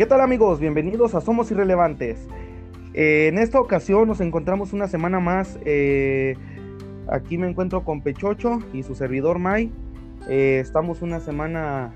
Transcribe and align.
¿Qué 0.00 0.06
tal 0.06 0.22
amigos? 0.22 0.60
Bienvenidos 0.60 1.14
a 1.14 1.20
Somos 1.20 1.50
Irrelevantes. 1.50 2.26
Eh, 2.94 3.26
en 3.28 3.36
esta 3.36 3.60
ocasión 3.60 4.08
nos 4.08 4.22
encontramos 4.22 4.72
una 4.72 4.88
semana 4.88 5.20
más. 5.20 5.58
eh, 5.66 6.36
aquí 7.06 7.36
me 7.36 7.46
encuentro 7.46 7.84
con 7.84 8.00
Pechocho 8.00 8.60
y 8.72 8.82
su 8.82 8.94
servidor 8.94 9.38
Mai. 9.38 9.70
Eh, 10.26 10.58
estamos 10.58 11.02
una 11.02 11.20
semana 11.20 11.92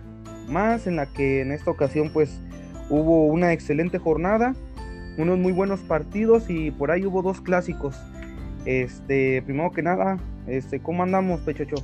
más 0.50 0.86
en 0.86 0.96
la 0.96 1.06
que 1.06 1.40
en 1.40 1.50
esta 1.50 1.70
ocasión 1.70 2.10
pues 2.12 2.42
hubo 2.90 3.24
una 3.24 3.54
excelente 3.54 3.96
jornada, 3.96 4.54
unos 5.16 5.38
muy 5.38 5.52
buenos 5.52 5.80
partidos 5.80 6.50
y 6.50 6.72
por 6.72 6.90
ahí 6.90 7.06
hubo 7.06 7.22
dos 7.22 7.40
clásicos. 7.40 7.96
Este, 8.66 9.40
primero 9.40 9.70
que 9.70 9.80
nada, 9.80 10.18
este, 10.46 10.78
¿cómo 10.78 11.04
andamos, 11.04 11.40
Pechocho? 11.40 11.76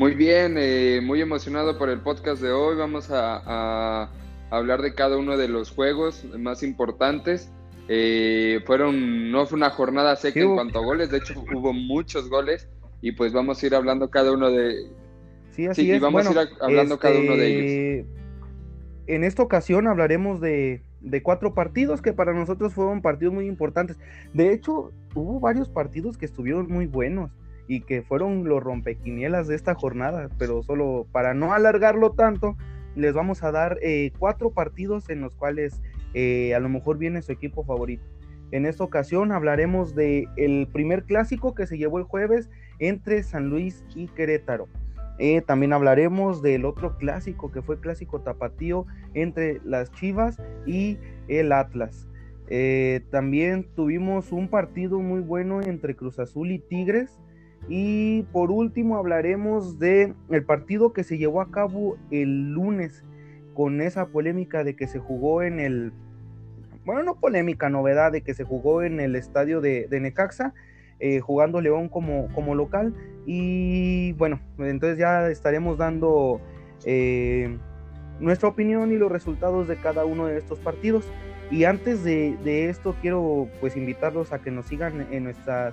Muy 0.00 0.14
bien, 0.14 0.54
eh, 0.56 1.02
muy 1.04 1.20
emocionado 1.20 1.76
por 1.76 1.90
el 1.90 2.00
podcast 2.00 2.40
de 2.40 2.50
hoy. 2.50 2.74
Vamos 2.74 3.10
a, 3.10 3.42
a 3.44 4.10
hablar 4.48 4.80
de 4.80 4.94
cada 4.94 5.18
uno 5.18 5.36
de 5.36 5.46
los 5.46 5.70
juegos 5.70 6.24
más 6.38 6.62
importantes. 6.62 7.52
Eh, 7.86 8.60
fueron, 8.64 9.30
no 9.30 9.44
fue 9.44 9.58
una 9.58 9.68
jornada 9.68 10.16
seca 10.16 10.40
en 10.40 10.54
cuanto 10.54 10.78
a 10.78 10.82
goles, 10.82 11.10
de 11.10 11.18
hecho 11.18 11.34
hubo 11.54 11.74
muchos 11.74 12.30
goles 12.30 12.66
y 13.02 13.12
pues 13.12 13.34
vamos 13.34 13.62
a 13.62 13.66
ir 13.66 13.74
hablando 13.74 14.08
cada 14.08 14.32
uno 14.32 14.50
de... 14.50 14.90
Sí, 15.50 15.66
así 15.66 15.82
Sí, 15.82 15.88
y 15.88 15.90
es. 15.90 16.00
vamos 16.00 16.26
a 16.26 16.32
ir 16.32 16.48
hablando 16.62 16.98
cada 16.98 17.18
uno 17.20 17.36
de 17.36 17.98
este, 17.98 18.06
En 19.06 19.22
esta 19.22 19.42
ocasión 19.42 19.86
hablaremos 19.86 20.40
de, 20.40 20.82
de 21.02 21.22
cuatro 21.22 21.52
partidos 21.52 22.00
que 22.00 22.14
para 22.14 22.32
nosotros 22.32 22.72
fueron 22.72 23.02
partidos 23.02 23.34
muy 23.34 23.44
importantes. 23.46 23.98
De 24.32 24.50
hecho, 24.54 24.92
hubo 25.14 25.40
varios 25.40 25.68
partidos 25.68 26.16
que 26.16 26.24
estuvieron 26.24 26.68
muy 26.68 26.86
buenos 26.86 27.32
y 27.70 27.82
que 27.82 28.02
fueron 28.02 28.48
los 28.48 28.60
rompequinielas 28.60 29.46
de 29.46 29.54
esta 29.54 29.76
jornada, 29.76 30.28
pero 30.38 30.64
solo 30.64 31.06
para 31.12 31.34
no 31.34 31.52
alargarlo 31.52 32.10
tanto, 32.10 32.56
les 32.96 33.14
vamos 33.14 33.44
a 33.44 33.52
dar 33.52 33.78
eh, 33.80 34.10
cuatro 34.18 34.50
partidos 34.50 35.08
en 35.08 35.20
los 35.20 35.36
cuales 35.36 35.80
eh, 36.12 36.52
a 36.52 36.58
lo 36.58 36.68
mejor 36.68 36.98
viene 36.98 37.22
su 37.22 37.30
equipo 37.30 37.64
favorito. 37.64 38.02
En 38.50 38.66
esta 38.66 38.82
ocasión 38.82 39.30
hablaremos 39.30 39.94
de 39.94 40.26
el 40.36 40.66
primer 40.72 41.04
clásico 41.04 41.54
que 41.54 41.68
se 41.68 41.78
llevó 41.78 41.98
el 41.98 42.04
jueves 42.06 42.50
entre 42.80 43.22
San 43.22 43.50
Luis 43.50 43.84
y 43.94 44.08
Querétaro. 44.08 44.66
Eh, 45.20 45.40
también 45.40 45.72
hablaremos 45.72 46.42
del 46.42 46.64
otro 46.64 46.96
clásico 46.96 47.52
que 47.52 47.62
fue 47.62 47.76
el 47.76 47.82
clásico 47.82 48.20
tapatío 48.20 48.84
entre 49.14 49.60
las 49.64 49.92
Chivas 49.92 50.42
y 50.66 50.98
el 51.28 51.52
Atlas. 51.52 52.08
También 53.12 53.68
tuvimos 53.76 54.32
un 54.32 54.48
partido 54.48 54.98
muy 54.98 55.20
bueno 55.20 55.62
entre 55.62 55.94
Cruz 55.94 56.18
Azul 56.18 56.50
y 56.50 56.58
Tigres. 56.58 57.20
Y 57.72 58.22
por 58.32 58.50
último 58.50 58.96
hablaremos 58.96 59.78
de 59.78 60.12
el 60.28 60.44
partido 60.44 60.92
que 60.92 61.04
se 61.04 61.18
llevó 61.18 61.40
a 61.40 61.52
cabo 61.52 61.96
el 62.10 62.50
lunes 62.50 63.04
con 63.54 63.80
esa 63.80 64.06
polémica 64.06 64.64
de 64.64 64.74
que 64.74 64.88
se 64.88 64.98
jugó 64.98 65.44
en 65.44 65.60
el, 65.60 65.92
bueno, 66.84 67.04
no 67.04 67.20
polémica, 67.20 67.68
novedad 67.68 68.10
de 68.10 68.22
que 68.22 68.34
se 68.34 68.42
jugó 68.42 68.82
en 68.82 68.98
el 68.98 69.14
estadio 69.14 69.60
de, 69.60 69.86
Necaxa, 69.88 70.52
eh, 70.98 71.20
jugando 71.20 71.60
León 71.60 71.88
como, 71.88 72.26
como 72.34 72.56
local. 72.56 72.92
Y 73.24 74.14
bueno, 74.14 74.40
entonces 74.58 74.98
ya 74.98 75.28
estaremos 75.30 75.78
dando 75.78 76.40
eh, 76.84 77.56
nuestra 78.18 78.48
opinión 78.48 78.90
y 78.90 78.96
los 78.96 79.12
resultados 79.12 79.68
de 79.68 79.76
cada 79.76 80.04
uno 80.04 80.26
de 80.26 80.38
estos 80.38 80.58
partidos. 80.58 81.06
Y 81.52 81.62
antes 81.64 82.02
de, 82.02 82.36
de 82.42 82.68
esto 82.68 82.96
quiero 83.00 83.46
pues 83.60 83.76
invitarlos 83.76 84.32
a 84.32 84.40
que 84.40 84.50
nos 84.50 84.66
sigan 84.66 85.06
en 85.12 85.22
nuestras 85.22 85.72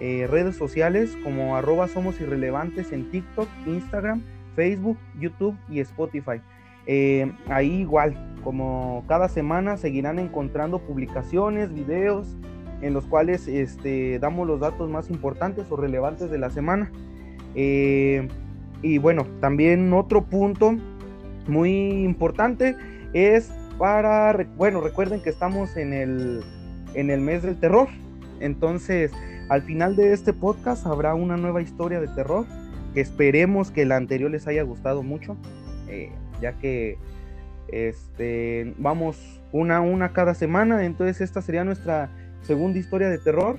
eh, 0.00 0.26
redes 0.30 0.56
sociales 0.56 1.16
como 1.22 1.56
arroba 1.56 1.88
somos 1.88 2.20
irrelevantes 2.20 2.92
en 2.92 3.10
TikTok, 3.10 3.48
Instagram, 3.66 4.22
Facebook, 4.54 4.98
YouTube 5.18 5.56
y 5.68 5.80
Spotify. 5.80 6.40
Eh, 6.86 7.32
ahí 7.48 7.80
igual, 7.80 8.16
como 8.42 9.04
cada 9.08 9.28
semana 9.28 9.76
seguirán 9.76 10.18
encontrando 10.18 10.78
publicaciones, 10.78 11.72
videos 11.72 12.36
en 12.80 12.94
los 12.94 13.04
cuales 13.06 13.48
este, 13.48 14.18
damos 14.18 14.46
los 14.46 14.60
datos 14.60 14.88
más 14.88 15.10
importantes 15.10 15.66
o 15.70 15.76
relevantes 15.76 16.30
de 16.30 16.38
la 16.38 16.50
semana. 16.50 16.90
Eh, 17.54 18.28
y 18.82 18.98
bueno, 18.98 19.26
también 19.40 19.92
otro 19.92 20.24
punto 20.24 20.76
muy 21.46 22.04
importante 22.04 22.76
es 23.12 23.50
para, 23.78 24.46
bueno, 24.56 24.80
recuerden 24.80 25.20
que 25.22 25.30
estamos 25.30 25.76
en 25.76 25.92
el, 25.92 26.42
en 26.94 27.10
el 27.10 27.20
mes 27.20 27.42
del 27.42 27.58
terror. 27.58 27.88
Entonces, 28.40 29.12
al 29.48 29.62
final 29.62 29.96
de 29.96 30.12
este 30.12 30.32
podcast 30.32 30.86
habrá 30.86 31.14
una 31.14 31.36
nueva 31.36 31.62
historia 31.62 32.00
de 32.00 32.08
terror 32.08 32.44
que 32.94 33.00
esperemos 33.00 33.70
que 33.70 33.86
la 33.86 33.96
anterior 33.96 34.30
les 34.30 34.46
haya 34.46 34.62
gustado 34.62 35.02
mucho, 35.02 35.36
eh, 35.88 36.10
ya 36.40 36.52
que 36.58 36.98
este, 37.68 38.74
vamos 38.78 39.40
una 39.52 39.78
a 39.78 39.80
una 39.80 40.12
cada 40.12 40.34
semana. 40.34 40.84
Entonces, 40.84 41.20
esta 41.20 41.42
sería 41.42 41.64
nuestra 41.64 42.10
segunda 42.42 42.78
historia 42.78 43.08
de 43.08 43.18
terror. 43.18 43.56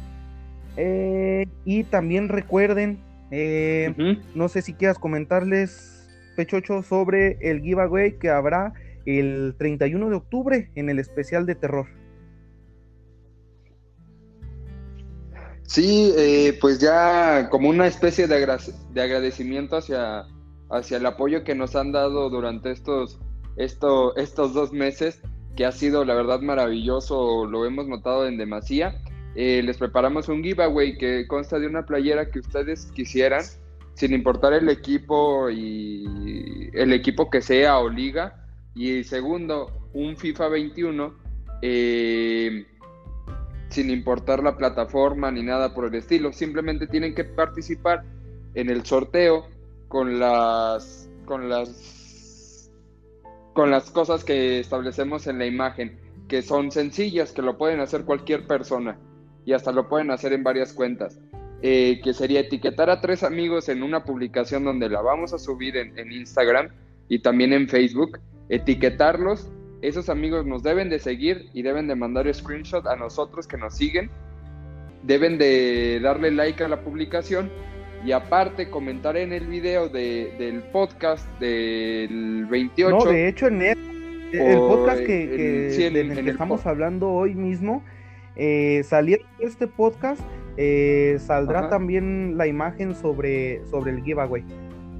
Eh, 0.77 1.45
y 1.65 1.83
también 1.83 2.29
recuerden, 2.29 2.99
eh, 3.31 4.17
no 4.35 4.47
sé 4.47 4.61
si 4.61 4.73
quieras 4.73 4.99
comentarles, 4.99 6.07
Pechocho, 6.35 6.83
sobre 6.83 7.37
el 7.41 7.61
giveaway 7.61 8.13
que 8.13 8.29
habrá 8.29 8.73
el 9.05 9.55
31 9.57 10.09
de 10.09 10.15
octubre 10.15 10.69
en 10.75 10.89
el 10.89 10.99
especial 10.99 11.45
de 11.45 11.55
terror. 11.55 11.87
Sí, 15.69 16.11
eh, 16.17 16.57
pues 16.59 16.79
ya 16.79 17.47
como 17.51 17.69
una 17.69 17.85
especie 17.85 18.25
de, 18.25 18.57
de 18.91 19.01
agradecimiento 19.03 19.77
hacia, 19.77 20.25
hacia 20.71 20.97
el 20.97 21.05
apoyo 21.05 21.43
que 21.43 21.53
nos 21.53 21.75
han 21.75 21.91
dado 21.91 22.31
durante 22.31 22.71
estos, 22.71 23.19
esto, 23.55 24.15
estos 24.15 24.55
dos 24.55 24.73
meses, 24.73 25.21
que 25.55 25.67
ha 25.67 25.71
sido 25.71 26.05
la 26.05 26.15
verdad 26.15 26.41
maravilloso, 26.41 27.45
lo 27.45 27.67
hemos 27.67 27.87
notado 27.87 28.25
en 28.25 28.39
demasía. 28.39 28.99
Eh, 29.35 29.61
les 29.63 29.77
preparamos 29.77 30.27
un 30.27 30.43
giveaway 30.43 30.97
que 30.97 31.27
consta 31.27 31.59
de 31.59 31.67
una 31.67 31.85
playera 31.85 32.31
que 32.31 32.39
ustedes 32.39 32.87
quisieran, 32.95 33.43
sin 33.93 34.15
importar 34.15 34.53
el 34.53 34.69
equipo 34.69 35.51
y 35.51 36.71
el 36.73 36.93
equipo 36.93 37.29
que 37.29 37.43
sea 37.43 37.77
o 37.77 37.89
liga. 37.89 38.43
Y 38.73 39.03
segundo, 39.03 39.87
un 39.93 40.17
FIFA 40.17 40.47
21. 40.47 41.13
eh, 41.61 42.65
sin 43.69 43.89
importar 43.89 44.43
la 44.43 44.57
plataforma 44.57 45.31
ni 45.31 45.43
nada 45.43 45.73
por 45.73 45.85
el 45.85 45.95
estilo. 45.95 46.33
Simplemente 46.33 46.87
tienen 46.87 47.15
que 47.15 47.23
participar 47.23 48.03
en 48.55 48.69
el 48.69 48.85
sorteo 48.85 49.47
con 49.87 50.19
las 50.19 51.09
con 51.25 51.49
las 51.49 52.71
con 53.53 53.71
las 53.71 53.91
cosas 53.91 54.23
que 54.23 54.59
establecemos 54.59 55.27
en 55.27 55.37
la 55.39 55.45
imagen, 55.45 55.99
que 56.27 56.41
son 56.41 56.71
sencillas, 56.71 57.31
que 57.31 57.41
lo 57.41 57.57
pueden 57.57 57.79
hacer 57.79 58.05
cualquier 58.05 58.47
persona 58.47 58.97
y 59.45 59.53
hasta 59.53 59.71
lo 59.71 59.89
pueden 59.89 60.11
hacer 60.11 60.33
en 60.33 60.43
varias 60.43 60.73
cuentas. 60.73 61.19
Eh, 61.61 61.99
que 62.01 62.13
sería 62.13 62.39
etiquetar 62.39 62.89
a 62.89 63.01
tres 63.01 63.21
amigos 63.21 63.67
en 63.67 63.83
una 63.83 64.05
publicación 64.05 64.63
donde 64.63 64.87
la 64.87 65.01
vamos 65.01 65.33
a 65.33 65.37
subir 65.37 65.75
en, 65.75 65.97
en 65.99 66.13
Instagram 66.13 66.69
y 67.09 67.19
también 67.19 67.51
en 67.51 67.67
Facebook, 67.67 68.17
etiquetarlos 68.47 69.51
esos 69.81 70.09
amigos 70.09 70.45
nos 70.45 70.63
deben 70.63 70.89
de 70.89 70.99
seguir 70.99 71.49
y 71.53 71.61
deben 71.61 71.87
de 71.87 71.95
mandar 71.95 72.31
screenshot 72.33 72.85
a 72.87 72.95
nosotros 72.95 73.47
que 73.47 73.57
nos 73.57 73.75
siguen. 73.75 74.09
Deben 75.03 75.37
de 75.37 75.99
darle 76.01 76.31
like 76.31 76.63
a 76.63 76.67
la 76.67 76.81
publicación 76.81 77.49
y 78.05 78.11
aparte 78.11 78.69
comentar 78.69 79.17
en 79.17 79.31
el 79.33 79.47
video 79.47 79.89
de- 79.89 80.33
del 80.37 80.61
podcast 80.63 81.27
del 81.39 82.45
28. 82.49 82.97
No, 82.97 83.05
de 83.11 83.27
hecho, 83.27 83.47
en 83.47 83.61
el, 83.61 83.77
podcast 84.57 85.03
que, 85.03 85.23
el- 85.23 85.37
que- 85.37 85.69
sí, 85.71 85.83
en- 85.85 85.93
del 85.93 86.07
en 86.09 86.13
que 86.15 86.19
el 86.21 86.27
estamos 86.29 86.65
hablando 86.65 87.09
hoy 87.09 87.35
mismo, 87.35 87.83
eh, 88.35 88.83
saliendo 88.85 89.25
este 89.39 89.67
podcast, 89.67 90.21
eh, 90.57 91.17
saldrá 91.19 91.59
Ajá. 91.59 91.69
también 91.69 92.37
la 92.37 92.47
imagen 92.47 92.95
sobre, 92.95 93.65
sobre 93.65 93.91
el 93.91 94.03
giveaway. 94.03 94.43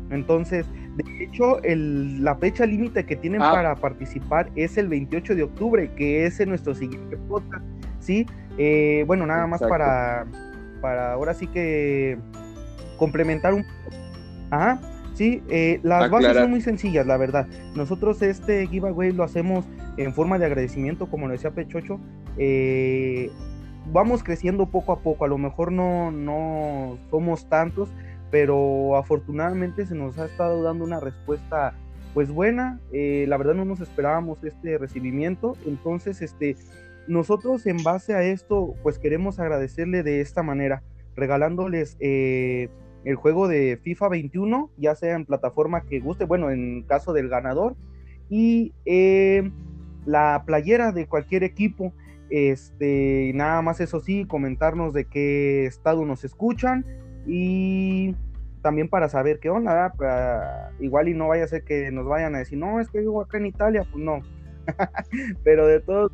Entonces, 0.09 0.65
de 0.97 1.23
hecho, 1.23 1.61
el- 1.63 2.23
la 2.23 2.35
fecha 2.35 2.65
límite 2.65 3.05
que 3.05 3.15
tienen 3.15 3.41
Ah. 3.41 3.51
para 3.51 3.75
participar 3.75 4.49
es 4.55 4.77
el 4.77 4.87
28 4.87 5.35
de 5.35 5.43
octubre, 5.43 5.91
que 5.95 6.25
es 6.25 6.39
en 6.39 6.49
nuestro 6.49 6.73
siguiente 6.75 7.17
podcast. 7.27 7.63
Sí, 7.99 8.25
Eh, 8.61 9.05
bueno, 9.07 9.25
nada 9.25 9.47
más 9.47 9.61
para, 9.61 10.25
para 10.81 11.13
ahora 11.13 11.33
sí 11.33 11.47
que 11.47 12.17
complementar 12.97 13.53
un 13.53 13.63
Ajá, 14.51 14.81
sí, 15.13 15.41
eh, 15.49 15.79
las 15.83 16.09
bases 16.11 16.35
son 16.35 16.49
muy 16.49 16.59
sencillas, 16.61 17.05
la 17.07 17.15
verdad. 17.17 17.47
Nosotros 17.75 18.21
este 18.21 18.67
giveaway 18.67 19.11
lo 19.13 19.23
hacemos 19.23 19.63
en 19.95 20.13
forma 20.13 20.37
de 20.39 20.45
agradecimiento, 20.47 21.07
como 21.09 21.27
lo 21.27 21.33
decía 21.33 21.51
Pechocho. 21.51 21.99
Eh, 22.37 23.29
vamos 23.93 24.23
creciendo 24.23 24.65
poco 24.65 24.91
a 24.91 24.99
poco, 24.99 25.23
a 25.23 25.27
lo 25.27 25.37
mejor 25.37 25.71
no, 25.71 26.11
no 26.11 26.97
somos 27.11 27.47
tantos, 27.47 27.93
pero 28.31 28.95
afortunadamente 28.97 29.85
se 29.85 29.95
nos 29.95 30.17
ha 30.17 30.25
estado 30.25 30.61
dando 30.63 30.83
una 30.83 30.99
respuesta 30.99 31.73
pues 32.13 32.31
buena. 32.31 32.79
Eh, 32.91 33.25
la 33.27 33.37
verdad 33.37 33.55
no 33.55 33.65
nos 33.65 33.81
esperábamos 33.81 34.43
este 34.43 34.77
recibimiento, 34.77 35.55
entonces 35.65 36.21
este, 36.21 36.57
nosotros 37.07 37.65
en 37.65 37.83
base 37.83 38.13
a 38.13 38.23
esto 38.23 38.75
pues 38.83 38.99
queremos 38.99 39.39
agradecerle 39.39 40.03
de 40.03 40.21
esta 40.21 40.43
manera, 40.43 40.83
regalándoles... 41.15 41.97
eh, 41.99 42.69
el 43.05 43.15
juego 43.15 43.47
de 43.47 43.79
FIFA 43.81 44.09
21, 44.09 44.71
ya 44.77 44.95
sea 44.95 45.15
en 45.15 45.25
plataforma 45.25 45.85
que 45.85 45.99
guste, 45.99 46.25
bueno, 46.25 46.51
en 46.51 46.83
caso 46.83 47.13
del 47.13 47.29
ganador, 47.29 47.75
y 48.29 48.73
eh, 48.85 49.51
la 50.05 50.43
playera 50.45 50.91
de 50.91 51.07
cualquier 51.07 51.43
equipo. 51.43 51.93
Este, 52.29 53.31
nada 53.33 53.61
más 53.61 53.79
eso 53.79 54.01
sí, 54.01 54.25
comentarnos 54.25 54.93
de 54.93 55.05
qué 55.05 55.65
estado 55.65 56.05
nos 56.05 56.23
escuchan 56.23 56.85
y 57.25 58.15
también 58.61 58.89
para 58.89 59.09
saber 59.09 59.39
qué 59.39 59.49
onda, 59.49 59.93
igual 60.79 61.07
y 61.07 61.13
no 61.13 61.29
vaya 61.29 61.45
a 61.45 61.47
ser 61.47 61.63
que 61.63 61.91
nos 61.91 62.05
vayan 62.05 62.35
a 62.35 62.39
decir, 62.39 62.57
no, 62.57 62.79
es 62.79 62.89
que 62.89 62.99
vivo 62.99 63.21
acá 63.21 63.37
en 63.37 63.45
Italia, 63.45 63.85
pues 63.91 64.03
no. 64.03 64.19
Pero 65.43 65.65
de 65.65 65.79
todos, 65.79 66.11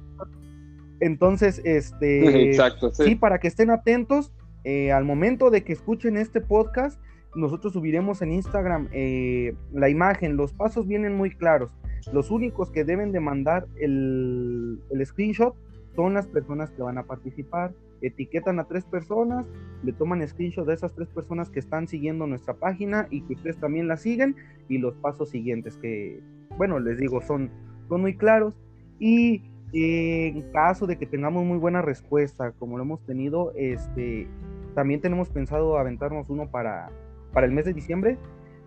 entonces, 1.00 1.62
este, 1.64 2.50
Exacto, 2.50 2.92
sí. 2.94 3.16
para 3.16 3.40
que 3.40 3.48
estén 3.48 3.72
atentos, 3.72 4.32
eh, 4.64 4.92
al 4.92 5.06
momento 5.06 5.50
de 5.50 5.64
que 5.64 5.74
escuchen 5.74 6.18
este 6.18 6.42
podcast, 6.42 7.00
nosotros 7.36 7.74
subiremos 7.74 8.22
en 8.22 8.32
Instagram 8.32 8.88
eh, 8.94 9.54
la 9.74 9.90
imagen, 9.90 10.38
los 10.38 10.54
pasos 10.54 10.88
vienen 10.88 11.16
muy 11.16 11.32
claros. 11.32 11.72
Los 12.14 12.32
únicos 12.32 12.72
que 12.72 12.84
deben 12.84 13.12
de 13.12 13.20
mandar 13.20 13.68
el, 13.80 14.80
el 14.92 15.06
screenshot 15.06 15.56
son 15.96 16.14
las 16.14 16.28
personas 16.28 16.72
que 16.72 16.82
van 16.82 16.98
a 16.98 17.04
participar. 17.04 17.74
Etiquetan 18.08 18.60
a 18.60 18.66
tres 18.66 18.86
personas, 18.86 19.46
le 19.84 19.94
toman 19.94 20.26
screenshot 20.28 20.66
de 20.66 20.74
esas 20.74 20.94
tres 20.94 21.10
personas 21.10 21.50
que 21.50 21.60
están 21.60 21.88
siguiendo 21.88 22.28
nuestra 22.28 22.54
página 22.54 23.08
y 23.10 23.22
que 23.22 23.34
ustedes 23.34 23.58
también 23.58 23.88
la 23.88 23.98
siguen 23.98 24.36
y 24.70 24.78
los 24.78 24.96
pasos 24.96 25.30
siguientes 25.30 25.78
que, 25.78 26.22
bueno, 26.58 26.80
les 26.80 26.98
digo, 26.98 27.22
son, 27.22 27.50
son 27.88 28.02
muy 28.02 28.16
claros. 28.16 28.58
Y 29.00 29.44
en 29.74 30.42
caso 30.52 30.88
de 30.88 30.98
que 30.98 31.06
tengamos 31.06 31.44
muy 31.46 31.58
buena 31.58 31.82
respuesta, 31.82 32.52
como 32.54 32.78
lo 32.78 32.84
hemos 32.84 33.06
tenido, 33.06 33.52
este, 33.56 34.28
también 34.74 35.02
tenemos 35.02 35.30
pensado 35.30 35.78
aventarnos 35.78 36.30
uno 36.30 36.50
para, 36.50 36.90
para 37.34 37.46
el 37.46 37.52
mes 37.52 37.66
de 37.66 37.74
diciembre 37.74 38.18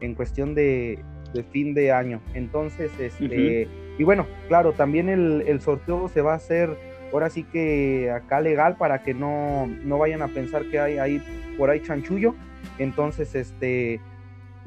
en 0.00 0.14
cuestión 0.14 0.54
de, 0.54 0.98
de 1.32 1.42
fin 1.44 1.74
de 1.74 1.92
año. 1.92 2.20
Entonces, 2.34 2.90
este, 2.98 3.68
y 3.98 4.04
bueno, 4.04 4.26
claro, 4.48 4.72
también 4.72 5.08
el, 5.08 5.42
el, 5.46 5.60
sorteo 5.60 6.08
se 6.08 6.20
va 6.20 6.32
a 6.32 6.36
hacer 6.36 6.76
ahora 7.12 7.30
sí 7.30 7.44
que 7.44 8.10
acá 8.10 8.40
legal 8.40 8.76
para 8.76 9.02
que 9.02 9.14
no, 9.14 9.66
no 9.84 9.98
vayan 9.98 10.22
a 10.22 10.28
pensar 10.28 10.64
que 10.70 10.78
hay 10.80 10.98
ahí 10.98 11.22
por 11.56 11.70
ahí 11.70 11.80
chanchullo. 11.80 12.34
Entonces, 12.78 13.34
este, 13.34 14.00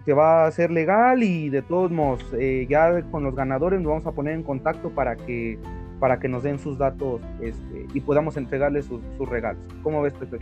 se 0.06 0.14
va 0.14 0.44
a 0.44 0.48
hacer 0.48 0.72
legal 0.72 1.24
y 1.24 1.50
de 1.50 1.62
todos 1.62 1.92
modos, 1.92 2.26
eh, 2.38 2.66
ya 2.70 3.02
con 3.04 3.24
los 3.24 3.36
ganadores 3.36 3.80
nos 3.80 3.90
vamos 3.90 4.08
a 4.08 4.12
poner 4.12 4.34
en 4.34 4.44
contacto 4.44 4.90
para 4.90 5.16
que 5.16 5.60
para 6.00 6.20
que 6.20 6.28
nos 6.28 6.42
den 6.42 6.58
sus 6.58 6.80
datos 6.80 7.22
este, 7.42 7.86
y 7.94 8.02
podamos 8.02 8.36
entregarles 8.36 8.86
sus, 8.86 9.02
sus 9.20 9.30
regalos. 9.30 9.62
¿Cómo 9.84 10.02
ves, 10.02 10.14
Pepe? 10.14 10.40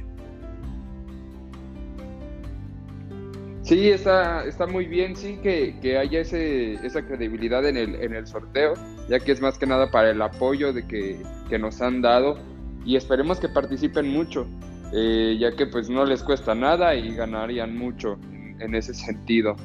Sí, 3.69 3.92
está, 3.92 4.45
está 4.45 4.66
muy 4.66 4.88
bien, 4.88 5.16
sí, 5.16 5.38
que, 5.44 5.75
que 5.80 5.95
haya 5.95 6.21
ese, 6.21 6.74
esa 6.83 7.04
credibilidad 7.04 7.63
en 7.68 7.77
el, 7.77 8.01
en 8.01 8.16
el 8.16 8.25
sorteo, 8.25 8.74
ya 9.07 9.19
que 9.19 9.31
es 9.31 9.42
más 9.42 9.60
que 9.60 9.68
nada 9.68 9.92
para 9.92 10.10
el 10.10 10.19
apoyo 10.24 10.74
de 10.74 10.88
que, 10.88 11.21
que 11.48 11.60
nos 11.60 11.80
han 11.80 12.01
dado 12.01 12.39
y 12.83 12.95
esperemos 12.95 13.39
que 13.39 13.48
participen 13.48 14.10
mucho, 14.10 14.48
eh, 14.92 15.38
ya 15.39 15.56
que 15.56 15.68
pues 15.68 15.88
no 15.88 16.04
les 16.04 16.24
cuesta 16.24 16.56
nada 16.56 16.95
y 16.95 17.13
ganarían 17.13 17.77
mucho 17.77 18.18
en, 18.60 18.74
ese 18.74 18.95
sentido. 18.95 19.56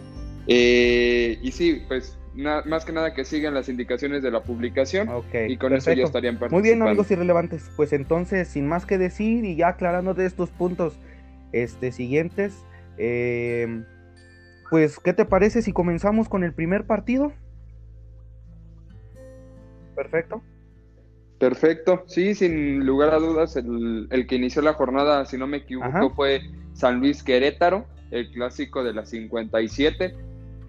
Eh, 0.48 1.38
y 1.40 1.50
sí, 1.50 1.80
pues 1.88 2.18
más 2.34 2.84
que 2.84 2.92
nada 2.92 3.14
que 3.14 3.24
sigan 3.24 3.54
las 3.54 3.70
indicaciones 3.70 4.22
de 4.22 4.30
la 4.30 4.42
publicación 4.42 5.08
y 5.48 5.56
con 5.56 5.72
eso 5.72 5.90
ya 5.94 6.04
estarían 6.04 6.34
participando. 6.34 6.56
Muy 6.56 6.62
bien, 6.62 6.82
amigos 6.82 7.10
irrelevantes, 7.10 7.70
pues 7.74 7.94
entonces, 7.94 8.48
sin 8.48 8.68
más 8.68 8.84
que 8.84 8.98
decir 8.98 9.46
y 9.46 9.56
ya 9.56 9.68
aclarando 9.68 10.12
de 10.12 10.26
estos 10.26 10.50
puntos 10.50 10.98
este, 11.52 11.90
siguientes, 11.90 12.66
eh, 12.98 13.82
pues, 14.70 14.98
¿qué 14.98 15.12
te 15.12 15.24
parece 15.24 15.62
si 15.62 15.72
comenzamos 15.72 16.28
con 16.28 16.44
el 16.44 16.52
primer 16.52 16.86
partido? 16.86 17.32
Perfecto. 19.94 20.42
Perfecto, 21.38 22.04
sí, 22.06 22.34
sin 22.34 22.86
lugar 22.86 23.12
a 23.12 23.18
dudas, 23.18 23.56
el, 23.56 24.26
que 24.28 24.36
inició 24.36 24.62
la 24.62 24.74
jornada, 24.74 25.26
si 25.26 25.36
no 25.36 25.46
me 25.46 25.58
equivoco, 25.58 26.10
fue 26.14 26.40
San 26.72 27.00
Luis 27.00 27.22
Querétaro, 27.22 27.86
el 28.10 28.30
clásico 28.30 28.84
de 28.84 28.94
la 28.94 29.04
57, 29.04 30.14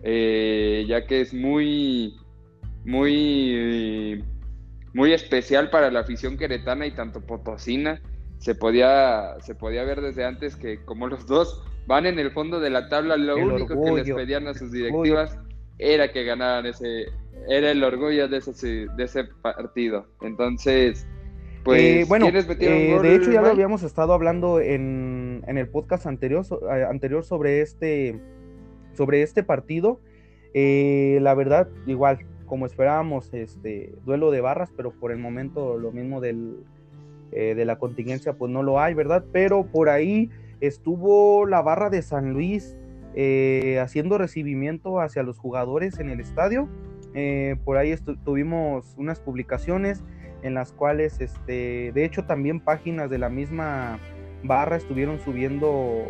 eh, 0.03 0.85
ya 0.87 1.05
que 1.05 1.21
es 1.21 1.33
muy, 1.33 2.17
muy, 2.83 4.23
muy 4.93 5.13
especial 5.13 5.69
para 5.69 5.91
la 5.91 6.01
afición 6.01 6.37
queretana 6.37 6.87
y 6.87 6.91
tanto 6.91 7.21
potosina. 7.21 8.01
Se 8.39 8.55
podía, 8.55 9.35
se 9.41 9.55
podía 9.55 9.83
ver 9.83 10.01
desde 10.01 10.25
antes 10.25 10.55
que 10.55 10.83
como 10.83 11.07
los 11.07 11.25
dos 11.25 11.63
van 11.87 12.05
en 12.05 12.19
el 12.19 12.31
fondo 12.31 12.59
de 12.59 12.69
la 12.69 12.89
tabla, 12.89 13.17
lo 13.17 13.35
único 13.35 13.81
que 13.81 13.91
les 13.91 14.11
pedían 14.11 14.47
a 14.47 14.53
sus 14.53 14.71
directivas 14.71 15.37
era 15.77 16.11
que 16.11 16.23
ganaran 16.23 16.65
ese, 16.65 17.05
era 17.47 17.71
el 17.71 17.83
orgullo 17.83 18.27
de 18.27 18.37
ese, 18.37 18.87
de 18.95 19.03
ese 19.03 19.25
partido. 19.41 20.07
Entonces, 20.21 21.05
pues, 21.65 21.81
eh, 21.81 22.05
bueno, 22.07 22.27
eh, 22.27 22.99
de 23.01 23.15
hecho 23.15 23.31
ya 23.31 23.41
lo 23.41 23.47
habíamos 23.47 23.81
estado 23.81 24.13
hablando 24.13 24.59
en, 24.59 25.43
en 25.47 25.57
el 25.57 25.67
podcast 25.67 26.05
anterior, 26.05 26.45
eh, 26.71 26.85
anterior 26.87 27.23
sobre 27.23 27.61
este, 27.61 28.21
sobre 28.93 29.23
este 29.23 29.41
partido. 29.41 29.99
la 30.53 31.33
verdad, 31.33 31.67
igual, 31.87 32.19
como 32.45 32.67
esperábamos, 32.67 33.33
este 33.33 33.95
duelo 34.05 34.29
de 34.29 34.41
barras, 34.41 34.71
pero 34.77 34.91
por 34.91 35.11
el 35.11 35.17
momento 35.17 35.79
lo 35.79 35.91
mismo 35.91 36.21
del, 36.21 36.57
de 37.31 37.65
la 37.65 37.79
contingencia, 37.79 38.33
pues 38.33 38.51
no 38.51 38.61
lo 38.61 38.79
hay, 38.79 38.93
¿verdad? 38.93 39.25
Pero 39.33 39.65
por 39.65 39.89
ahí 39.89 40.29
estuvo 40.65 41.45
la 41.45 41.61
barra 41.61 41.89
de 41.89 42.01
San 42.01 42.33
Luis 42.33 42.77
eh, 43.15 43.79
haciendo 43.79 44.17
recibimiento 44.17 44.99
hacia 44.99 45.23
los 45.23 45.37
jugadores 45.37 45.99
en 45.99 46.09
el 46.09 46.19
estadio. 46.19 46.67
Eh, 47.13 47.55
por 47.63 47.77
ahí 47.77 47.95
tuvimos 48.25 48.93
unas 48.97 49.21
publicaciones 49.21 50.03
en 50.43 50.53
las 50.53 50.73
cuales, 50.73 51.21
este, 51.21 51.91
de 51.93 52.05
hecho, 52.05 52.25
también 52.25 52.59
páginas 52.59 53.09
de 53.09 53.17
la 53.17 53.29
misma 53.29 53.99
barra 54.43 54.75
estuvieron 54.75 55.19
subiendo 55.19 56.03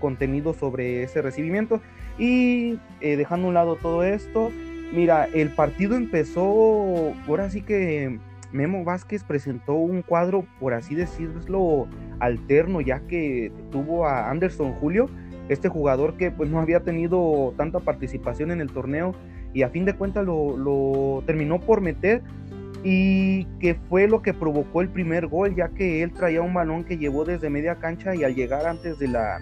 contenido 0.00 0.52
sobre 0.52 1.04
ese 1.04 1.22
recibimiento. 1.22 1.80
Y 2.18 2.78
eh, 3.00 3.16
dejando 3.16 3.46
a 3.46 3.48
un 3.48 3.54
lado 3.54 3.76
todo 3.76 4.02
esto, 4.02 4.50
mira, 4.92 5.28
el 5.32 5.50
partido 5.54 5.96
empezó, 5.96 7.14
ahora 7.26 7.50
sí 7.50 7.62
que 7.62 8.18
Memo 8.52 8.84
Vázquez 8.84 9.24
presentó 9.24 9.74
un 9.74 10.02
cuadro, 10.02 10.44
por 10.58 10.74
así 10.74 10.94
decirlo, 10.94 11.86
alterno, 12.18 12.80
ya 12.80 13.00
que 13.00 13.52
tuvo 13.70 14.06
a 14.06 14.30
Anderson 14.30 14.72
Julio, 14.74 15.06
este 15.48 15.68
jugador 15.68 16.16
que 16.16 16.30
pues 16.30 16.50
no 16.50 16.60
había 16.60 16.80
tenido 16.80 17.54
tanta 17.56 17.80
participación 17.80 18.50
en 18.50 18.60
el 18.60 18.70
torneo 18.70 19.14
y 19.52 19.62
a 19.62 19.70
fin 19.70 19.84
de 19.84 19.94
cuentas 19.94 20.24
lo, 20.24 21.22
terminó 21.26 21.60
por 21.60 21.80
meter 21.80 22.22
y 22.84 23.44
que 23.58 23.74
fue 23.74 24.06
lo 24.06 24.22
que 24.22 24.34
provocó 24.34 24.82
el 24.82 24.88
primer 24.88 25.26
gol, 25.26 25.54
ya 25.54 25.68
que 25.70 26.02
él 26.02 26.12
traía 26.12 26.42
un 26.42 26.54
balón 26.54 26.84
que 26.84 26.96
llevó 26.96 27.24
desde 27.24 27.50
media 27.50 27.76
cancha 27.76 28.14
y 28.14 28.24
al 28.24 28.34
llegar 28.34 28.66
antes 28.66 28.98
de 28.98 29.08
la, 29.08 29.40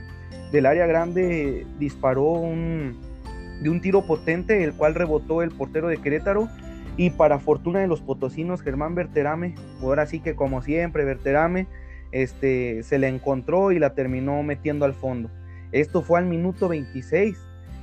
del 0.52 0.66
área 0.66 0.86
grande 0.86 1.66
disparó 1.78 2.42
de 2.42 3.70
un 3.70 3.80
tiro 3.80 4.06
potente, 4.06 4.64
el 4.64 4.72
cual 4.72 4.94
rebotó 4.94 5.42
el 5.42 5.50
portero 5.50 5.88
de 5.88 5.98
Querétaro 5.98 6.48
y 6.96 7.10
para 7.10 7.38
fortuna 7.38 7.80
de 7.80 7.86
los 7.86 8.00
potosinos, 8.00 8.62
Germán 8.62 8.94
Berterame, 8.94 9.54
ahora 9.82 10.06
sí 10.06 10.20
que 10.20 10.34
como 10.34 10.62
siempre, 10.62 11.04
Berterame, 11.04 11.66
este, 12.12 12.82
se 12.82 12.98
le 12.98 13.08
encontró 13.08 13.72
y 13.72 13.78
la 13.78 13.94
terminó 13.94 14.42
metiendo 14.42 14.84
al 14.84 14.94
fondo. 14.94 15.30
Esto 15.72 16.02
fue 16.02 16.18
al 16.18 16.26
minuto 16.26 16.68
26. 16.68 17.36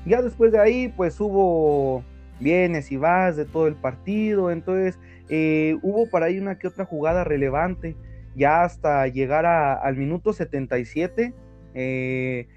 Ya 0.06 0.22
después 0.22 0.52
de 0.52 0.60
ahí, 0.60 0.94
pues 0.96 1.20
hubo 1.20 2.04
vienes 2.40 2.92
y 2.92 2.98
vas 2.98 3.36
de 3.36 3.46
todo 3.46 3.68
el 3.68 3.76
partido. 3.76 4.50
Entonces, 4.50 4.98
eh, 5.30 5.78
hubo 5.82 6.10
para 6.10 6.28
ahí 6.28 6.40
una 6.40 6.58
que 6.58 6.68
otra 6.68 6.86
jugada 6.86 7.24
relevante. 7.24 7.96
Ya 8.36 8.64
hasta 8.64 9.08
llegar 9.08 9.46
al 9.46 9.96
minuto 9.96 10.34
77, 10.34 11.34
eh, 11.76 12.48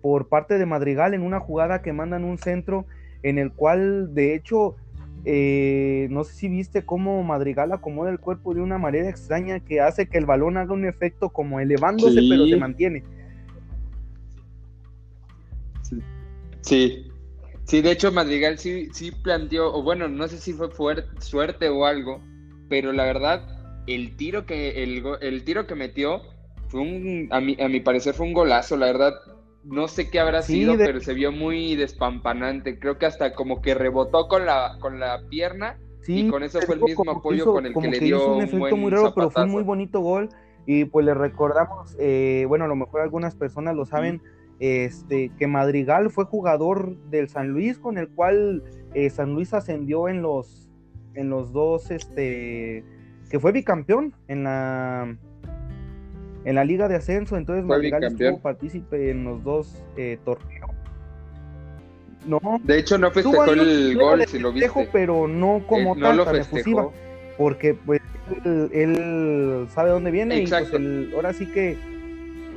por 0.00 0.28
parte 0.28 0.58
de 0.58 0.66
Madrigal, 0.66 1.12
en 1.12 1.22
una 1.22 1.40
jugada 1.40 1.82
que 1.82 1.92
mandan 1.92 2.22
un 2.22 2.38
centro, 2.38 2.86
en 3.24 3.38
el 3.38 3.52
cual, 3.52 4.14
de 4.14 4.34
hecho, 4.34 4.76
eh, 5.26 6.06
no 6.10 6.22
sé 6.24 6.34
si 6.34 6.48
viste 6.48 6.84
cómo 6.84 7.22
Madrigal 7.22 7.72
acomoda 7.72 8.10
el 8.10 8.20
cuerpo 8.20 8.52
de 8.52 8.60
una 8.60 8.76
manera 8.76 9.08
extraña 9.08 9.60
que 9.60 9.80
hace 9.80 10.06
que 10.06 10.18
el 10.18 10.26
balón 10.26 10.58
haga 10.58 10.74
un 10.74 10.84
efecto 10.84 11.30
como 11.30 11.60
elevándose, 11.60 12.20
pero 12.28 12.46
se 12.46 12.56
mantiene. 12.56 13.02
Sí. 16.60 17.06
sí. 17.64 17.80
de 17.80 17.90
hecho 17.90 18.12
Madrigal 18.12 18.58
sí, 18.58 18.88
sí 18.92 19.10
planteó, 19.10 19.74
o 19.74 19.82
bueno, 19.82 20.08
no 20.08 20.28
sé 20.28 20.38
si 20.38 20.52
fue 20.52 20.68
suerte 21.20 21.68
o 21.68 21.86
algo, 21.86 22.20
pero 22.68 22.92
la 22.92 23.04
verdad, 23.04 23.82
el 23.86 24.16
tiro 24.16 24.44
que, 24.44 24.82
el, 24.82 25.02
el 25.22 25.44
tiro 25.44 25.66
que 25.66 25.74
metió 25.74 26.22
fue 26.68 26.80
un, 26.80 27.28
a 27.30 27.40
mi, 27.40 27.56
a 27.60 27.68
mi 27.68 27.80
parecer 27.80 28.14
fue 28.14 28.26
un 28.26 28.34
golazo, 28.34 28.76
la 28.76 28.86
verdad, 28.86 29.14
no 29.64 29.88
sé 29.88 30.10
qué 30.10 30.20
habrá 30.20 30.42
sido, 30.42 30.76
pero 30.76 31.00
se 31.00 31.14
vio 31.14 31.32
muy 31.32 31.76
despampanante. 31.76 32.78
Creo 32.78 32.98
que 32.98 33.06
hasta 33.06 33.34
como 33.34 33.62
que 33.62 33.74
rebotó 33.74 34.28
con 34.28 34.46
la, 34.46 34.76
con 34.80 35.00
la 35.00 35.22
pierna 35.28 35.78
y 36.06 36.28
con 36.28 36.42
eso 36.42 36.60
fue 36.60 36.74
el 36.74 36.82
mismo 36.82 37.10
apoyo 37.10 37.46
con 37.46 37.66
el 37.66 37.74
que, 37.74 37.88
le 37.88 38.00
dio 38.00 38.36
un, 38.36 38.42
efecto 38.42 38.76
muy 38.76 38.90
raro, 38.90 39.14
pero 39.14 39.30
fue 39.30 39.44
un 39.44 39.50
muy 39.50 39.62
bonito 39.62 40.00
gol. 40.00 40.28
Y 40.66 40.86
pues 40.86 41.04
le 41.04 41.12
recordamos, 41.12 41.94
eh, 41.98 42.46
bueno, 42.48 42.64
a 42.64 42.68
lo 42.68 42.76
mejor 42.76 43.02
algunas 43.02 43.34
personas 43.34 43.76
lo 43.76 43.84
saben, 43.84 44.22
este, 44.60 45.30
que 45.38 45.46
Madrigal 45.46 46.10
fue 46.10 46.24
jugador 46.24 46.96
del 47.10 47.28
San 47.28 47.48
Luis, 47.48 47.78
con 47.78 47.98
el 47.98 48.08
cual 48.08 48.62
eh, 48.94 49.10
San 49.10 49.34
Luis 49.34 49.52
ascendió 49.52 50.08
en 50.08 50.22
los, 50.22 50.70
en 51.12 51.28
los 51.28 51.52
dos, 51.52 51.90
este, 51.90 52.82
que 53.28 53.38
fue 53.40 53.52
bicampeón 53.52 54.14
en 54.26 54.44
la, 54.44 55.18
en 56.44 56.54
la 56.54 56.64
Liga 56.64 56.88
de 56.88 56.96
Ascenso, 56.96 57.36
entonces 57.36 57.64
Madrigal 57.64 58.04
estuvo 58.04 58.40
partícipe 58.40 59.10
en 59.10 59.24
los 59.24 59.42
dos 59.42 59.82
eh, 59.96 60.18
torneos. 60.24 60.70
No, 62.26 62.40
de 62.62 62.78
hecho 62.78 62.96
no 62.96 63.10
festejó 63.10 63.44
el 63.44 63.96
gol, 63.96 64.24
si 64.26 64.38
lo 64.38 64.52
viste. 64.52 64.88
Pero 64.92 65.28
no 65.28 65.62
como 65.66 65.94
tal, 65.94 66.16
no 66.16 66.24
lo 66.24 66.92
porque 67.36 67.74
pues 67.74 68.00
él, 68.72 69.66
sabe 69.70 69.90
dónde 69.90 70.10
viene 70.10 70.38
y 70.42 70.46
pues 70.46 70.72
ahora 71.14 71.32
sí 71.32 71.46
que 71.46 71.76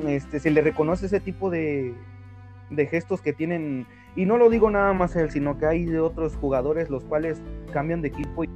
este, 0.08 0.40
se 0.40 0.52
le 0.52 0.62
reconoce 0.62 1.08
ese 1.08 1.20
tipo 1.20 1.50
de, 1.50 1.94
de 2.70 2.86
gestos 2.86 3.22
que 3.22 3.34
tienen, 3.34 3.86
y 4.16 4.26
no 4.26 4.38
lo 4.38 4.50
digo 4.50 4.70
nada 4.70 4.94
más 4.94 5.16
él, 5.16 5.32
sino 5.32 5.58
que 5.58 5.66
hay 5.66 5.86
de 5.86 6.00
otros 6.00 6.36
jugadores 6.36 6.90
los 6.90 7.04
cuales 7.04 7.42
cambian 7.74 8.02
de 8.02 8.10
equipo 8.10 8.44
y 8.44 8.50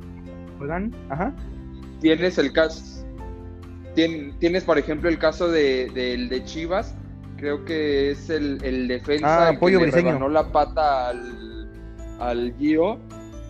juegan, 0.57 0.93
ajá. 1.09 1.33
Tienes 1.99 2.37
el 2.37 2.53
caso, 2.53 3.00
tienes 3.93 4.63
por 4.63 4.77
ejemplo 4.77 5.09
el 5.09 5.17
caso 5.17 5.49
de, 5.49 5.89
del 5.93 6.29
de 6.29 6.43
Chivas, 6.43 6.95
creo 7.37 7.65
que 7.65 8.11
es 8.11 8.29
el, 8.29 8.63
el 8.63 8.87
defensa 8.87 9.49
ah, 9.49 9.59
que 9.59 9.71
le 9.71 9.91
rebanó 9.91 10.29
la 10.29 10.51
pata 10.51 11.09
al, 11.09 11.69
al 12.19 12.53
Gio 12.57 12.99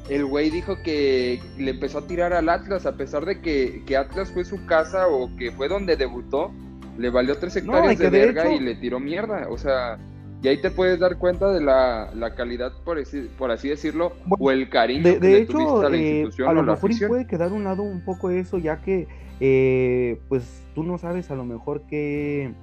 el 0.09 0.25
güey 0.25 0.49
dijo 0.49 0.75
que 0.83 1.41
le 1.57 1.71
empezó 1.71 1.99
a 1.99 2.07
tirar 2.07 2.33
al 2.33 2.49
Atlas, 2.49 2.85
a 2.85 2.97
pesar 2.97 3.25
de 3.25 3.39
que, 3.39 3.83
que 3.85 3.95
Atlas 3.95 4.29
fue 4.31 4.43
su 4.43 4.65
casa 4.65 5.07
o 5.07 5.33
que 5.37 5.51
fue 5.51 5.69
donde 5.69 5.95
debutó, 5.95 6.51
le 6.97 7.09
valió 7.09 7.37
tres 7.37 7.55
hectáreas 7.55 7.97
de, 7.97 8.09
verga 8.09 8.51
y 8.51 8.59
le 8.59 8.75
tiró 8.75 8.99
mierda. 8.99 9.47
O 9.49 9.57
sea, 9.57 9.97
y 10.41 10.47
ahí 10.47 10.61
te 10.61 10.71
puedes 10.71 10.99
dar 10.99 11.17
cuenta 11.17 11.51
de 11.51 11.61
la, 11.61 12.11
la 12.15 12.33
calidad, 12.35 12.71
por 12.83 12.97
así, 12.97 13.29
por 13.37 13.51
así 13.51 13.69
decirlo, 13.69 14.13
o 14.39 14.51
el 14.51 14.69
cariño 14.69 15.03
de, 15.03 15.19
que 15.19 15.27
le 15.27 15.37
hecho, 15.39 15.81
a 15.81 15.89
la 15.89 15.97
eh, 15.97 15.99
institución. 15.99 16.49
a 16.49 16.53
lo 16.53 16.63
mejor 16.63 16.91
puede 17.07 17.27
quedar 17.27 17.53
un 17.53 17.63
lado 17.63 17.83
un 17.83 18.03
poco 18.03 18.29
eso, 18.29 18.57
ya 18.57 18.81
que 18.81 19.07
eh, 19.39 20.19
pues 20.29 20.63
tú 20.73 20.83
no 20.83 20.97
sabes 20.97 21.29
a 21.31 21.35
lo 21.35 21.45
mejor 21.45 21.83
qué, 21.87 22.53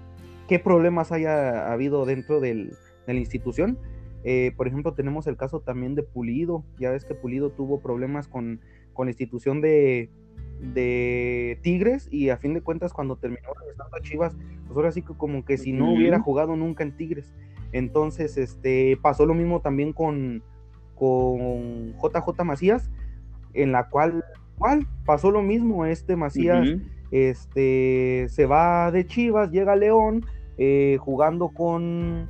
qué 0.48 0.58
problemas 0.58 1.12
haya 1.12 1.72
habido 1.72 2.04
dentro 2.04 2.40
del, 2.40 2.70
de 3.06 3.14
la 3.14 3.20
institución 3.20 3.78
eh, 4.24 4.52
por 4.56 4.66
ejemplo, 4.66 4.94
tenemos 4.94 5.26
el 5.26 5.36
caso 5.36 5.60
también 5.60 5.94
de 5.94 6.02
Pulido. 6.02 6.64
Ya 6.78 6.90
ves 6.90 7.04
que 7.04 7.14
Pulido 7.14 7.50
tuvo 7.50 7.80
problemas 7.80 8.28
con, 8.28 8.60
con 8.92 9.06
la 9.06 9.10
institución 9.10 9.60
de, 9.60 10.10
de 10.60 11.58
Tigres 11.62 12.08
y 12.10 12.30
a 12.30 12.36
fin 12.36 12.54
de 12.54 12.60
cuentas 12.60 12.92
cuando 12.92 13.16
terminó 13.16 13.48
regresando 13.58 13.96
a 13.96 14.00
Chivas, 14.00 14.36
pues 14.66 14.76
ahora 14.76 14.92
sí 14.92 15.02
que 15.02 15.14
como 15.14 15.44
que 15.44 15.56
si 15.56 15.72
no 15.72 15.92
hubiera 15.92 16.20
jugado 16.20 16.56
nunca 16.56 16.82
en 16.82 16.96
Tigres. 16.96 17.32
Entonces, 17.72 18.36
este, 18.36 18.98
pasó 19.02 19.26
lo 19.26 19.34
mismo 19.34 19.60
también 19.60 19.92
con, 19.92 20.42
con 20.94 21.94
JJ 21.94 22.44
Macías, 22.44 22.90
en 23.54 23.72
la 23.72 23.88
cual, 23.88 24.24
pasó 25.04 25.30
lo 25.30 25.42
mismo, 25.42 25.86
este 25.86 26.16
Macías 26.16 26.66
este, 27.10 28.26
se 28.28 28.46
va 28.46 28.90
de 28.90 29.06
Chivas, 29.06 29.50
llega 29.50 29.72
a 29.72 29.76
León, 29.76 30.26
eh, 30.58 30.98
jugando 31.00 31.48
con, 31.50 32.28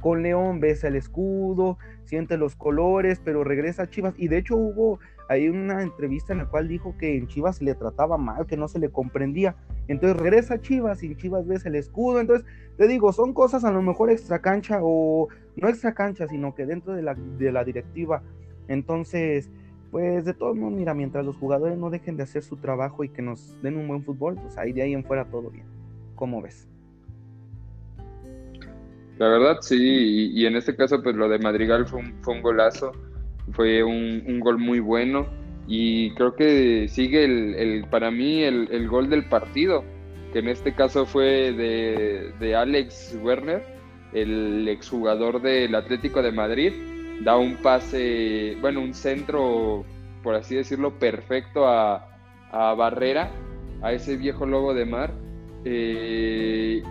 con 0.00 0.22
León, 0.22 0.60
ves 0.60 0.84
el 0.84 0.96
escudo, 0.96 1.78
siente 2.04 2.36
los 2.36 2.56
colores, 2.56 3.20
pero 3.24 3.44
regresa 3.44 3.84
a 3.84 3.90
Chivas. 3.90 4.14
Y 4.16 4.28
de 4.28 4.38
hecho 4.38 4.56
hubo 4.56 4.98
ahí 5.28 5.48
una 5.48 5.82
entrevista 5.82 6.32
en 6.32 6.38
la 6.38 6.46
cual 6.46 6.68
dijo 6.68 6.96
que 6.98 7.16
en 7.16 7.26
Chivas 7.26 7.56
se 7.56 7.64
le 7.64 7.74
trataba 7.74 8.16
mal, 8.16 8.46
que 8.46 8.56
no 8.56 8.68
se 8.68 8.78
le 8.78 8.90
comprendía. 8.90 9.56
Entonces 9.88 10.18
regresa 10.18 10.60
Chivas 10.60 11.02
y 11.02 11.14
Chivas 11.16 11.46
ves 11.46 11.64
el 11.66 11.74
escudo. 11.74 12.20
Entonces 12.20 12.46
te 12.76 12.86
digo, 12.86 13.12
son 13.12 13.32
cosas 13.32 13.64
a 13.64 13.70
lo 13.70 13.82
mejor 13.82 14.10
extra 14.10 14.40
cancha 14.40 14.80
o 14.82 15.28
no 15.56 15.68
extra 15.68 15.94
cancha, 15.94 16.26
sino 16.28 16.54
que 16.54 16.66
dentro 16.66 16.94
de 16.94 17.02
la, 17.02 17.14
de 17.14 17.52
la 17.52 17.64
directiva. 17.64 18.22
Entonces, 18.68 19.50
pues 19.90 20.24
de 20.24 20.34
todos 20.34 20.56
modos, 20.56 20.74
mira, 20.74 20.94
mientras 20.94 21.24
los 21.24 21.36
jugadores 21.36 21.78
no 21.78 21.90
dejen 21.90 22.16
de 22.16 22.24
hacer 22.24 22.42
su 22.42 22.56
trabajo 22.56 23.04
y 23.04 23.08
que 23.08 23.22
nos 23.22 23.60
den 23.62 23.76
un 23.76 23.88
buen 23.88 24.02
fútbol, 24.02 24.34
pues 24.34 24.58
ahí 24.58 24.72
de 24.72 24.82
ahí 24.82 24.92
en 24.92 25.04
fuera 25.04 25.24
todo 25.24 25.50
bien. 25.50 25.66
¿Cómo 26.16 26.42
ves? 26.42 26.68
La 29.18 29.28
verdad 29.28 29.58
sí, 29.62 30.30
y, 30.34 30.44
en 30.44 30.56
este 30.56 30.76
caso 30.76 31.02
pues 31.02 31.16
lo 31.16 31.28
de 31.28 31.38
Madrigal 31.38 31.86
fue 31.86 32.02
un 32.26 32.42
golazo, 32.42 32.92
fue 33.52 33.82
un, 33.82 34.40
gol 34.40 34.58
muy 34.58 34.80
bueno 34.80 35.26
y 35.66 36.10
creo 36.12 36.34
que 36.34 36.88
sigue 36.88 37.24
el, 37.24 37.86
para 37.90 38.10
mí 38.10 38.42
el, 38.42 38.88
gol 38.88 39.10
del 39.10 39.24
partido, 39.24 39.84
que 40.32 40.38
en 40.38 40.48
este 40.48 40.74
caso 40.74 41.06
fue 41.06 41.52
de, 41.52 42.32
de 42.38 42.54
Alex 42.54 43.18
Werner, 43.22 43.64
el 44.12 44.68
exjugador 44.68 45.42
del 45.42 45.74
Atlético 45.74 46.22
de 46.22 46.32
Madrid, 46.32 46.72
da 47.22 47.36
un 47.36 47.56
pase, 47.56 48.56
bueno, 48.60 48.80
un 48.80 48.94
centro, 48.94 49.84
por 50.22 50.34
así 50.36 50.54
decirlo, 50.54 50.98
perfecto 50.98 51.66
a, 51.66 52.06
a 52.52 52.74
Barrera, 52.74 53.30
a 53.82 53.92
ese 53.92 54.16
viejo 54.16 54.46
lobo 54.46 54.72
de 54.74 54.84
mar. 54.84 55.12
Eh, 55.64 56.82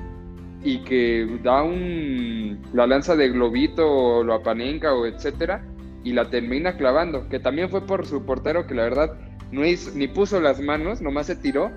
y 0.66 0.80
que 0.80 1.40
da 1.44 1.64
un 1.64 2.60
la 2.74 2.88
lanza 2.88 3.16
de 3.16 3.30
globito 3.30 3.88
o 3.88 4.24
lo 4.24 4.34
apanenca 4.34 4.96
o 4.96 5.06
etcétera 5.06 5.64
y 6.06 6.14
la 6.14 6.30
termina 6.30 6.78
clavando, 6.78 7.28
que 7.28 7.40
también 7.40 7.70
fue 7.70 7.86
por 7.86 8.06
su 8.06 8.26
portero 8.26 8.68
que 8.68 8.76
la 8.76 8.84
verdad 8.84 9.18
no 9.52 9.66
hizo, 9.66 9.92
ni 9.96 10.08
puso 10.08 10.40
las 10.40 10.62
manos, 10.62 11.02
nomás 11.02 11.26
se 11.26 11.36
tiró, 11.36 11.72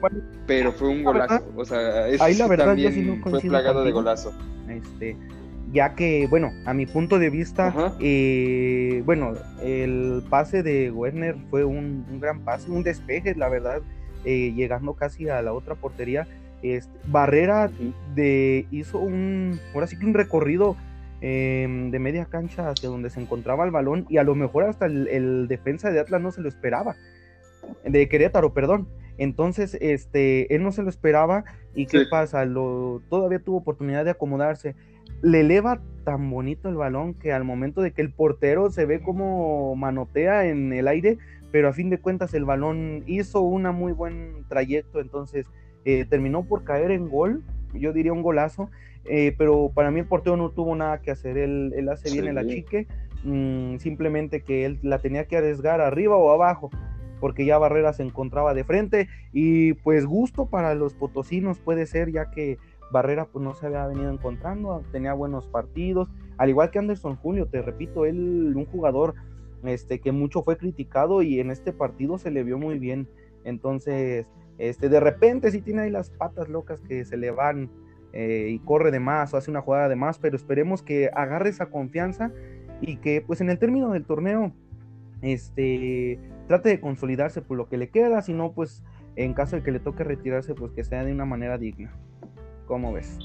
pero 0.46 0.70
fue 0.70 0.88
un 0.88 1.02
golazo, 1.02 1.42
o 1.56 1.64
sea, 1.64 2.04
ahí 2.20 2.34
la 2.36 2.46
verdad 2.46 2.66
también 2.66 3.20
fue 3.22 3.40
plagado 3.40 3.82
de 3.82 3.90
golazo. 3.90 4.32
Este, 4.68 5.16
ya 5.72 5.94
que, 5.94 6.26
bueno, 6.28 6.50
a 6.66 6.74
mi 6.74 6.84
punto 6.84 7.18
de 7.18 7.30
vista, 7.30 7.94
eh, 8.00 9.02
bueno, 9.06 9.32
el 9.62 10.22
pase 10.28 10.62
de 10.62 10.90
Werner 10.90 11.36
fue 11.50 11.64
un, 11.64 12.20
gran 12.20 12.40
pase, 12.40 12.70
un 12.70 12.82
despeje, 12.82 13.34
la 13.34 13.48
verdad, 13.48 13.80
eh, 14.26 14.52
llegando 14.54 14.92
casi 14.92 15.30
a 15.30 15.40
la 15.40 15.54
otra 15.54 15.74
portería 15.74 16.26
este, 16.62 16.92
Barrera 17.06 17.70
de, 18.14 18.66
hizo 18.70 18.98
un, 18.98 19.58
ahora 19.74 19.86
sí 19.86 19.98
que 19.98 20.04
un 20.04 20.14
recorrido 20.14 20.76
em, 21.20 21.90
de 21.90 21.98
media 21.98 22.26
cancha 22.26 22.68
hacia 22.70 22.88
donde 22.88 23.10
se 23.10 23.20
encontraba 23.20 23.64
el 23.64 23.70
balón 23.70 24.06
y 24.08 24.18
a 24.18 24.22
lo 24.22 24.34
mejor 24.34 24.64
hasta 24.64 24.86
el, 24.86 25.46
defensa 25.48 25.90
de 25.90 26.00
Atlas 26.00 26.20
no 26.20 26.30
se 26.30 26.40
lo 26.40 26.48
esperaba, 26.48 26.96
de 27.84 28.08
Querétaro, 28.08 28.54
perdón. 28.54 28.88
Entonces, 29.18 29.76
este, 29.80 30.54
él 30.54 30.62
no 30.62 30.70
se 30.70 30.82
lo 30.82 30.88
esperaba 30.88 31.44
y 31.74 31.86
¿qué 31.86 32.04
pasa? 32.08 32.44
Lo, 32.44 33.02
todavía 33.08 33.40
tuvo 33.40 33.58
oportunidad 33.58 34.04
de 34.04 34.12
acomodarse. 34.12 34.76
Le 35.22 35.40
eleva 35.40 35.80
tan 36.04 36.30
bonito 36.30 36.68
el 36.68 36.76
balón 36.76 37.14
que 37.14 37.32
al 37.32 37.42
momento 37.42 37.82
de 37.82 37.90
que 37.90 38.00
el 38.00 38.12
portero 38.12 38.70
se 38.70 38.86
ve 38.86 39.00
como 39.00 39.74
manotea 39.74 40.46
en 40.46 40.72
el 40.72 40.86
aire, 40.86 41.18
pero 41.50 41.68
a 41.68 41.72
fin 41.72 41.90
de 41.90 41.98
cuentas 41.98 42.32
el 42.34 42.44
balón 42.44 43.02
hizo 43.06 43.40
un 43.40 43.64
muy 43.74 43.92
buen 43.92 44.44
trayecto, 44.48 45.00
entonces 45.00 45.46
eh, 45.84 46.04
terminó 46.04 46.44
por 46.44 46.64
caer 46.64 46.90
en 46.90 47.08
gol, 47.08 47.42
yo 47.74 47.92
diría 47.92 48.12
un 48.12 48.22
golazo, 48.22 48.70
eh, 49.08 49.34
pero 49.36 49.70
para 49.74 49.90
mí 49.90 50.00
el 50.00 50.06
portero 50.06 50.36
no 50.36 50.50
tuvo 50.50 50.74
nada 50.76 51.00
que 51.00 51.10
hacer, 51.10 51.38
él, 51.38 51.72
él 51.76 51.88
hace 51.88 52.10
bien 52.10 52.26
el 52.26 52.38
achique, 52.38 52.86
mm, 53.24 53.76
simplemente 53.78 54.42
que 54.42 54.64
él 54.64 54.78
la 54.82 54.98
tenía 54.98 55.26
que 55.26 55.36
arriesgar 55.36 55.80
arriba 55.80 56.16
o 56.16 56.30
abajo, 56.30 56.70
porque 57.20 57.44
ya 57.44 57.58
Barrera 57.58 57.92
se 57.92 58.02
encontraba 58.02 58.54
de 58.54 58.64
frente. 58.64 59.08
Y 59.32 59.74
pues 59.74 60.06
gusto 60.06 60.46
para 60.46 60.74
los 60.74 60.94
potosinos 60.94 61.58
puede 61.58 61.86
ser 61.86 62.12
ya 62.12 62.30
que 62.30 62.58
Barrera 62.90 63.26
pues 63.26 63.44
no 63.44 63.54
se 63.54 63.66
había 63.66 63.86
venido 63.86 64.10
encontrando, 64.10 64.82
tenía 64.92 65.14
buenos 65.14 65.46
partidos, 65.46 66.08
al 66.36 66.50
igual 66.50 66.70
que 66.70 66.78
Anderson 66.78 67.16
Julio, 67.16 67.46
te 67.46 67.62
repito, 67.62 68.06
él 68.06 68.52
un 68.54 68.66
jugador 68.66 69.14
este 69.64 70.00
que 70.00 70.12
mucho 70.12 70.42
fue 70.42 70.56
criticado 70.56 71.22
y 71.22 71.40
en 71.40 71.50
este 71.50 71.72
partido 71.72 72.18
se 72.18 72.30
le 72.30 72.44
vio 72.44 72.58
muy 72.58 72.78
bien. 72.78 73.08
Entonces, 73.44 74.26
este, 74.58 74.88
de 74.88 75.00
repente 75.00 75.50
sí 75.50 75.60
tiene 75.60 75.82
ahí 75.82 75.90
las 75.90 76.10
patas 76.10 76.48
locas 76.48 76.80
que 76.80 77.04
se 77.04 77.16
le 77.16 77.30
van 77.30 77.70
eh, 78.12 78.48
y 78.50 78.58
corre 78.60 78.90
de 78.90 79.00
más 79.00 79.34
o 79.34 79.36
hace 79.36 79.50
una 79.50 79.60
jugada 79.60 79.88
de 79.88 79.96
más, 79.96 80.18
pero 80.18 80.36
esperemos 80.36 80.82
que 80.82 81.10
agarre 81.14 81.50
esa 81.50 81.66
confianza 81.66 82.32
y 82.80 82.96
que 82.96 83.22
pues 83.26 83.40
en 83.40 83.50
el 83.50 83.58
término 83.58 83.90
del 83.92 84.04
torneo 84.04 84.52
este, 85.22 86.18
trate 86.46 86.70
de 86.70 86.80
consolidarse 86.80 87.42
por 87.42 87.56
lo 87.56 87.68
que 87.68 87.76
le 87.76 87.90
queda, 87.90 88.22
si 88.22 88.32
no 88.32 88.52
pues 88.52 88.82
en 89.16 89.34
caso 89.34 89.56
de 89.56 89.62
que 89.62 89.72
le 89.72 89.80
toque 89.80 90.04
retirarse 90.04 90.54
pues 90.54 90.72
que 90.72 90.84
sea 90.84 91.04
de 91.04 91.12
una 91.12 91.24
manera 91.24 91.58
digna. 91.58 91.92
¿Cómo 92.66 92.92
ves? 92.92 93.18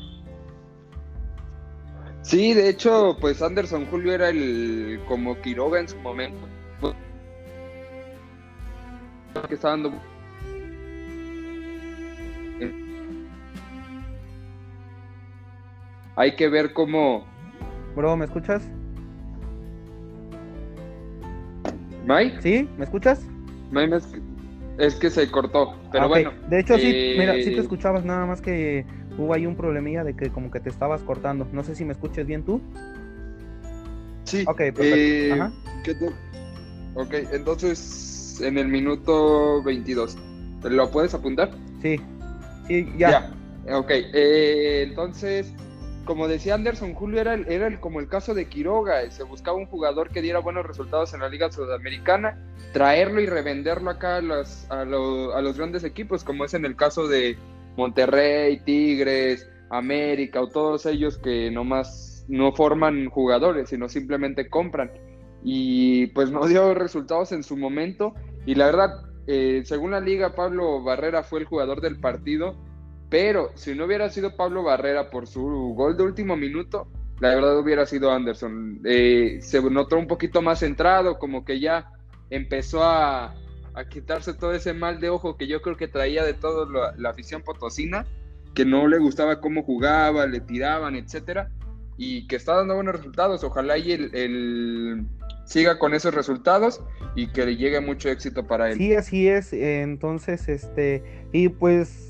Sí, 2.22 2.54
de 2.54 2.70
hecho 2.70 3.18
pues 3.20 3.42
Anderson 3.42 3.86
Julio 3.86 4.14
era 4.14 4.30
el 4.30 5.00
como 5.08 5.40
Quiroga 5.42 5.80
en 5.80 5.88
su 5.88 5.98
momento. 6.00 6.48
Que 9.48 9.56
está 9.56 9.70
dando 9.70 9.92
hay 16.16 16.36
que 16.36 16.48
ver 16.50 16.74
cómo... 16.74 17.26
Bro, 17.96 18.18
¿me 18.18 18.26
escuchas? 18.26 18.68
¿Mike? 22.06 22.42
¿Sí? 22.42 22.70
¿Me 22.78 22.86
escuchas? 22.86 23.26
es 24.78 24.96
que 24.96 25.10
se 25.10 25.30
cortó, 25.30 25.76
pero 25.92 26.06
ah, 26.06 26.08
bueno. 26.08 26.32
De 26.50 26.60
hecho, 26.60 26.78
sí, 26.78 27.16
mira, 27.18 27.34
sí 27.36 27.46
te 27.46 27.56
eh, 27.56 27.60
escuchabas, 27.60 28.04
nada 28.06 28.26
más 28.26 28.42
que 28.42 28.86
hubo 29.18 29.34
ahí 29.34 29.46
un 29.46 29.56
problemilla 29.56 30.04
de 30.04 30.16
que 30.16 30.30
como 30.30 30.52
que 30.52 30.60
te 30.60 30.70
estabas 30.70 31.02
cortando. 31.02 31.48
No 31.52 31.64
sé 31.64 31.76
si 31.76 31.86
me 31.86 31.94
escuches 31.94 32.26
bien 32.26 32.44
tú. 32.44 32.62
Sí. 34.26 34.44
Ok, 34.48 34.58
perfecto. 34.58 34.86
Eh, 34.86 36.12
ok, 36.96 37.14
entonces 37.32 38.42
en 38.42 38.58
el 38.58 38.68
minuto 38.68 39.64
22. 39.64 40.18
¿Lo 40.64 40.90
puedes 40.90 41.14
apuntar? 41.14 41.52
Sí, 41.82 42.00
sí, 42.68 42.92
ya. 42.98 43.32
Ya, 43.66 43.78
ok. 43.78 43.90
Eh, 43.92 44.86
entonces, 44.88 45.54
como 46.06 46.28
decía 46.28 46.56
Anderson, 46.56 46.94
Julio 46.94 47.22
era, 47.22 47.36
era 47.36 47.80
como 47.80 48.00
el 48.00 48.08
caso 48.08 48.34
de 48.34 48.48
Quiroga. 48.48 49.10
Se 49.12 49.24
buscaba 49.24 49.58
un 49.58 49.66
jugador 49.66 50.10
que 50.10 50.22
diera 50.22 50.40
buenos 50.40 50.66
resultados 50.66 51.14
en 51.14 51.22
la 51.22 51.30
Liga 51.30 51.52
Sudamericana, 51.52 52.38
traerlo 52.74 53.22
y 53.22 53.26
revenderlo 53.26 53.90
acá 53.90 54.18
a 54.18 54.22
los, 54.22 54.70
a 54.70 54.84
los 54.86 55.58
grandes 55.58 55.84
equipos, 55.84 56.24
como 56.24 56.46
es 56.46 56.54
en 56.54 56.66
el 56.66 56.76
caso 56.76 57.08
de 57.08 57.38
Monterrey, 57.78 58.60
Tigres, 58.60 59.50
América 59.70 60.42
o 60.42 60.48
todos 60.48 60.86
ellos 60.86 61.18
que 61.18 61.50
nomás 61.52 62.26
no 62.28 62.54
forman 62.54 63.10
jugadores, 63.10 63.70
sino 63.70 63.90
simplemente 63.90 64.50
compran. 64.50 64.92
Y 65.44 66.08
pues 66.08 66.32
no 66.32 66.46
dio 66.48 66.74
resultados 66.74 67.32
en 67.32 67.44
su 67.44 67.58
momento. 67.58 68.14
Y 68.46 68.56
la 68.56 68.68
verdad, 68.68 68.90
eh, 69.28 69.64
según 69.66 69.92
la 69.92 70.00
liga, 70.00 70.36
Pablo 70.36 70.82
Barrera 70.84 71.24
fue 71.24 71.42
el 71.42 71.46
jugador 71.46 71.82
del 71.82 72.00
partido. 72.00 72.56
Pero 73.14 73.52
si 73.54 73.76
no 73.76 73.86
hubiera 73.86 74.10
sido 74.10 74.36
Pablo 74.36 74.64
Barrera 74.64 75.12
por 75.12 75.28
su 75.28 75.40
gol 75.76 75.96
de 75.96 76.02
último 76.02 76.36
minuto, 76.36 76.88
la 77.20 77.36
verdad 77.36 77.60
hubiera 77.60 77.86
sido 77.86 78.12
Anderson. 78.12 78.82
Eh, 78.86 79.38
se 79.40 79.62
notó 79.62 80.00
un 80.00 80.08
poquito 80.08 80.42
más 80.42 80.62
centrado, 80.62 81.20
como 81.20 81.46
que 81.46 81.60
ya 81.60 81.92
empezó 82.32 82.84
a, 82.84 83.36
quitarse 83.92 84.34
todo 84.34 84.54
ese 84.54 84.74
mal 84.74 85.00
de 85.00 85.12
ojo 85.12 85.38
que 85.38 85.46
yo 85.46 85.62
creo 85.62 85.78
que 85.78 85.88
traía 85.88 86.24
de 86.24 86.34
toda 86.34 86.94
la, 86.98 87.10
afición 87.12 87.44
potosina, 87.44 88.08
que 88.56 88.66
no 88.66 88.88
le 88.88 88.98
gustaba 88.98 89.40
cómo 89.42 89.62
jugaba, 89.62 90.26
le 90.26 90.40
tiraban, 90.40 90.96
etcétera, 90.96 91.52
y 91.98 92.26
que 92.26 92.36
está 92.36 92.56
dando 92.56 92.74
buenos 92.74 92.96
resultados. 92.96 93.44
Ojalá 93.44 93.78
y 93.78 93.92
el, 93.92 95.06
siga 95.46 95.78
con 95.78 95.94
esos 95.94 96.16
resultados 96.16 96.82
y 97.14 97.28
que 97.28 97.46
le 97.46 97.58
llegue 97.58 97.80
mucho 97.80 98.10
éxito 98.10 98.48
para 98.48 98.72
él. 98.72 98.80
Sí, 98.80 98.96
así 98.96 99.28
es. 99.28 99.54
Entonces, 99.54 100.50
este, 100.50 101.04
y 101.32 101.50
pues 101.50 102.03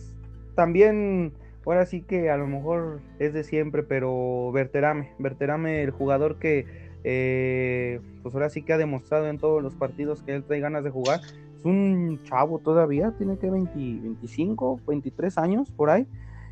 también, 0.56 1.34
ahora 1.66 1.86
sí 1.86 2.02
que 2.02 2.30
a 2.30 2.38
lo 2.38 2.48
mejor 2.48 3.02
es 3.20 3.34
de 3.34 3.44
siempre, 3.44 3.84
pero 3.84 4.52
Verterame, 4.52 5.12
Verterame, 5.20 5.84
el 5.84 5.92
jugador 5.92 6.38
que, 6.38 6.66
eh, 7.04 8.00
pues 8.22 8.34
ahora 8.36 8.50
sí 8.50 8.64
que 8.64 8.74
ha 8.74 8.78
demostrado 8.78 9.28
en 9.28 9.38
todos 9.38 9.62
los 9.62 9.76
partidos 9.76 10.24
que 10.24 10.34
él 10.34 10.44
trae 10.44 10.60
ganas 10.60 10.84
de 10.84 10.90
jugar 10.90 11.22
un 11.64 12.20
chavo 12.24 12.60
todavía, 12.60 13.14
tiene 13.18 13.38
que 13.38 13.50
20, 13.50 13.74
25, 13.76 14.82
23 14.88 15.38
años 15.38 15.72
por 15.72 15.90
ahí. 15.90 16.08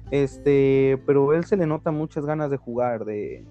Este, 0.10 1.00
pero 1.06 1.34
él 1.34 1.46
se 1.46 1.56
le 1.56 1.66
nota 1.66 1.92
muchas 1.92 2.26
ganas 2.26 2.50
de 2.52 2.58
jugar, 2.58 3.06
de, 3.06 3.46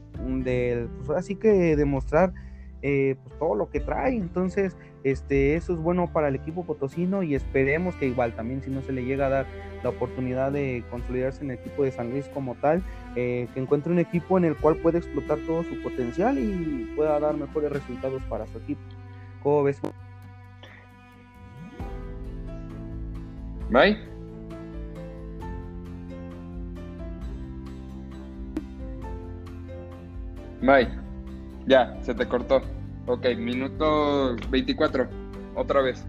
de 0.45 0.88
pues 1.07 1.19
así 1.19 1.35
que 1.37 1.75
demostrar 1.75 2.35
eh, 2.82 3.16
pues 3.22 3.38
todo 3.38 3.54
lo 3.54 3.70
que 3.70 3.80
trae. 3.80 4.16
Entonces, 4.16 4.76
este, 5.04 5.54
eso 5.56 5.72
es 5.72 5.78
bueno 5.78 6.12
para 6.12 6.28
el 6.28 6.34
equipo 6.34 6.64
potosino 6.64 7.22
y 7.22 7.34
esperemos 7.34 7.94
que 7.96 8.06
igual 8.06 8.34
también 8.34 8.62
si 8.62 8.70
no 8.70 8.82
se 8.82 8.92
le 8.92 9.04
llega 9.04 9.26
a 9.26 9.30
dar 9.30 9.46
la 9.82 9.90
oportunidad 9.90 10.52
de 10.52 10.84
consolidarse 10.90 11.42
en 11.42 11.50
el 11.50 11.58
equipo 11.58 11.84
de 11.84 11.92
San 11.92 12.10
Luis 12.10 12.26
como 12.28 12.54
tal, 12.56 12.82
eh, 13.16 13.49
que 13.54 13.60
encuentre 13.60 13.92
un 13.92 13.99
equipo 13.99 14.38
en 14.38 14.44
el 14.44 14.56
cual 14.56 14.76
pueda 14.76 14.99
explotar 14.99 15.38
todo 15.46 15.62
su 15.64 15.80
potencial 15.82 16.38
y 16.38 16.92
pueda 16.96 17.18
dar 17.18 17.34
mejores 17.37 17.72
resultados 17.72 18.22
para 18.28 18.46
su 18.46 18.58
equipo. 18.58 18.80
¿Cómo 19.42 19.62
ves? 19.62 19.80
May. 23.70 23.96
May. 30.60 31.00
Ya, 31.70 31.96
se 32.02 32.14
te 32.14 32.26
cortó. 32.26 32.62
Ok, 33.06 33.24
minuto 33.38 34.34
24. 34.50 35.06
Otra 35.54 35.80
vez. 35.82 36.04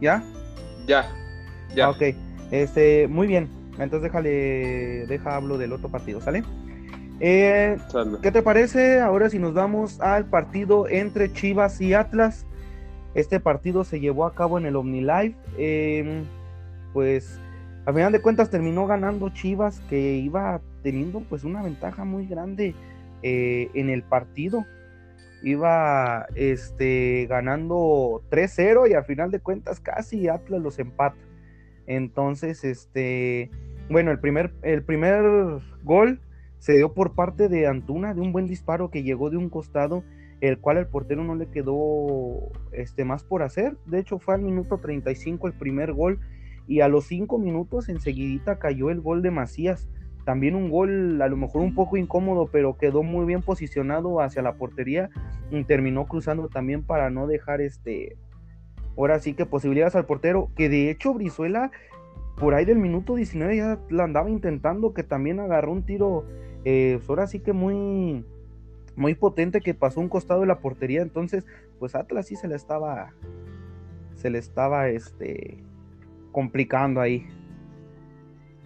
¿Ya? 0.00 0.22
Ya. 0.86 1.06
Ya. 1.74 1.90
Ok. 1.90 2.02
Este, 2.50 3.06
muy 3.06 3.26
bien. 3.26 3.46
Entonces 3.72 4.04
déjale, 4.04 5.06
deja 5.06 5.36
hablo 5.36 5.58
del 5.58 5.74
otro 5.74 5.90
partido, 5.90 6.22
¿sale? 6.22 6.42
Eh, 7.20 7.76
¿Qué 8.22 8.32
te 8.32 8.40
parece 8.40 9.00
ahora 9.00 9.28
si 9.28 9.38
nos 9.38 9.52
vamos 9.52 10.00
al 10.00 10.24
partido 10.24 10.88
entre 10.88 11.30
Chivas 11.30 11.82
y 11.82 11.92
Atlas? 11.92 12.46
Este 13.12 13.38
partido 13.38 13.84
se 13.84 14.00
llevó 14.00 14.24
a 14.24 14.34
cabo 14.34 14.56
en 14.56 14.64
el 14.64 14.76
OmniLive. 14.76 15.36
Eh, 15.58 16.22
pues 16.94 17.38
a 17.88 17.92
final 17.94 18.12
de 18.12 18.20
cuentas 18.20 18.50
terminó 18.50 18.86
ganando 18.86 19.30
Chivas, 19.30 19.80
que 19.88 20.16
iba 20.18 20.60
teniendo 20.82 21.20
pues 21.20 21.42
una 21.42 21.62
ventaja 21.62 22.04
muy 22.04 22.26
grande 22.26 22.74
eh, 23.22 23.70
en 23.72 23.88
el 23.88 24.02
partido. 24.02 24.66
Iba 25.42 26.26
este, 26.34 27.24
ganando 27.30 28.22
3-0 28.30 28.90
y 28.90 28.92
a 28.92 29.04
final 29.04 29.30
de 29.30 29.40
cuentas 29.40 29.80
casi 29.80 30.28
Atlas 30.28 30.60
los 30.60 30.78
empata. 30.78 31.16
Entonces, 31.86 32.62
este, 32.62 33.50
bueno, 33.88 34.10
el 34.10 34.18
primer, 34.18 34.52
el 34.60 34.82
primer 34.82 35.22
gol 35.82 36.20
se 36.58 36.76
dio 36.76 36.92
por 36.92 37.14
parte 37.14 37.48
de 37.48 37.66
Antuna, 37.66 38.12
de 38.12 38.20
un 38.20 38.32
buen 38.32 38.48
disparo 38.48 38.90
que 38.90 39.02
llegó 39.02 39.30
de 39.30 39.38
un 39.38 39.48
costado 39.48 40.04
el 40.42 40.58
cual 40.58 40.76
al 40.76 40.88
portero 40.88 41.24
no 41.24 41.36
le 41.36 41.46
quedó 41.46 42.50
este, 42.72 43.06
más 43.06 43.24
por 43.24 43.42
hacer. 43.42 43.78
De 43.86 43.98
hecho, 43.98 44.18
fue 44.18 44.34
al 44.34 44.42
minuto 44.42 44.76
35 44.76 45.46
el 45.46 45.54
primer 45.54 45.94
gol 45.94 46.20
y 46.68 46.82
a 46.82 46.88
los 46.88 47.06
5 47.06 47.38
minutos 47.38 47.88
enseguidita 47.88 48.58
cayó 48.58 48.90
el 48.90 49.00
gol 49.00 49.22
de 49.22 49.30
Macías. 49.30 49.88
También 50.24 50.54
un 50.54 50.70
gol 50.70 51.20
a 51.22 51.28
lo 51.28 51.36
mejor 51.38 51.62
un 51.62 51.74
poco 51.74 51.96
incómodo, 51.96 52.46
pero 52.52 52.76
quedó 52.76 53.02
muy 53.02 53.24
bien 53.24 53.40
posicionado 53.40 54.20
hacia 54.20 54.42
la 54.42 54.54
portería 54.54 55.08
y 55.50 55.64
terminó 55.64 56.06
cruzando 56.06 56.48
también 56.48 56.82
para 56.82 57.08
no 57.08 57.26
dejar 57.26 57.62
este, 57.62 58.18
ahora 58.96 59.18
sí 59.18 59.32
que 59.32 59.46
posibilidades 59.46 59.96
al 59.96 60.04
portero, 60.04 60.50
que 60.54 60.68
de 60.68 60.90
hecho 60.90 61.14
Brizuela 61.14 61.70
por 62.36 62.54
ahí 62.54 62.66
del 62.66 62.78
minuto 62.78 63.16
19 63.16 63.56
ya 63.56 63.80
la 63.88 64.04
andaba 64.04 64.30
intentando, 64.30 64.92
que 64.92 65.02
también 65.02 65.40
agarró 65.40 65.72
un 65.72 65.82
tiro, 65.84 66.26
eh, 66.64 66.96
pues 66.98 67.08
ahora 67.08 67.26
sí 67.26 67.40
que 67.40 67.52
muy 67.52 68.24
muy 68.94 69.14
potente 69.14 69.60
que 69.60 69.74
pasó 69.74 70.00
un 70.00 70.08
costado 70.08 70.42
de 70.42 70.46
la 70.46 70.58
portería, 70.58 71.00
entonces 71.00 71.46
pues 71.78 71.94
Atlas 71.94 72.26
sí 72.26 72.36
se 72.36 72.48
le 72.48 72.56
estaba 72.56 73.14
se 74.14 74.28
le 74.28 74.38
estaba 74.38 74.88
este 74.88 75.64
complicando 76.38 77.00
ahí. 77.00 77.26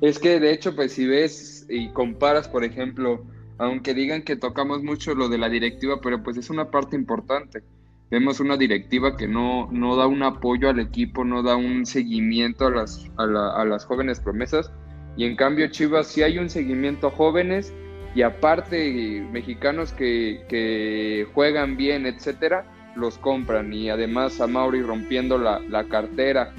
Es 0.02 0.18
que 0.18 0.38
de 0.38 0.52
hecho 0.52 0.76
pues 0.76 0.92
si 0.92 1.06
ves 1.06 1.64
y 1.70 1.88
comparas 1.94 2.46
por 2.46 2.64
ejemplo, 2.64 3.24
aunque 3.56 3.94
digan 3.94 4.24
que 4.24 4.36
tocamos 4.36 4.82
mucho 4.82 5.14
lo 5.14 5.30
de 5.30 5.38
la 5.38 5.48
directiva, 5.48 6.02
pero 6.02 6.22
pues 6.22 6.36
es 6.36 6.50
una 6.50 6.70
parte 6.70 6.96
importante. 6.96 7.62
Vemos 8.10 8.40
una 8.40 8.58
directiva 8.58 9.16
que 9.16 9.26
no, 9.26 9.70
no 9.72 9.96
da 9.96 10.06
un 10.06 10.22
apoyo 10.22 10.68
al 10.68 10.80
equipo, 10.80 11.24
no 11.24 11.42
da 11.42 11.56
un 11.56 11.86
seguimiento 11.86 12.66
a 12.66 12.70
las, 12.70 13.10
a, 13.16 13.64
las 13.64 13.86
jóvenes 13.86 14.20
promesas. 14.20 14.70
Y 15.16 15.24
en 15.24 15.34
cambio 15.34 15.66
Chivas 15.68 16.08
sí 16.08 16.22
hay 16.22 16.38
un 16.38 16.50
seguimiento 16.50 17.06
a 17.06 17.10
jóvenes 17.10 17.72
y 18.14 18.20
aparte 18.20 19.26
mexicanos 19.32 19.94
que, 19.94 21.26
juegan 21.32 21.78
bien, 21.78 22.04
etcétera, 22.04 22.66
los 22.96 23.16
compran 23.16 23.72
y 23.72 23.88
además 23.88 24.42
a 24.42 24.46
Mauri 24.46 24.82
rompiendo 24.82 25.38
la, 25.38 25.84
cartera, 25.88 26.52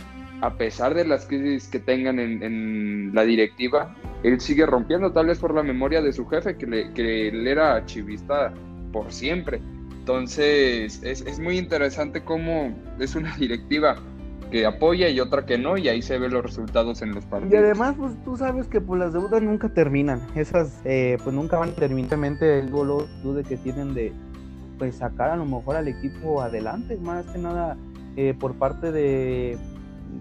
a 0.43 0.58
pesar 0.58 0.93
de 0.93 1.06
las 1.06 1.25
crisis 1.25 1.69
que 1.69 1.79
tengan 1.79 2.19
en, 2.19 3.15
la 3.15 3.23
directiva, 3.23 3.95
él 4.23 4.41
sigue 4.41 4.65
rompiendo, 4.65 5.13
tal 5.13 5.27
vez 5.27 5.39
por 5.39 5.56
la 5.56 5.63
memoria 5.63 6.01
de 6.01 6.12
su 6.12 6.27
jefe, 6.27 6.58
que, 6.58 6.67
le, 6.67 6.91
que 6.91 7.29
él 7.29 7.47
era 7.47 7.86
chivista 7.86 8.53
por 8.91 9.10
siempre. 9.10 9.62
Entonces, 9.99 11.01
es, 11.01 11.21
es 11.21 11.39
muy 11.39 11.58
interesante 11.58 12.25
cómo 12.25 12.77
es 12.99 13.15
una 13.15 13.34
directiva 13.38 13.95
que 14.51 14.65
apoya 14.65 15.08
y 15.08 15.21
otra 15.21 15.45
que 15.45 15.58
no, 15.58 15.77
y 15.77 15.88
ahí 15.88 16.01
se 16.01 16.17
ven 16.17 16.34
los 16.34 16.43
resultados 16.43 17.01
en 17.01 17.15
los 17.15 17.23
partidos. 17.23 17.53
Y 17.53 17.56
además, 17.56 17.95
pues 17.97 18.12
tú 18.25 18.36
sabes 18.36 18.67
que 18.67 18.82
pues 18.82 18.99
las 18.99 19.13
deudas 19.13 19.41
nunca 19.41 19.69
terminan, 19.69 20.27
esas 20.36 20.82
eh, 20.84 21.17
pues 21.23 21.34
nunca 21.34 21.58
van 21.58 21.71
terminantemente 21.71 22.60
el 22.60 22.69
dolor 22.69 23.08
dude 23.23 23.45
que 23.45 23.56
tienen 23.56 23.93
de 23.93 24.12
pues 24.77 24.95
sacar 24.95 25.29
a 25.29 25.38
lo 25.38 25.45
mejor 25.45 25.77
al 25.77 25.88
equipo 25.88 26.41
adelante, 26.41 26.97
más 26.97 27.25
que 27.27 27.39
nada 27.39 27.77
eh, 28.17 28.36
por 28.38 28.56
parte 28.56 28.91
de, 28.91 29.58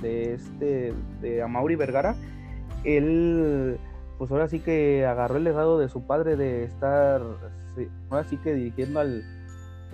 de 0.01 0.35
este, 0.35 0.95
de 1.21 1.43
Amauri 1.43 1.77
Vergara, 1.77 2.15
él 2.85 3.79
pues 4.19 4.31
ahora 4.31 4.49
sí 4.49 4.61
que 4.61 5.05
agarró 5.05 5.37
el 5.37 5.45
legado 5.45 5.79
de 5.79 5.89
su 5.89 6.07
padre 6.07 6.37
de 6.37 6.65
estar, 6.65 7.23
ahora 8.11 8.25
sí 8.29 8.37
que 8.39 8.55
dirigiendo 8.55 9.01
al... 9.01 9.25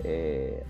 Eh, 0.03 0.63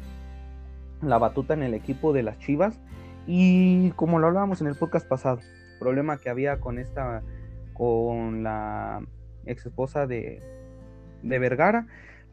la 1.01 1.17
batuta 1.17 1.53
en 1.53 1.63
el 1.63 1.73
equipo 1.73 2.13
de 2.13 2.23
las 2.23 2.37
Chivas. 2.39 2.79
Y 3.27 3.91
como 3.91 4.19
lo 4.19 4.27
hablábamos 4.27 4.61
en 4.61 4.67
el 4.67 4.75
podcast 4.75 5.07
pasado, 5.07 5.39
problema 5.79 6.17
que 6.17 6.29
había 6.29 6.59
con 6.59 6.79
esta, 6.79 7.21
con 7.73 8.43
la 8.43 9.01
ex 9.45 9.65
esposa 9.65 10.07
de, 10.07 10.41
de 11.21 11.39
Vergara, 11.39 11.87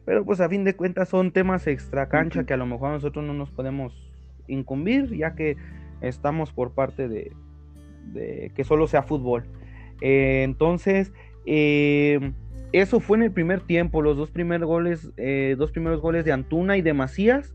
pero 0.05 0.25
pues 0.25 0.39
a 0.39 0.49
fin 0.49 0.63
de 0.63 0.75
cuentas 0.75 1.09
son 1.09 1.31
temas 1.31 1.67
extra 1.67 2.09
cancha 2.09 2.45
que 2.45 2.53
a 2.53 2.57
lo 2.57 2.65
mejor 2.65 2.91
nosotros 2.91 3.23
no 3.25 3.33
nos 3.33 3.51
podemos 3.51 3.93
incumbir, 4.47 5.15
ya 5.15 5.35
que 5.35 5.57
estamos 6.01 6.51
por 6.51 6.71
parte 6.73 7.07
de, 7.07 7.31
que 8.53 8.63
solo 8.63 8.87
sea 8.87 9.03
fútbol. 9.03 9.43
Eh, 10.01 10.43
entonces, 10.43 11.11
eh, 11.45 12.33
eso 12.71 12.99
fue 12.99 13.17
en 13.17 13.23
el 13.23 13.31
primer 13.31 13.61
tiempo, 13.61 14.01
los 14.01 14.17
dos 14.17 14.31
primeros 14.31 14.67
goles, 14.67 15.11
eh, 15.17 15.55
dos 15.57 15.71
primeros 15.71 16.01
goles 16.01 16.25
de 16.25 16.31
Antuna 16.31 16.77
y 16.77 16.81
de 16.81 16.93
Macías. 16.93 17.53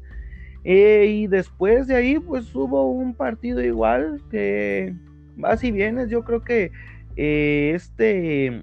y 0.64 1.26
después 1.26 1.88
de 1.88 1.96
ahí, 1.96 2.18
pues 2.20 2.54
hubo 2.54 2.90
un 2.90 3.14
partido 3.14 3.62
igual 3.62 4.22
que 4.30 4.94
vas 5.36 5.64
y 5.64 5.72
vienes. 5.72 6.08
Yo 6.08 6.22
creo 6.24 6.42
que 6.44 6.70
este, 7.16 8.62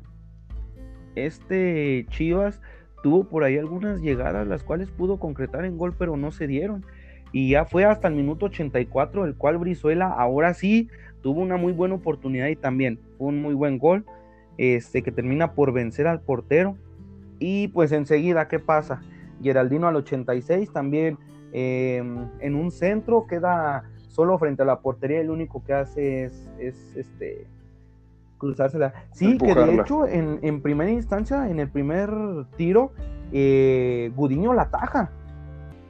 este 1.15 2.05
Chivas 2.09 2.61
tuvo 3.03 3.25
por 3.25 3.43
ahí 3.43 3.57
algunas 3.57 4.01
llegadas, 4.01 4.47
las 4.47 4.63
cuales 4.63 4.89
pudo 4.91 5.19
concretar 5.19 5.65
en 5.65 5.77
gol, 5.77 5.93
pero 5.97 6.17
no 6.17 6.31
se 6.31 6.47
dieron. 6.47 6.85
Y 7.31 7.51
ya 7.51 7.65
fue 7.65 7.85
hasta 7.85 8.07
el 8.07 8.15
minuto 8.15 8.47
84, 8.47 9.25
el 9.25 9.35
cual 9.35 9.57
Brizuela 9.57 10.07
ahora 10.07 10.53
sí 10.53 10.89
tuvo 11.21 11.41
una 11.41 11.57
muy 11.57 11.73
buena 11.73 11.95
oportunidad 11.95 12.47
y 12.47 12.55
también 12.55 12.99
fue 13.17 13.27
un 13.27 13.41
muy 13.41 13.53
buen 13.53 13.77
gol, 13.77 14.05
este, 14.57 15.03
que 15.03 15.11
termina 15.11 15.53
por 15.53 15.71
vencer 15.71 16.07
al 16.07 16.21
portero. 16.21 16.75
Y 17.39 17.69
pues 17.69 17.91
enseguida, 17.91 18.47
¿qué 18.47 18.59
pasa? 18.59 19.01
Geraldino 19.41 19.87
al 19.87 19.95
86 19.95 20.71
también 20.71 21.17
em, 21.53 22.27
en 22.39 22.55
un 22.55 22.71
centro 22.71 23.25
queda 23.27 23.83
solo 24.09 24.37
frente 24.37 24.63
a 24.63 24.65
la 24.65 24.79
portería, 24.79 25.21
el 25.21 25.29
único 25.29 25.63
que 25.63 25.73
hace 25.73 26.25
es, 26.25 26.49
es 26.59 26.95
este 26.95 27.47
cruzársela. 28.39 28.93
Sí, 29.11 29.37
que 29.37 29.53
de 29.53 29.75
hecho 29.75 30.07
en, 30.07 30.61
primera 30.61 30.89
instancia, 30.89 31.47
en 31.49 31.59
el 31.59 31.69
primer 31.69 32.09
tiro, 32.57 32.91
eh, 33.31 34.11
Gudiño 34.15 34.53
la 34.53 34.63
ataja. 34.63 35.11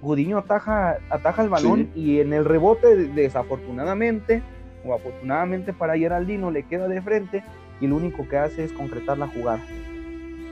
Gudiño 0.02 0.38
ataja, 0.38 0.98
ataja 1.10 1.44
el 1.44 1.50
balón 1.50 1.90
y 1.94 2.20
en 2.20 2.32
el 2.34 2.46
rebote, 2.46 2.96
desafortunadamente, 2.96 4.42
o 4.86 4.94
afortunadamente 4.94 5.74
para 5.74 5.98
Geraldino, 5.98 6.52
le 6.52 6.64
queda 6.64 6.88
de 6.88 7.02
frente 7.02 7.44
y 7.82 7.88
lo 7.88 7.98
único 7.98 8.28
que 8.28 8.38
hace 8.38 8.64
es 8.64 8.72
concretar 8.72 9.18
la 9.18 9.28
jugada. 9.28 9.60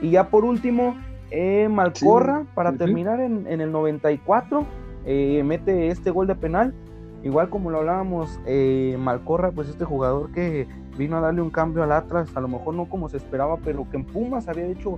Y 0.00 0.10
ya 0.10 0.28
por 0.28 0.44
último, 0.44 0.96
eh, 1.30 1.68
Malcorra, 1.70 2.44
para 2.54 2.72
terminar 2.72 3.20
en, 3.20 3.46
el 3.46 3.72
94, 3.72 4.64
eh, 5.04 5.42
mete 5.44 5.88
este 5.88 6.10
gol 6.10 6.26
de 6.26 6.34
penal. 6.34 6.74
Igual 7.22 7.50
como 7.50 7.70
lo 7.70 7.78
hablábamos, 7.78 8.38
eh, 8.46 8.96
Malcorra, 8.98 9.50
pues 9.50 9.68
este 9.68 9.84
jugador 9.84 10.30
que 10.30 10.68
vino 10.96 11.16
a 11.16 11.20
darle 11.20 11.42
un 11.42 11.50
cambio 11.50 11.82
al 11.82 11.92
Atlas, 11.92 12.30
a 12.36 12.40
lo 12.40 12.48
mejor 12.48 12.74
no 12.74 12.88
como 12.88 13.08
se 13.08 13.16
esperaba, 13.16 13.56
pero 13.64 13.88
que 13.90 13.96
en 13.96 14.04
Pumas 14.04 14.48
había 14.48 14.66
hecho 14.66 14.96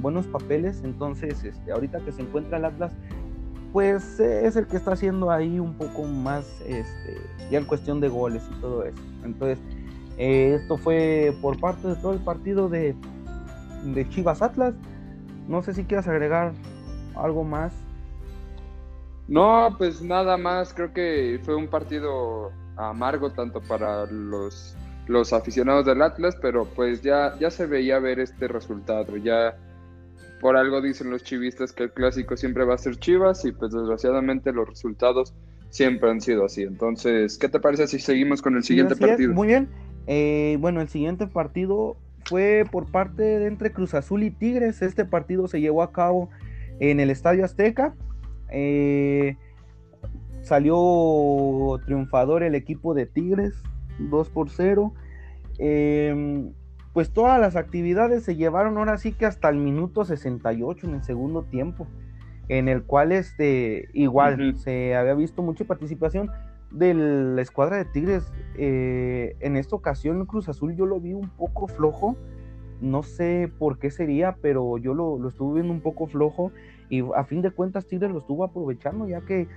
buenos 0.00 0.26
papeles. 0.26 0.82
Entonces, 0.84 1.44
este, 1.44 1.72
ahorita 1.72 1.98
que 2.00 2.12
se 2.12 2.22
encuentra 2.22 2.58
el 2.58 2.64
Atlas, 2.66 2.92
pues 3.74 4.20
es 4.20 4.54
el 4.54 4.68
que 4.68 4.76
está 4.76 4.92
haciendo 4.92 5.32
ahí 5.32 5.58
un 5.58 5.74
poco 5.74 6.04
más, 6.04 6.46
este, 6.60 7.20
ya 7.50 7.58
en 7.58 7.64
cuestión 7.64 8.00
de 8.00 8.08
goles 8.08 8.40
y 8.48 8.60
todo 8.60 8.84
eso. 8.84 9.02
Entonces, 9.24 9.58
eh, 10.16 10.56
esto 10.60 10.78
fue 10.78 11.36
por 11.42 11.58
parte 11.58 11.88
de 11.88 11.96
todo 11.96 12.12
el 12.12 12.20
partido 12.20 12.68
de, 12.68 12.94
de 13.82 14.08
Chivas 14.10 14.42
Atlas. 14.42 14.74
No 15.48 15.60
sé 15.60 15.74
si 15.74 15.82
quieras 15.82 16.06
agregar 16.06 16.52
algo 17.16 17.42
más. 17.42 17.72
No, 19.26 19.74
pues 19.76 20.00
nada 20.00 20.36
más, 20.36 20.72
creo 20.72 20.92
que 20.92 21.40
fue 21.42 21.56
un 21.56 21.66
partido 21.66 22.52
amargo 22.76 23.32
tanto 23.32 23.60
para 23.60 24.06
los, 24.06 24.76
los 25.08 25.32
aficionados 25.32 25.84
del 25.84 26.00
Atlas, 26.00 26.36
pero 26.40 26.64
pues 26.64 27.02
ya, 27.02 27.36
ya 27.40 27.50
se 27.50 27.66
veía 27.66 27.98
ver 27.98 28.20
este 28.20 28.46
resultado, 28.46 29.16
ya 29.16 29.56
por 30.44 30.58
algo 30.58 30.82
dicen 30.82 31.08
los 31.08 31.24
chivistas 31.24 31.72
que 31.72 31.84
el 31.84 31.92
clásico 31.92 32.36
siempre 32.36 32.66
va 32.66 32.74
a 32.74 32.76
ser 32.76 32.98
Chivas 32.98 33.46
y 33.46 33.52
pues 33.52 33.72
desgraciadamente 33.72 34.52
los 34.52 34.68
resultados 34.68 35.32
siempre 35.70 36.10
han 36.10 36.20
sido 36.20 36.44
así. 36.44 36.64
Entonces, 36.64 37.38
¿qué 37.38 37.48
te 37.48 37.60
parece 37.60 37.86
si 37.86 37.98
seguimos 37.98 38.42
con 38.42 38.54
el 38.54 38.62
siguiente 38.62 38.94
partido? 38.94 39.32
Muy 39.32 39.48
bien. 39.48 39.70
Eh, 40.06 40.58
bueno, 40.60 40.82
el 40.82 40.90
siguiente 40.90 41.26
partido 41.28 41.96
fue 42.26 42.66
por 42.70 42.90
parte 42.90 43.22
de 43.22 43.46
entre 43.46 43.72
Cruz 43.72 43.94
Azul 43.94 44.22
y 44.22 44.30
Tigres. 44.30 44.82
Este 44.82 45.06
partido 45.06 45.48
se 45.48 45.62
llevó 45.62 45.82
a 45.82 45.92
cabo 45.92 46.28
en 46.78 47.00
el 47.00 47.08
Estadio 47.08 47.46
Azteca. 47.46 47.94
Eh, 48.50 49.38
salió 50.42 51.80
triunfador 51.86 52.42
el 52.42 52.54
equipo 52.54 52.92
de 52.92 53.06
Tigres, 53.06 53.54
2 53.98 54.28
por 54.28 54.50
0 54.50 54.92
pues 56.94 57.12
todas 57.12 57.40
las 57.40 57.56
actividades 57.56 58.22
se 58.22 58.36
llevaron 58.36 58.78
ahora 58.78 58.96
sí 58.98 59.12
que 59.12 59.26
hasta 59.26 59.48
el 59.48 59.56
minuto 59.56 60.04
68 60.04 60.86
en 60.86 60.94
el 60.94 61.02
segundo 61.02 61.42
tiempo, 61.42 61.88
en 62.48 62.68
el 62.68 62.84
cual 62.84 63.10
este 63.10 63.88
igual 63.92 64.54
se 64.56 64.94
había 64.94 65.14
visto 65.14 65.42
mucha 65.42 65.64
participación 65.64 66.30
de 66.70 66.94
la 66.94 67.42
escuadra 67.42 67.76
de 67.78 67.84
Tigres. 67.84 68.32
Eh, 68.56 69.36
en 69.40 69.56
esta 69.56 69.74
ocasión 69.74 70.24
Cruz 70.24 70.48
Azul 70.48 70.76
yo 70.76 70.86
lo 70.86 71.00
vi 71.00 71.14
un 71.14 71.28
poco 71.30 71.66
flojo, 71.66 72.16
no 72.80 73.02
sé 73.02 73.50
por 73.58 73.80
qué 73.80 73.90
sería, 73.90 74.36
pero 74.40 74.78
yo 74.78 74.94
lo, 74.94 75.28
estuve 75.28 75.54
viendo 75.54 75.72
un 75.72 75.80
poco 75.80 76.06
flojo 76.06 76.52
y 76.88 77.02
a 77.16 77.24
fin 77.24 77.42
de 77.42 77.50
cuentas 77.50 77.86
Tigres 77.86 78.12
lo 78.12 78.18
estuvo 78.18 78.44
aprovechando 78.44 79.08
ya 79.08 79.20
que 79.22 79.48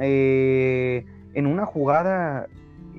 eh, 0.00 1.04
en 1.34 1.46
una 1.46 1.66
jugada 1.66 2.46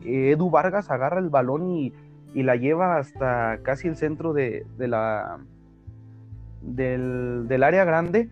Edu 0.05 0.51
Vargas 0.51 0.91
agarra 0.91 1.17
el 1.19 1.29
balón 1.29 1.71
y 1.71 1.93
y 2.37 2.43
la 2.43 2.55
lleva 2.55 2.97
hasta 2.97 3.61
casi 3.63 3.87
el 3.87 3.95
centro 3.95 4.31
de, 4.31 4.63
la 4.77 5.39
del, 6.61 7.63
área 7.63 7.83
grande 7.83 8.29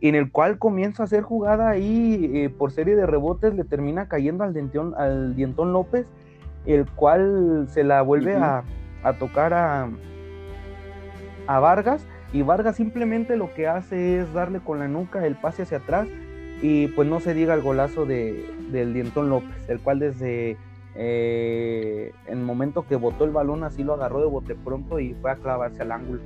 en 0.00 0.16
el 0.16 0.32
cual 0.32 0.58
comienza 0.58 1.04
a 1.04 1.06
hacer 1.06 1.22
jugada 1.22 1.76
y 1.76 2.28
eh, 2.34 2.50
por 2.50 2.72
serie 2.72 2.96
de 2.96 3.06
rebotes 3.06 3.54
le 3.54 3.62
termina 3.62 4.08
cayendo 4.08 4.42
al, 4.42 4.52
dientón, 4.52 4.94
al 4.96 5.36
Dientón 5.36 5.72
López, 5.72 6.06
el 6.64 6.86
cual 6.90 7.68
se 7.70 7.84
la 7.84 8.02
vuelve 8.02 8.34
a, 8.34 8.64
tocar 9.20 9.54
a, 9.54 9.90
a 11.46 11.60
Vargas 11.60 12.04
y 12.32 12.42
Vargas 12.42 12.74
simplemente 12.74 13.36
lo 13.36 13.54
que 13.54 13.68
hace 13.68 14.18
es 14.18 14.32
darle 14.34 14.58
con 14.58 14.80
la 14.80 14.88
nuca 14.88 15.24
el 15.24 15.36
pase 15.36 15.62
hacia 15.62 15.78
atrás 15.78 16.08
y 16.62 16.88
pues 16.88 17.08
no 17.08 17.20
se 17.20 17.32
diga 17.32 17.54
el 17.54 17.62
golazo 17.62 18.06
de, 18.06 18.44
del 18.72 18.92
Dientón 18.92 19.30
López, 19.30 19.68
el 19.68 19.78
cual 19.78 20.00
desde 20.00 20.56
eh, 20.98 22.12
en 22.26 22.38
el 22.38 22.44
momento 22.44 22.86
que 22.86 22.96
botó 22.96 23.24
el 23.24 23.30
balón, 23.30 23.64
así 23.64 23.84
lo 23.84 23.94
agarró 23.94 24.20
de 24.20 24.26
bote 24.26 24.54
pronto 24.54 24.98
y 24.98 25.14
fue 25.14 25.30
a 25.30 25.36
clavarse 25.36 25.82
al 25.82 25.92
ángulo. 25.92 26.20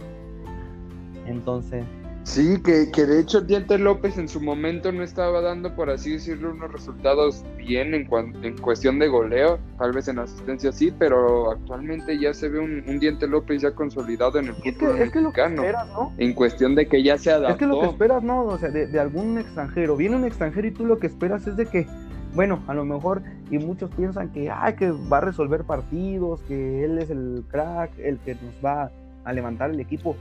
Entonces. 1.26 1.84
Sí, 2.22 2.62
que, 2.62 2.90
que 2.92 3.06
de 3.06 3.18
hecho 3.18 3.38
el 3.38 3.46
Diente 3.46 3.78
López 3.78 4.18
en 4.18 4.28
su 4.28 4.40
momento 4.40 4.92
no 4.92 5.02
estaba 5.02 5.40
dando, 5.40 5.74
por 5.74 5.88
así 5.88 6.12
decirlo, 6.12 6.50
unos 6.50 6.70
resultados 6.70 7.44
bien 7.56 7.94
en, 7.94 8.08
en 8.44 8.58
cuestión 8.58 8.98
de 8.98 9.08
goleo, 9.08 9.58
tal 9.78 9.92
vez 9.92 10.06
en 10.06 10.18
asistencia 10.18 10.70
sí, 10.70 10.92
pero 10.96 11.50
actualmente 11.50 12.18
ya 12.20 12.34
se 12.34 12.50
ve 12.50 12.58
un, 12.58 13.00
Diente 13.00 13.26
López 13.26 13.62
ya 13.62 13.72
consolidado 13.72 14.38
en 14.38 14.48
el 14.48 14.54
fútbol 14.54 14.98
mexicano. 14.98 15.62
En 16.18 16.34
cuestión 16.34 16.74
de 16.74 16.86
que 16.86 17.02
ya 17.02 17.16
se 17.16 17.30
adaptó. 17.30 17.52
Es 17.52 17.58
que 17.58 17.66
lo 17.66 17.80
que 17.80 17.86
esperas, 17.86 18.22
¿no? 18.22 18.44
O 18.44 18.58
sea, 18.58 18.68
de, 18.68 18.86
de 18.86 19.00
algún 19.00 19.38
extranjero. 19.38 19.96
Viene 19.96 20.16
un 20.16 20.24
extranjero 20.24 20.68
y 20.68 20.72
tú 20.72 20.84
lo 20.84 20.98
que 20.98 21.06
esperas 21.06 21.46
es 21.46 21.56
de 21.56 21.66
que 21.66 21.86
bueno, 22.34 22.62
a 22.68 22.74
lo 22.74 22.84
mejor, 22.84 23.22
y 23.50 23.58
muchos 23.58 23.90
piensan 23.90 24.30
que, 24.32 24.50
ay, 24.50 24.74
que 24.74 24.90
va 24.90 25.18
a 25.18 25.22
resolver 25.22 25.64
partidos, 25.64 26.40
que 26.42 26.84
él 26.84 26.98
es 26.98 27.10
el 27.10 27.44
crack, 27.48 27.98
el 27.98 28.18
que 28.18 28.34
nos 28.34 28.54
va 28.64 28.90
a 29.24 29.32
levantar 29.32 29.70
el 29.70 29.80
equipo, 29.80 30.16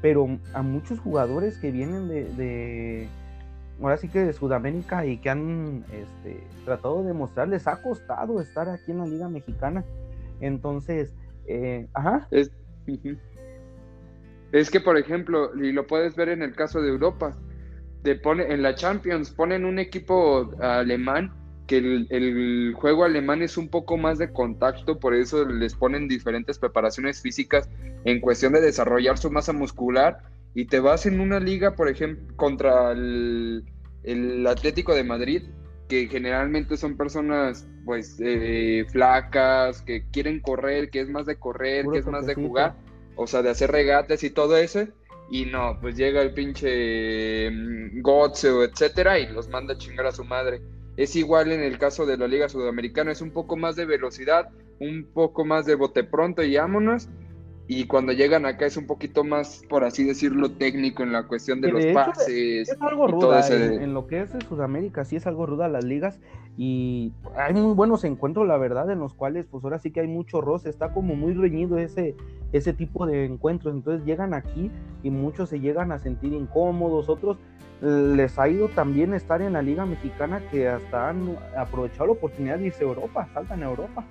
pero 0.00 0.28
a 0.54 0.62
muchos 0.62 0.98
jugadores 0.98 1.58
que 1.58 1.70
vienen 1.70 2.08
de, 2.08 3.08
ahora 3.80 3.96
sí 3.96 4.08
que 4.08 4.20
de 4.20 4.32
Sudamérica 4.32 5.06
y 5.06 5.18
que 5.18 5.30
han 5.30 5.84
este, 5.92 6.42
tratado 6.64 7.04
de 7.04 7.12
mostrar, 7.12 7.48
les 7.48 7.66
ha 7.68 7.80
costado 7.80 8.40
estar 8.40 8.68
aquí 8.68 8.90
en 8.90 8.98
la 8.98 9.06
Liga 9.06 9.28
Mexicana. 9.28 9.84
Entonces, 10.40 11.14
eh, 11.46 11.86
ajá. 11.94 12.26
Es, 12.32 12.50
es 14.50 14.70
que, 14.70 14.80
por 14.80 14.98
ejemplo, 14.98 15.54
y 15.54 15.70
lo 15.70 15.86
puedes 15.86 16.16
ver 16.16 16.28
en 16.28 16.42
el 16.42 16.54
caso 16.54 16.80
de 16.82 16.88
Europa, 16.88 17.36
te 18.02 18.16
pone, 18.16 18.52
en 18.52 18.62
la 18.62 18.74
Champions 18.74 19.30
ponen 19.30 19.64
un 19.64 19.78
equipo 19.78 20.50
alemán 20.60 21.32
que 21.66 21.78
el, 21.78 22.74
juego 22.74 23.04
alemán 23.04 23.42
es 23.42 23.56
un 23.56 23.68
poco 23.68 23.96
más 23.96 24.18
de 24.18 24.32
contacto, 24.32 24.98
por 24.98 25.14
eso 25.14 25.44
les 25.46 25.74
ponen 25.74 26.08
diferentes 26.08 26.58
preparaciones 26.58 27.20
físicas 27.20 27.68
en 28.04 28.20
cuestión 28.20 28.52
de 28.52 28.60
desarrollar 28.60 29.18
su 29.18 29.30
masa 29.30 29.52
muscular 29.52 30.18
y 30.54 30.66
te 30.66 30.80
vas 30.80 31.06
en 31.06 31.20
una 31.20 31.40
liga, 31.40 31.74
por 31.74 31.88
ejemplo, 31.88 32.36
contra 32.36 32.92
el, 32.92 33.64
Atlético 34.46 34.94
de 34.94 35.04
Madrid, 35.04 35.42
que 35.88 36.08
generalmente 36.08 36.76
son 36.76 36.96
personas 36.96 37.68
pues 37.84 38.16
eh, 38.20 38.84
flacas, 38.90 39.82
que 39.82 40.04
quieren 40.10 40.40
correr, 40.40 40.90
que 40.90 41.00
es 41.00 41.08
más 41.08 41.26
de 41.26 41.36
correr, 41.36 41.86
que 41.92 41.98
es 41.98 42.06
más 42.06 42.26
de 42.26 42.34
jugar, 42.34 42.74
o 43.16 43.26
sea, 43.26 43.42
de 43.42 43.50
hacer 43.50 43.70
regates 43.70 44.24
y 44.24 44.30
todo 44.30 44.56
eso. 44.56 44.86
Y 45.30 45.46
no, 45.46 45.78
pues 45.80 45.96
llega 45.96 46.20
el 46.20 46.34
pinche 46.34 47.50
mm, 47.50 48.02
Gotze 48.02 48.50
o 48.50 48.64
etcétera 48.64 49.18
y 49.18 49.32
los 49.32 49.48
manda 49.48 49.74
a 49.74 49.78
chingar 49.78 50.06
a 50.06 50.12
su 50.12 50.24
madre. 50.24 50.60
Es 50.96 51.16
igual 51.16 51.52
en 51.52 51.60
el 51.60 51.78
caso 51.78 52.04
de 52.04 52.18
la 52.18 52.28
Liga 52.28 52.48
Sudamericana, 52.48 53.12
es 53.12 53.22
un 53.22 53.30
poco 53.30 53.56
más 53.56 53.76
de 53.76 53.86
velocidad, 53.86 54.50
un 54.78 55.06
poco 55.12 55.44
más 55.44 55.64
de 55.64 55.74
bote 55.74 56.04
pronto 56.04 56.42
y 56.42 56.56
vámonos. 56.56 57.08
y 57.68 57.86
cuando 57.86 58.12
llegan 58.12 58.44
acá 58.44 58.66
es 58.66 58.76
un 58.76 58.86
poquito 58.86 59.24
más, 59.24 59.62
por 59.68 59.84
así 59.84 60.04
decirlo, 60.04 60.50
técnico 60.50 61.02
en 61.02 61.12
la 61.12 61.26
cuestión 61.26 61.60
de, 61.62 61.70
los 61.70 61.86
pases. 61.86 62.68
Es 62.68 62.76
algo 62.80 63.06
ruda 63.06 63.46
en, 63.48 63.94
lo 63.94 64.06
que 64.06 64.20
es 64.20 64.32
de 64.32 64.40
Sudamérica, 64.42 65.04
sí 65.04 65.16
es 65.16 65.26
algo 65.26 65.46
ruda 65.46 65.68
las 65.68 65.84
ligas 65.84 66.20
y 66.58 67.12
hay 67.34 67.54
muy 67.54 67.74
buenos 67.74 68.04
encuentros, 68.04 68.46
la 68.46 68.58
verdad, 68.58 68.90
en 68.90 68.98
los 68.98 69.14
cuales 69.14 69.46
pues 69.50 69.64
ahora 69.64 69.78
sí 69.78 69.90
que 69.90 70.00
hay 70.00 70.08
mucho 70.08 70.42
roce, 70.42 70.68
está 70.68 70.92
como 70.92 71.14
muy 71.14 71.32
reñido 71.32 71.78
ese, 71.78 72.14
ese 72.52 72.74
tipo 72.74 73.06
de 73.06 73.24
encuentros, 73.24 73.72
entonces 73.74 74.04
llegan 74.04 74.34
aquí 74.34 74.70
y 75.02 75.10
muchos 75.10 75.48
se 75.48 75.60
llegan 75.60 75.92
a 75.92 75.98
sentir 75.98 76.34
incómodos, 76.34 77.08
otros 77.08 77.38
les 77.82 78.38
ha 78.38 78.48
ido 78.48 78.68
también 78.68 79.12
estar 79.12 79.42
en 79.42 79.54
la 79.54 79.62
liga 79.62 79.84
mexicana 79.84 80.40
que 80.50 80.68
hasta 80.68 81.10
han 81.10 81.36
aprovechado 81.56 82.06
la 82.06 82.12
oportunidad 82.12 82.58
de 82.58 82.66
irse 82.66 82.84
a 82.84 82.86
Europa, 82.86 83.28
saltan 83.34 83.62
a 83.62 83.66
Europa. 83.66 84.04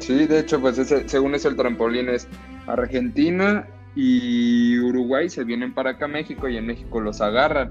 Sí, 0.00 0.26
de 0.26 0.40
hecho, 0.40 0.60
pues 0.60 0.76
según 1.06 1.34
eso 1.34 1.48
el 1.48 1.56
trampolín 1.56 2.10
es 2.10 2.28
Argentina 2.66 3.66
y 3.94 4.78
Uruguay 4.80 5.30
se 5.30 5.44
vienen 5.44 5.72
para 5.72 5.90
acá 5.90 6.04
a 6.04 6.08
México 6.08 6.48
y 6.48 6.56
en 6.56 6.66
México 6.66 7.00
los 7.00 7.20
agarran. 7.20 7.70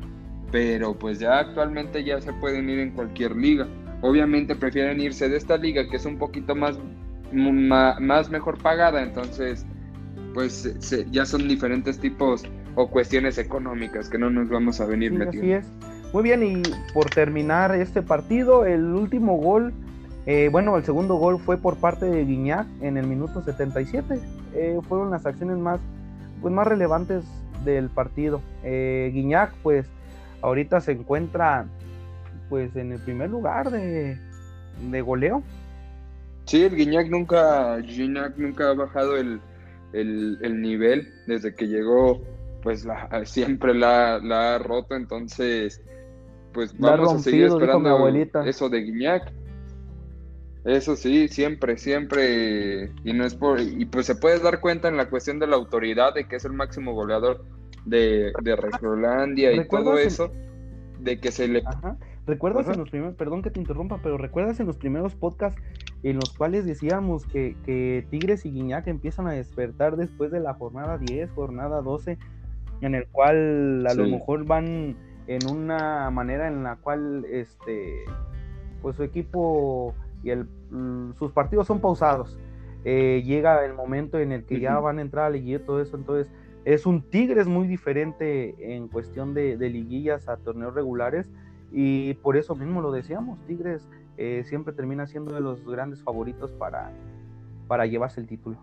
Pero 0.51 0.97
pues 0.97 1.19
ya 1.19 1.39
actualmente 1.39 2.03
ya 2.03 2.19
se 2.19 2.33
pueden 2.33 2.69
ir 2.69 2.79
en 2.79 2.91
cualquier 2.91 3.35
liga. 3.35 3.67
Obviamente 4.01 4.55
prefieren 4.55 4.99
irse 4.99 5.29
de 5.29 5.37
esta 5.37 5.57
liga 5.57 5.87
que 5.87 5.97
es 5.97 6.05
un 6.05 6.17
poquito 6.17 6.55
más, 6.55 6.79
más, 7.31 8.29
mejor 8.29 8.57
pagada. 8.57 9.03
Entonces, 9.03 9.65
pues 10.33 10.73
ya 11.11 11.25
son 11.25 11.47
diferentes 11.47 11.99
tipos 11.99 12.43
o 12.75 12.89
cuestiones 12.89 13.38
económicas 13.38 14.10
que 14.10 14.17
no 14.17 14.29
nos 14.29 14.49
vamos 14.49 14.79
a 14.81 14.86
venir 14.86 15.12
metiendo. 15.12 15.39
Así 15.39 15.51
es. 15.53 16.13
Muy 16.13 16.23
bien, 16.23 16.43
y 16.43 16.62
por 16.93 17.10
terminar 17.10 17.73
este 17.75 18.01
partido, 18.01 18.65
el 18.65 18.84
último 18.84 19.38
gol 19.38 19.73
eh, 20.25 20.49
bueno, 20.51 20.77
el 20.77 20.86
segundo 20.86 21.15
gol 21.15 21.39
fue 21.39 21.57
por 21.57 21.77
parte 21.77 22.05
de 22.05 22.23
Guiñac 22.23 22.67
en 22.81 22.97
el 22.97 23.07
minuto 23.07 23.43
77. 23.43 24.19
Eh, 24.53 24.79
fueron 24.88 25.10
las 25.10 25.25
acciones 25.25 25.57
más, 25.57 25.79
pues, 26.41 26.53
más 26.53 26.67
relevantes 26.67 27.23
del 27.65 27.89
partido. 27.89 28.41
Eh, 28.63 29.10
Guiñac, 29.13 29.53
pues, 29.63 29.88
ahorita 30.41 30.81
se 30.81 30.93
encuentra 30.93 31.65
pues 32.49 32.75
en 32.75 32.91
el 32.91 32.99
primer 32.99 33.29
lugar 33.29 33.71
de, 33.71 34.17
goleo. 35.01 35.41
Sí, 36.45 36.63
el 36.63 36.75
Guiñac 36.75 37.07
nunca, 37.07 37.77
nunca 38.36 38.69
ha 38.69 38.73
bajado 38.73 39.15
el, 39.15 39.41
nivel 40.62 41.07
desde 41.27 41.55
que 41.55 41.67
llegó, 41.67 42.21
pues 42.62 42.86
siempre 43.26 43.74
la, 43.74 44.15
ha 44.15 44.58
roto, 44.60 44.95
entonces 44.95 45.82
pues 46.54 46.78
vamos 46.78 47.13
a 47.13 47.19
seguir 47.19 47.45
esperando 47.45 48.08
eso 48.45 48.69
de 48.69 48.82
Guiñac. 48.82 49.32
Eso 50.63 50.95
sí, 50.95 51.28
siempre, 51.28 51.78
siempre. 51.78 52.91
Y 53.04 53.13
no 53.13 53.26
es 53.26 53.34
por. 53.34 53.60
Y 53.60 53.86
pues 53.86 54.06
se 54.06 54.15
puede 54.15 54.39
dar 54.39 54.60
cuenta 54.60 54.89
en 54.89 54.97
la 54.97 55.10
cuestión 55.10 55.39
de 55.39 55.47
la 55.47 55.56
autoridad 55.56 56.13
de 56.13 56.28
que 56.28 56.36
es 56.36 56.45
el 56.45 56.54
máximo 56.54 56.93
goleador 56.93 57.43
de, 57.86 58.32
de 58.41 59.56
y 59.56 59.67
todo 59.67 59.97
eso. 59.97 60.32
De 61.00 61.19
que 61.19 61.32
se 61.32 61.47
le. 61.47 61.63
¿Recuerdas 62.28 62.67
en 62.69 62.78
los 62.78 62.89
primeros, 62.91 63.15
perdón 63.15 63.41
que 63.41 63.50
te 63.50 63.60
interrumpa, 63.60 64.00
pero 64.04 64.17
recuerdas 64.17 64.60
en 64.60 64.67
los 64.67 64.78
primeros 64.78 65.15
podcasts 65.15 65.60
en 66.04 66.17
los 66.17 66.32
cuales 66.38 66.65
decíamos 66.65 67.26
que, 67.26 67.58
que 67.65 68.06
Tigres 68.12 68.45
y 68.45 68.52
Guiñac 68.52 68.88
empiezan 68.88 69.28
a 69.28 69.32
despertar 69.32 69.97
después 69.97 70.32
de 70.32 70.39
la 70.39 70.54
jornada 70.54 71.00
10, 71.00 71.32
jornada 71.32 71.82
12, 71.82 72.19
en 72.82 72.96
el 72.96 73.08
cual 73.08 73.86
a 73.88 73.94
lo 73.94 74.08
mejor 74.08 74.46
van 74.46 74.96
en 75.28 75.39
una 75.50 76.10
manera 76.10 76.48
en 76.48 76.63
la 76.63 76.76
cual 76.78 77.26
este 77.26 78.04
pues 78.82 78.96
su 78.96 79.04
equipo 79.04 79.94
y 80.24 80.32
el, 80.32 80.46
mm, 80.72 81.13
sus 81.13 81.32
partidos 81.32 81.67
son 81.67 81.80
pausados. 81.80 82.38
Eh, 82.84 83.22
llega 83.26 83.63
el 83.63 83.76
momento 83.76 84.17
en 84.20 84.32
el 84.32 84.44
que 84.44 84.60
ya 84.60 84.80
van 84.80 84.98
a 84.98 85.02
entrar 85.02 85.26
a 85.26 85.30
liguilla 85.30 85.58
y 85.58 85.60
todo 85.60 85.82
eso, 85.82 85.96
entonces 85.96 86.34
es 86.65 86.88
un 86.88 87.04
Tigres 87.04 87.48
muy 87.48 87.67
diferente 87.67 88.76
en 88.76 88.88
cuestión 88.88 89.36
de, 89.36 89.56
liguillas 89.58 90.28
a 90.28 90.38
torneos 90.38 90.74
regulares 90.74 91.30
y 91.72 92.15
por 92.15 92.38
eso 92.38 92.56
mismo 92.56 92.82
lo 92.82 92.91
decíamos, 92.91 93.39
Tigres 93.46 93.88
eh, 94.17 94.44
siempre 94.46 94.74
termina 94.74 95.06
siendo 95.06 95.34
de 95.34 95.41
los 95.41 95.63
grandes 95.63 96.02
favoritos 96.02 96.52
para, 96.54 96.91
para 97.67 97.86
llevarse 97.86 98.20
el 98.20 98.28
título. 98.28 98.58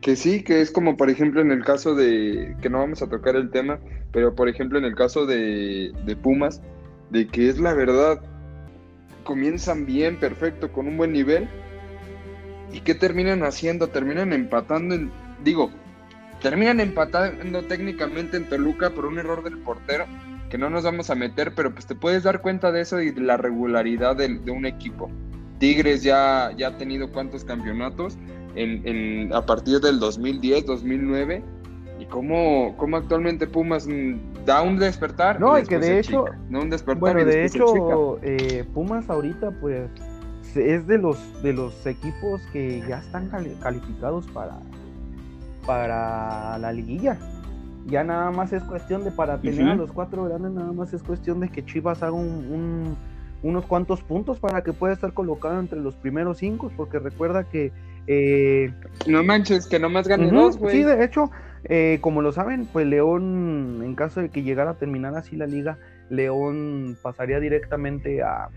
Que 0.00 0.16
sí, 0.16 0.42
que 0.42 0.60
es 0.60 0.70
como 0.70 0.96
por 0.96 1.10
ejemplo 1.10 1.40
en 1.40 1.50
el 1.50 1.64
caso 1.64 1.94
de, 1.94 2.56
que 2.62 2.70
no 2.70 2.78
vamos 2.78 3.02
a 3.02 3.08
tocar 3.08 3.36
el 3.36 3.50
tema, 3.50 3.78
pero 4.12 4.34
por 4.34 4.48
ejemplo 4.48 4.78
en 4.78 4.84
el 4.84 4.94
caso 4.94 5.26
de, 5.26 5.92
de 6.04 6.16
Pumas, 6.16 6.62
de 7.10 7.26
que 7.26 7.48
es 7.48 7.58
la 7.58 7.74
verdad, 7.74 8.22
comienzan 9.24 9.86
bien, 9.86 10.18
perfecto, 10.18 10.72
con 10.72 10.88
un 10.88 10.96
buen 10.96 11.12
nivel. 11.12 11.48
¿Y 12.72 12.80
qué 12.80 12.94
terminan 12.94 13.42
haciendo? 13.42 13.88
Terminan 13.88 14.32
empatando, 14.32 14.94
en, 14.94 15.10
digo, 15.44 15.70
terminan 16.40 16.80
empatando 16.80 17.62
técnicamente 17.64 18.36
en 18.36 18.48
Toluca 18.48 18.90
por 18.90 19.06
un 19.06 19.18
error 19.18 19.42
del 19.42 19.58
portero, 19.58 20.06
que 20.50 20.58
no 20.58 20.70
nos 20.70 20.84
vamos 20.84 21.10
a 21.10 21.14
meter, 21.14 21.52
pero 21.54 21.72
pues 21.72 21.86
te 21.86 21.94
puedes 21.94 22.22
dar 22.22 22.40
cuenta 22.40 22.72
de 22.72 22.80
eso 22.80 23.00
y 23.00 23.10
de 23.10 23.20
la 23.20 23.36
regularidad 23.36 24.16
de, 24.16 24.50
un 24.50 24.66
equipo. 24.66 25.10
Tigres 25.58 26.02
ya, 26.02 26.52
ya 26.56 26.68
ha 26.68 26.78
tenido 26.78 27.12
cuántos 27.12 27.44
campeonatos 27.44 28.16
en, 28.54 29.32
a 29.32 29.44
partir 29.44 29.80
del 29.80 29.98
2010, 30.00 30.66
2009 30.66 31.42
y 31.98 32.06
cómo, 32.06 32.74
cómo 32.76 32.96
actualmente 32.96 33.46
Pumas 33.46 33.86
da 34.46 34.62
un 34.62 34.78
despertar. 34.78 35.40
No, 35.40 35.58
y 35.58 35.64
que 35.64 35.78
de 35.78 36.00
hecho, 36.00 36.24
no 36.48 36.62
un 36.62 36.70
despertar 36.70 37.00
bueno, 37.00 37.24
de 37.24 37.44
hecho, 37.44 38.18
eh, 38.22 38.64
Pumas 38.72 39.08
ahorita 39.10 39.50
pues 39.60 39.90
es 40.56 40.86
de 40.86 40.98
los 40.98 41.42
de 41.42 41.52
los 41.52 41.86
equipos 41.86 42.40
que 42.52 42.82
ya 42.88 42.98
están 42.98 43.30
calificados 43.60 44.26
para 44.28 44.58
para 45.66 46.58
la 46.58 46.72
liguilla. 46.72 47.18
Ya 47.86 48.04
nada 48.04 48.30
más 48.30 48.52
es 48.52 48.62
cuestión 48.62 49.04
de 49.04 49.10
para 49.10 49.40
tener 49.40 49.68
a 49.68 49.74
los 49.74 49.90
cuatro 49.92 50.24
grandes, 50.24 50.52
nada 50.52 50.72
más 50.72 50.92
es 50.92 51.02
cuestión 51.02 51.40
de 51.40 51.48
que 51.48 51.64
Chivas 51.64 52.02
haga 52.02 52.12
un, 52.12 52.96
unos 53.42 53.66
cuantos 53.66 54.02
puntos 54.02 54.38
para 54.38 54.62
que 54.62 54.72
pueda 54.72 54.92
estar 54.92 55.12
colocado 55.12 55.58
entre 55.58 55.80
los 55.80 55.94
primeros 55.94 56.38
cinco, 56.38 56.70
porque 56.76 56.98
recuerda 56.98 57.44
que 57.44 57.72
eh, 58.06 58.72
no 59.06 59.22
manches, 59.22 59.66
que 59.66 59.78
nomás 59.78 60.08
gane 60.08 60.30
dos, 60.30 60.58
güey. 60.58 60.76
Sí, 60.76 60.82
de 60.84 61.04
hecho, 61.04 61.30
eh, 61.64 61.98
como 62.00 62.22
lo 62.22 62.32
saben, 62.32 62.66
pues 62.66 62.86
León, 62.86 63.82
en 63.84 63.94
caso 63.94 64.20
de 64.20 64.30
que 64.30 64.42
llegara 64.42 64.72
a 64.72 64.78
terminar 64.78 65.14
así 65.16 65.36
la 65.36 65.46
liga, 65.46 65.78
León 66.08 66.96
pasaría 67.02 67.38
directamente 67.38 68.22
a, 68.22 68.48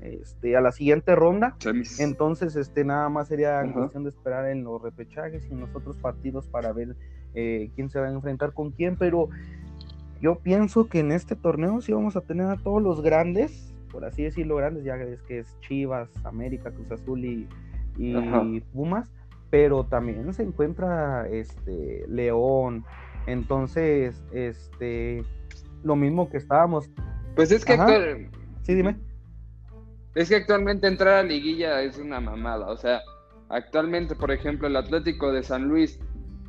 este, 0.00 0.56
a 0.56 0.60
la 0.60 0.72
siguiente 0.72 1.14
ronda. 1.14 1.56
Entonces, 1.98 2.56
este, 2.56 2.84
nada 2.84 3.08
más 3.08 3.28
sería 3.28 3.62
cuestión 3.72 4.04
de 4.04 4.10
esperar 4.10 4.48
en 4.48 4.64
los 4.64 4.82
repechajes 4.82 5.46
y 5.48 5.52
en 5.52 5.60
los 5.60 5.74
otros 5.74 5.96
partidos 5.96 6.48
para 6.48 6.72
ver 6.72 6.96
eh, 7.34 7.70
quién 7.74 7.88
se 7.88 8.00
va 8.00 8.08
a 8.08 8.12
enfrentar 8.12 8.52
con 8.52 8.72
quién. 8.72 8.96
Pero 8.96 9.28
yo 10.20 10.36
pienso 10.40 10.88
que 10.88 11.00
en 11.00 11.12
este 11.12 11.36
torneo 11.36 11.80
sí 11.80 11.92
vamos 11.92 12.16
a 12.16 12.20
tener 12.20 12.46
a 12.46 12.56
todos 12.56 12.82
los 12.82 13.00
grandes, 13.00 13.72
por 13.90 14.04
así 14.04 14.24
decirlo, 14.24 14.56
grandes, 14.56 14.84
ya 14.84 14.96
es 14.96 15.22
que 15.22 15.38
es 15.38 15.56
Chivas, 15.60 16.10
América, 16.24 16.70
Cruz 16.70 16.90
Azul 16.90 17.24
y, 17.24 17.48
y 17.96 18.60
Pumas 18.72 19.10
pero 19.52 19.84
también 19.84 20.32
se 20.32 20.44
encuentra 20.44 21.28
este 21.28 22.06
León. 22.08 22.86
Entonces, 23.26 24.24
este 24.32 25.22
lo 25.84 25.94
mismo 25.94 26.30
que 26.30 26.38
estábamos. 26.38 26.88
Pues 27.36 27.52
es 27.52 27.62
que 27.62 27.76
Sí, 28.62 28.74
dime. 28.74 28.96
Es 30.14 30.30
que 30.30 30.36
actualmente 30.36 30.86
entrar 30.86 31.16
a 31.16 31.22
liguilla 31.22 31.82
es 31.82 31.98
una 31.98 32.18
mamada, 32.18 32.66
o 32.68 32.76
sea, 32.78 33.02
actualmente, 33.50 34.14
por 34.14 34.30
ejemplo, 34.30 34.68
el 34.68 34.76
Atlético 34.76 35.30
de 35.32 35.42
San 35.42 35.68
Luis 35.68 36.00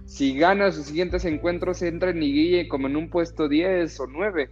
si 0.05 0.37
gana 0.37 0.71
sus 0.71 0.85
siguientes 0.85 1.25
encuentros 1.25 1.81
entra 1.81 2.11
en 2.11 2.21
liguilla 2.21 2.69
como 2.69 2.87
en 2.87 2.95
un 2.95 3.09
puesto 3.09 3.49
10 3.49 3.99
o 3.99 4.07
9. 4.07 4.49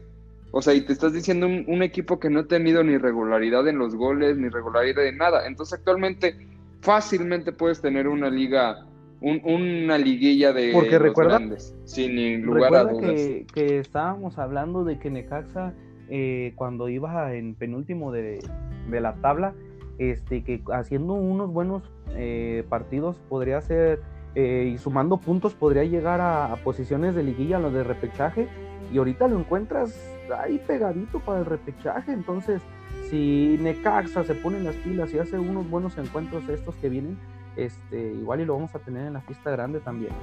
O 0.51 0.61
sea, 0.61 0.73
y 0.73 0.81
te 0.81 0.91
estás 0.91 1.13
diciendo 1.13 1.45
un, 1.45 1.63
un, 1.67 1.83
equipo 1.83 2.19
que 2.19 2.29
no 2.29 2.41
ha 2.41 2.47
tenido 2.47 2.83
ni 2.83 2.97
regularidad 2.97 3.65
en 3.69 3.77
los 3.77 3.95
goles, 3.95 4.37
ni 4.37 4.49
regularidad 4.49 5.05
en 5.05 5.17
nada. 5.17 5.47
Entonces 5.47 5.79
actualmente 5.79 6.35
fácilmente 6.81 7.51
puedes 7.51 7.81
tener 7.81 8.07
una 8.07 8.29
liga, 8.29 8.85
una 9.21 9.97
liguilla 9.97 10.51
de 10.51 10.71
Porque 10.73 10.99
recuerda, 10.99 11.37
grandes, 11.37 11.75
sin 11.85 12.41
lugar 12.43 12.75
a 12.75 12.83
dudas. 12.85 13.13
Que, 13.13 13.45
que 13.53 13.79
estábamos 13.79 14.37
hablando 14.37 14.83
de 14.83 14.99
que 14.99 15.09
Necaxa, 15.09 15.73
eh, 16.09 16.53
cuando 16.55 16.89
iba 16.89 17.33
en 17.33 17.55
penúltimo 17.55 18.11
de, 18.11 18.39
la 18.89 19.13
tabla, 19.15 19.53
este, 19.99 20.43
que 20.43 20.61
haciendo 20.73 21.13
unos 21.13 21.51
buenos 21.51 21.83
eh, 22.15 22.65
partidos 22.67 23.17
podría 23.29 23.61
ser, 23.61 24.01
eh, 24.33 24.71
y 24.73 24.77
sumando 24.77 25.17
puntos, 25.17 25.53
podría 25.53 25.83
llegar 25.83 26.19
a, 26.21 26.51
a 26.51 26.55
posiciones 26.57 27.15
de 27.15 27.23
liguilla, 27.23 27.59
lo 27.59 27.69
de 27.71 27.83
repechaje, 27.83 28.47
y 28.91 28.97
ahorita 28.97 29.27
lo 29.27 29.39
encuentras 29.39 29.95
ahí 30.37 30.59
pegadito 30.65 31.19
para 31.19 31.39
el 31.39 31.45
repechaje, 31.45 32.11
entonces 32.11 32.61
si 33.09 33.57
Necaxa 33.61 34.23
se 34.23 34.35
pone 34.35 34.57
en 34.57 34.63
las 34.63 34.75
pilas 34.75 35.13
y 35.13 35.19
hace 35.19 35.37
unos 35.37 35.69
buenos 35.69 35.97
encuentros 35.97 36.47
estos 36.49 36.75
que 36.75 36.89
vienen, 36.89 37.17
este, 37.55 38.13
igual 38.13 38.41
y 38.41 38.45
lo 38.45 38.55
vamos 38.55 38.73
a 38.75 38.79
tener 38.79 39.05
en 39.07 39.13
la 39.13 39.21
fiesta 39.21 39.51
grande 39.51 39.79
también. 39.79 40.13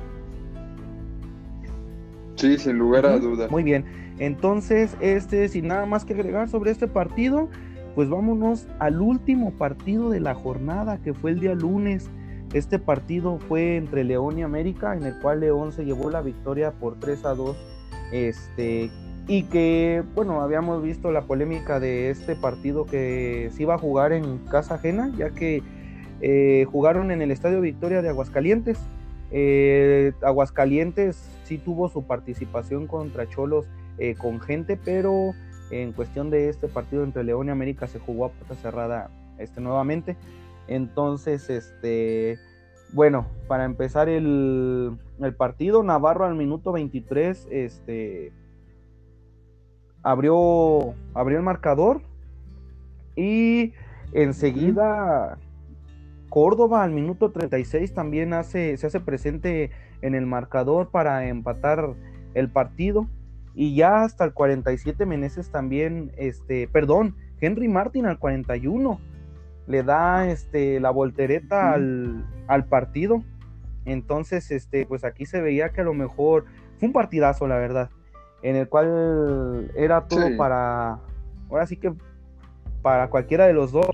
Sí, 2.37 2.57
sin 2.57 2.79
lugar 2.79 3.05
a 3.05 3.19
dudas. 3.19 3.51
Muy 3.51 3.65
bien. 3.65 3.85
Entonces, 4.19 4.97
este, 5.01 5.49
sin 5.49 5.69
nada 5.69 5.87
más 5.87 6.05
que 6.05 6.15
agregar 6.15 6.49
sobre 6.49 6.71
este 6.71 6.87
partido, 6.87 7.49
pues 7.95 8.09
vámonos 8.09 8.69
al 8.79 9.01
último 9.01 9.53
partido 9.53 10.09
de 10.11 10.21
la 10.21 10.35
jornada, 10.35 10.99
que 10.99 11.15
fue 11.15 11.33
el 11.33 11.41
día 11.41 11.55
lunes. 11.55 12.09
Este 12.53 12.79
partido 12.79 13.39
fue 13.39 13.77
entre 13.77 14.05
León 14.05 14.39
y 14.39 14.43
América, 14.43 14.97
en 14.97 15.05
el 15.05 15.19
cual 15.21 15.41
León 15.41 15.73
se 15.73 15.85
llevó 15.85 16.11
la 16.11 16.23
victoria 16.23 16.71
por 16.73 16.99
3 16.99 17.25
a 17.25 17.35
2. 17.35 17.57
Este, 18.13 18.91
y 19.29 19.43
que, 19.43 20.03
bueno, 20.15 20.41
habíamos 20.41 20.83
visto 20.83 21.13
la 21.13 21.23
polémica 21.23 21.79
de 21.79 22.09
este 22.09 22.35
partido 22.35 22.87
que 22.87 23.51
se 23.53 23.63
iba 23.63 23.75
a 23.75 23.79
jugar 23.79 24.13
en 24.13 24.39
casa 24.39 24.77
ajena, 24.77 25.13
ya 25.19 25.31
que 25.31 25.63
eh, 26.23 26.65
jugaron 26.73 27.11
en 27.11 27.21
el 27.21 27.31
Estadio 27.31 27.61
Victoria 27.61 28.01
de 28.01 28.09
Aguascalientes. 28.09 28.79
Eh, 29.31 30.13
Aguascalientes 30.23 31.31
sí 31.45 31.59
tuvo 31.59 31.91
su 31.91 32.07
participación 32.07 32.87
contra 32.87 33.29
Cholos 33.29 33.67
eh, 33.99 34.15
con 34.15 34.41
gente, 34.41 34.79
pero 34.83 35.35
en 35.71 35.93
cuestión 35.93 36.31
de 36.31 36.49
este 36.49 36.67
partido 36.67 37.05
entre 37.05 37.23
León 37.23 37.49
y 37.49 37.51
América 37.51 37.87
se 37.87 37.99
jugó 37.99 38.25
a 38.25 38.31
puerta 38.31 38.55
cerrada 38.55 39.11
este, 39.37 39.61
nuevamente. 39.61 40.17
Entonces, 40.69 41.51
este, 41.51 42.39
bueno, 42.95 43.27
para 43.47 43.67
empezar 43.67 44.09
el, 44.09 44.97
el 45.21 45.35
partido, 45.35 45.83
Navarro 45.83 46.25
al 46.25 46.35
minuto 46.35 46.73
23, 46.73 47.49
este, 47.51 48.33
abrió, 50.03 50.95
abrió 51.15 51.39
el 51.39 51.45
marcador 51.45 52.03
y 53.17 53.73
enseguida 54.13 55.39
Córdoba 56.29 56.83
al 56.83 56.93
minuto 56.93 57.31
36 57.31 57.95
también 57.95 58.33
hace, 58.33 58.77
se 58.77 58.87
hace 58.87 59.01
presente 59.01 59.71
en 60.03 60.15
el 60.15 60.27
marcador 60.27 60.91
para 60.91 61.27
empatar 61.27 61.95
el 62.35 62.51
partido. 62.51 63.09
Y 63.55 63.75
ya 63.75 64.03
hasta 64.03 64.25
el 64.25 64.33
47 64.35 65.05
Meneses 65.05 65.51
también, 65.51 66.13
este, 66.17 66.69
perdón, 66.69 67.17
Henry 67.41 67.67
Martin 67.67 68.07
al 68.07 68.19
41 68.19 69.01
le 69.67 69.83
da 69.83 70.29
este, 70.29 70.79
la 70.81 70.91
voltereta 70.91 71.73
al, 71.73 72.25
al, 72.47 72.67
partido. 72.67 73.25
Entonces, 73.85 74.51
este, 74.51 74.87
pues 74.87 75.03
aquí 75.03 75.27
se 75.27 75.41
veía 75.41 75.71
que 75.71 75.81
a 75.81 75.85
lo 75.85 75.95
mejor 75.95 76.45
fue 76.79 76.89
un 76.89 76.93
partidazo, 76.93 77.49
la 77.49 77.57
verdad 77.57 77.91
en 78.43 78.57
el 78.57 78.69
cual 78.69 79.71
era 79.75 80.07
todo 80.07 80.37
para, 80.37 81.01
ahora 81.51 81.67
sí 81.67 81.77
que 81.77 81.93
para 82.83 83.11
cualquiera 83.11 83.47
de 83.47 83.53
los 83.53 83.73
dos. 83.73 83.89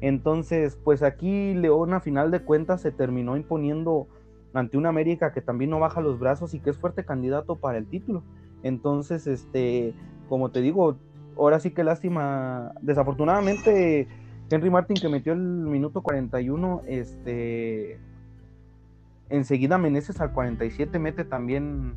Entonces, 0.00 0.78
pues 0.82 1.02
aquí 1.02 1.54
León 1.54 1.92
a 1.92 2.00
final 2.00 2.30
de 2.30 2.40
cuentas 2.40 2.80
se 2.80 2.90
terminó 2.90 3.36
imponiendo 3.36 4.08
ante 4.54 4.78
una 4.78 4.88
América 4.88 5.32
que 5.32 5.42
también 5.42 5.70
no 5.70 5.78
baja 5.78 6.00
los 6.00 6.18
brazos 6.18 6.54
y 6.54 6.60
que 6.60 6.70
es 6.70 6.78
fuerte 6.78 7.04
candidato 7.04 7.56
para 7.56 7.78
el 7.78 7.86
título. 7.86 8.22
Entonces, 8.62 9.26
este, 9.26 9.94
como 10.28 10.50
te 10.50 10.60
digo, 10.60 10.96
ahora 11.36 11.60
sí 11.60 11.70
que 11.70 11.84
lástima, 11.84 12.72
desafortunadamente 12.80 14.08
Henry 14.50 14.70
Martin 14.70 14.96
que 14.96 15.08
metió 15.08 15.32
el 15.32 15.40
minuto 15.40 16.02
41, 16.02 16.82
este, 16.86 17.98
enseguida 19.28 19.78
Meneses 19.78 20.20
al 20.20 20.32
47 20.32 20.98
mete 20.98 21.24
también 21.24 21.94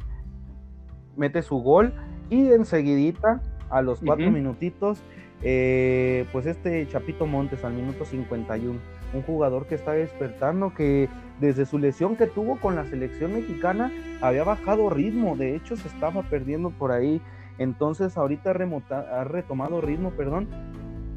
mete 1.16 1.42
su 1.42 1.58
gol 1.58 1.94
y 2.30 2.52
enseguidita, 2.52 3.42
a 3.70 3.82
los 3.82 4.00
cuatro 4.02 4.30
minutitos, 4.30 5.02
eh, 5.42 6.26
pues 6.32 6.46
este 6.46 6.88
Chapito 6.88 7.26
Montes 7.26 7.64
al 7.66 7.74
minuto 7.74 8.06
51, 8.06 8.80
un 9.14 9.22
jugador 9.24 9.66
que 9.66 9.76
está 9.76 9.92
despertando, 9.94 10.74
que 10.74 11.10
desde 11.42 11.66
su 11.66 11.80
lesión 11.80 12.16
que 12.16 12.28
tuvo 12.28 12.60
con 12.60 12.76
la 12.76 12.86
selección 12.86 13.34
mexicana 13.34 13.92
había 14.22 14.44
bajado 14.44 14.90
ritmo, 14.90 15.36
de 15.36 15.56
hecho 15.56 15.76
se 15.76 15.88
estaba 15.88 16.22
perdiendo 16.24 16.70
por 16.70 16.92
ahí, 16.92 17.20
entonces 17.58 18.16
ahorita 18.16 18.52
ha 18.52 19.24
retomado 19.24 19.82
ritmo, 19.82 20.12
perdón, 20.12 20.48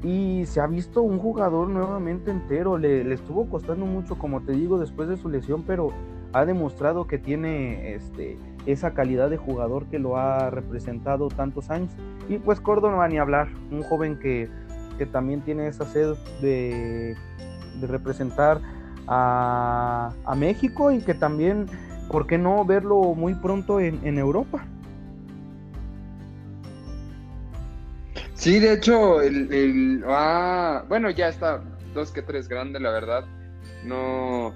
y 0.03 0.45
se 0.47 0.61
ha 0.61 0.67
visto 0.67 1.03
un 1.03 1.19
jugador 1.19 1.69
nuevamente 1.69 2.31
entero, 2.31 2.79
le, 2.79 3.05
le, 3.05 3.15
estuvo 3.15 3.49
costando 3.49 3.87
mucho, 3.87 4.19
como 4.19 4.43
te 4.43 4.53
digo, 4.53 4.79
después 4.79 5.09
de 5.09 5.17
su 5.17 5.29
lesión, 5.29 5.63
pero 5.63 5.91
ha 6.33 6.45
demostrado 6.45 7.07
que 7.07 7.19
tiene 7.19 7.95
este 7.95 8.39
esa 8.67 8.93
calidad 8.93 9.31
de 9.31 9.37
jugador 9.37 9.87
que 9.87 9.99
lo 9.99 10.17
ha 10.17 10.51
representado 10.51 11.29
tantos 11.29 11.71
años. 11.71 11.91
Y 12.29 12.39
pues 12.39 12.61
Córdoba 12.61 13.09
ni 13.09 13.19
hablar, 13.19 13.49
un 13.71 13.83
joven 13.83 14.19
que, 14.19 14.49
también 15.13 15.43
tiene 15.43 15.69
esa 15.69 15.85
sed 15.87 16.15
de, 16.41 17.17
representar 17.83 18.61
a, 19.07 20.13
México 20.37 20.91
y 20.91 21.01
que 21.01 21.15
también, 21.15 21.67
¿por 22.11 22.27
qué 22.27 22.39
no 22.39 22.65
verlo 22.65 23.15
muy 23.15 23.35
pronto 23.35 23.79
en, 23.81 24.19
Europa? 24.19 24.65
Sí, 28.35 28.59
de 28.59 28.75
hecho, 28.75 29.23
el, 29.23 30.05
ah, 30.09 30.85
bueno, 30.89 31.11
ya 31.11 31.29
está 31.29 31.63
dos 31.95 32.11
que 32.11 32.23
tres 32.23 32.49
grande, 32.49 32.81
la 32.81 32.91
verdad. 32.91 33.25
No, 33.85 34.53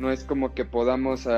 no 0.00 0.10
es 0.10 0.24
como 0.24 0.54
que 0.54 0.64
podamos 0.64 1.28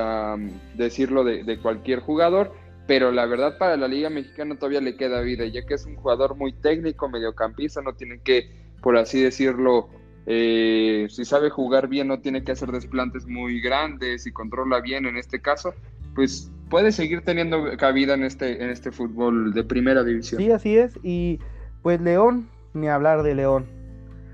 decirlo 0.75 1.23
de, 1.25 1.59
cualquier 1.61 1.99
jugador, 1.99 2.53
pero 2.87 3.11
la 3.11 3.25
verdad 3.25 3.57
para 3.57 3.75
la 3.77 3.87
Liga 3.87 4.09
Mexicana 4.09 4.55
todavía 4.55 4.81
le 4.81 4.95
queda 4.95 5.21
vida, 5.21 5.45
ya 5.45 5.65
que 5.65 5.73
es 5.73 5.85
un 5.85 5.97
jugador 5.97 6.35
muy 6.35 6.53
técnico, 6.53 7.09
mediocampista, 7.09 7.81
no 7.81 7.93
tiene 7.93 8.19
que, 8.23 8.49
por 8.81 8.97
así 8.97 9.21
decirlo, 9.21 9.89
eh, 10.25 11.07
si 11.09 11.25
sabe 11.25 11.49
jugar 11.49 11.89
bien, 11.89 12.07
no 12.07 12.21
tiene 12.21 12.45
que 12.45 12.53
hacer 12.53 12.71
desplantes 12.71 13.27
muy 13.27 13.59
grandes 13.59 14.25
y 14.25 14.31
controla 14.31 14.79
bien 14.79 15.05
en 15.05 15.17
este 15.17 15.41
caso, 15.41 15.73
pues 16.15 16.49
puede 16.69 16.93
seguir 16.93 17.21
teniendo 17.21 17.77
cabida 17.77 18.13
en 18.13 18.23
este, 18.23 18.63
en 18.63 18.69
este 18.69 18.93
fútbol 18.93 19.53
de 19.53 19.65
primera 19.65 20.03
división. 20.05 20.41
Sí, 20.41 20.51
así 20.51 20.77
es, 20.77 20.97
y 21.03 21.39
pues 21.81 21.99
León, 21.99 22.49
ni 22.73 22.87
hablar 22.87 23.23
de 23.23 23.35
León. 23.35 23.65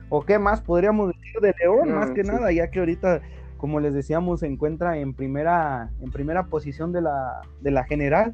¿O 0.09 0.23
qué 0.23 0.37
más 0.37 0.61
podríamos 0.61 1.13
decir 1.15 1.41
de 1.41 1.53
León? 1.59 1.93
más 1.93 2.11
que 2.11 2.23
nada, 2.23 2.51
ya 2.51 2.69
que 2.69 2.79
ahorita 2.79 3.21
como 3.59 3.81
les 3.81 3.93
decíamos, 3.93 4.39
se 4.39 4.47
encuentra 4.47 4.97
en 4.97 5.13
primera, 5.13 5.91
en 5.99 6.11
primera 6.11 6.47
posición 6.47 6.91
de 6.93 7.01
la, 7.01 7.41
de 7.61 7.71
la 7.71 7.83
general. 7.83 8.33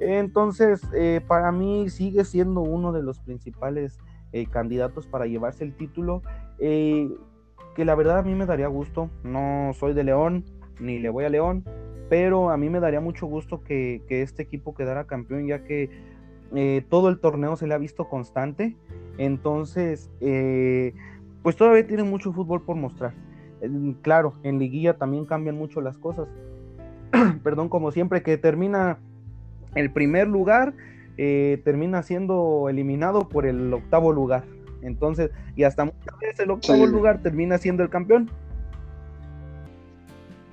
Entonces, 0.00 0.82
eh, 0.92 1.20
para 1.26 1.52
mí 1.52 1.88
sigue 1.88 2.24
siendo 2.24 2.60
uno 2.60 2.92
de 2.92 3.02
los 3.02 3.20
principales 3.20 4.00
eh, 4.32 4.46
candidatos 4.46 5.06
para 5.06 5.26
llevarse 5.26 5.62
el 5.62 5.74
título, 5.76 6.22
eh, 6.58 7.08
que 7.76 7.84
la 7.84 7.94
verdad 7.94 8.18
a 8.18 8.22
mí 8.22 8.34
me 8.34 8.46
daría 8.46 8.66
gusto. 8.66 9.10
No 9.22 9.70
soy 9.74 9.94
de 9.94 10.02
León, 10.02 10.44
ni 10.80 10.98
le 10.98 11.08
voy 11.08 11.24
a 11.24 11.28
León, 11.28 11.64
pero 12.10 12.50
a 12.50 12.56
mí 12.56 12.68
me 12.68 12.80
daría 12.80 13.00
mucho 13.00 13.26
gusto 13.26 13.62
que, 13.62 14.02
que 14.08 14.22
este 14.22 14.42
equipo 14.42 14.74
quedara 14.74 15.04
campeón, 15.04 15.46
ya 15.46 15.62
que 15.62 15.88
todo 16.88 17.08
el 17.08 17.18
torneo 17.18 17.56
se 17.56 17.66
le 17.66 17.74
ha 17.74 17.78
visto 17.78 18.08
constante. 18.08 18.76
Entonces, 19.18 20.10
pues 21.42 21.56
todavía 21.56 21.86
tiene 21.86 22.04
mucho 22.04 22.32
fútbol 22.32 22.62
por 22.62 22.76
mostrar 22.76 23.14
claro, 24.02 24.34
en 24.42 24.58
liguilla 24.58 24.96
también 24.96 25.24
cambian 25.24 25.56
mucho 25.56 25.80
las 25.80 25.98
cosas. 25.98 26.28
Perdón, 27.42 27.68
como 27.68 27.90
siempre 27.90 28.22
que 28.22 28.36
termina 28.36 28.98
el 29.74 29.90
primer 29.90 30.28
lugar, 30.28 30.74
eh, 31.16 31.60
termina 31.64 32.02
siendo 32.02 32.68
eliminado 32.68 33.28
por 33.28 33.46
el 33.46 33.72
octavo 33.72 34.12
lugar. 34.12 34.44
Entonces, 34.82 35.30
y 35.56 35.64
hasta 35.64 35.84
muchas 35.84 36.18
veces 36.20 36.40
el 36.40 36.50
octavo 36.50 36.86
lugar 36.86 37.22
termina 37.22 37.58
siendo 37.58 37.82
el 37.82 37.88
campeón. 37.88 38.30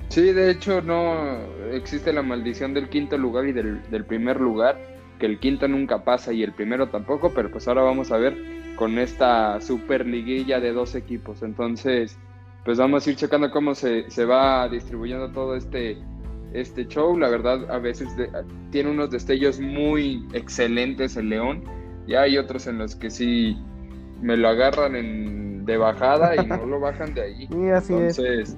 Sí, 0.10 0.34
de 0.34 0.52
hecho 0.52 0.82
no 0.82 1.38
existe 1.72 2.12
la 2.12 2.22
maldición 2.22 2.74
del 2.74 2.90
quinto 2.90 3.18
lugar 3.18 3.48
y 3.48 3.54
del, 3.54 3.82
del, 3.90 4.04
primer 4.06 4.42
lugar, 4.42 4.78
que 5.20 5.26
el 5.26 5.40
quinto 5.40 5.68
nunca 5.68 6.04
pasa 6.04 6.34
y 6.34 6.44
el 6.44 6.52
primero 6.52 6.90
tampoco, 6.90 7.32
pero 7.34 7.50
pues 7.50 7.68
ahora 7.68 7.84
vamos 7.84 8.12
a 8.12 8.18
ver 8.18 8.36
con 8.76 8.98
esta 9.00 9.62
super 9.62 10.06
liguilla 10.06 10.60
de 10.60 10.74
dos 10.74 10.96
equipos. 10.96 11.44
Entonces, 11.44 12.18
pues 12.64 12.78
vamos 12.78 13.06
a 13.06 13.10
ir 13.10 13.16
checando 13.16 13.50
cómo 13.50 13.74
se, 13.74 14.06
va 14.26 14.68
distribuyendo 14.70 15.32
todo 15.32 15.56
este, 15.56 15.98
este 16.54 16.88
show. 16.88 17.18
La 17.18 17.30
verdad, 17.30 17.70
a 17.72 17.80
veces 17.80 18.10
tiene 18.72 18.92
unos 18.92 19.10
destellos 19.10 19.60
muy 19.60 20.28
excelentes 20.34 21.18
el 21.18 21.30
León 21.30 21.64
y 22.08 22.16
hay 22.16 22.38
otros 22.38 22.68
en 22.68 22.78
los 22.78 22.96
que 22.96 23.10
sí 23.10 23.58
me 24.22 24.38
lo 24.38 24.50
agarran 24.50 24.96
en, 24.96 25.66
de 25.66 25.78
bajada 25.78 26.36
y 26.36 26.46
no 26.46 26.66
lo 26.66 26.80
bajan 26.80 27.14
de 27.14 27.22
ahí. 27.22 27.48
Sí, 27.52 27.70
así 27.70 27.94
Entonces, 27.94 28.58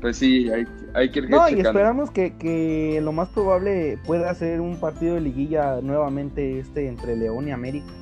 pues 0.00 0.16
sí, 0.16 0.48
hay, 0.50 0.64
hay 0.94 1.10
que 1.10 1.18
ir 1.18 1.30
No, 1.30 1.48
y 1.48 1.60
esperamos 1.60 2.10
que, 2.10 2.36
que 2.36 3.00
lo 3.02 3.12
más 3.12 3.28
probable 3.30 3.98
pueda 4.06 4.32
ser 4.34 4.60
un 4.60 4.78
partido 4.78 5.16
de 5.16 5.22
liguilla 5.22 5.80
nuevamente 5.82 6.60
este 6.60 6.86
entre 6.86 7.16
León 7.16 7.48
y 7.48 7.50
América. 7.50 7.92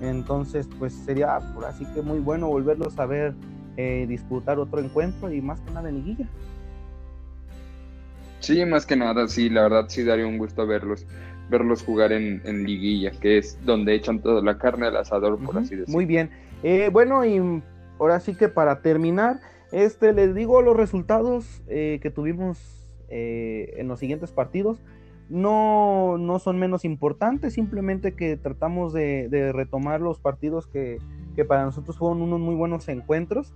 Entonces, 0.00 0.68
pues 0.78 0.92
sería 0.92 1.38
por 1.54 1.64
así 1.64 1.84
que 1.94 2.02
muy 2.02 2.18
bueno 2.18 2.48
volverlos 2.48 2.98
a 2.98 3.06
ver 3.06 3.34
eh, 3.80 4.06
disputar 4.08 4.58
otro 4.58 4.80
encuentro 4.80 5.32
y 5.32 5.40
más 5.40 5.60
que 5.60 5.70
nada 5.70 5.88
en 5.88 5.94
liguilla. 5.94 6.26
Sí, 8.40 8.64
más 8.64 8.84
que 8.84 8.96
nada, 8.96 9.28
sí, 9.28 9.48
la 9.48 9.62
verdad 9.62 9.84
sí 9.86 10.02
daría 10.02 10.26
un 10.26 10.36
gusto 10.36 10.66
verlos, 10.66 11.06
verlos 11.48 11.84
jugar 11.84 12.10
en, 12.10 12.42
liguilla, 12.64 13.12
que 13.12 13.38
es 13.38 13.56
donde 13.64 13.94
echan 13.94 14.20
toda 14.20 14.42
la 14.42 14.58
carne 14.58 14.88
al 14.88 14.96
asador, 14.96 15.38
por 15.38 15.58
así 15.58 15.76
decirlo. 15.76 15.92
Muy 15.92 16.06
bien. 16.06 16.30
Eh, 16.64 16.90
bueno, 16.92 17.24
y 17.24 17.62
ahora 18.00 18.18
sí 18.18 18.34
que 18.34 18.48
para 18.48 18.80
terminar, 18.82 19.40
este 19.70 20.12
les 20.12 20.34
digo 20.34 20.60
los 20.60 20.76
resultados 20.76 21.62
eh, 21.68 22.00
que 22.02 22.10
tuvimos 22.10 22.58
en 23.10 23.86
los 23.86 24.00
siguientes 24.00 24.32
partidos. 24.32 24.82
No, 25.28 26.18
no 26.18 26.40
son 26.40 26.58
menos 26.58 26.84
importantes, 26.84 27.54
simplemente 27.54 28.14
que 28.14 28.36
tratamos 28.36 28.92
de 28.92 29.52
retomar 29.54 30.00
los 30.00 30.18
partidos 30.18 30.66
que, 30.66 30.98
que 31.38 31.44
para 31.44 31.64
nosotros 31.64 31.96
fueron 31.96 32.20
unos 32.20 32.40
muy 32.40 32.56
buenos 32.56 32.88
encuentros. 32.88 33.54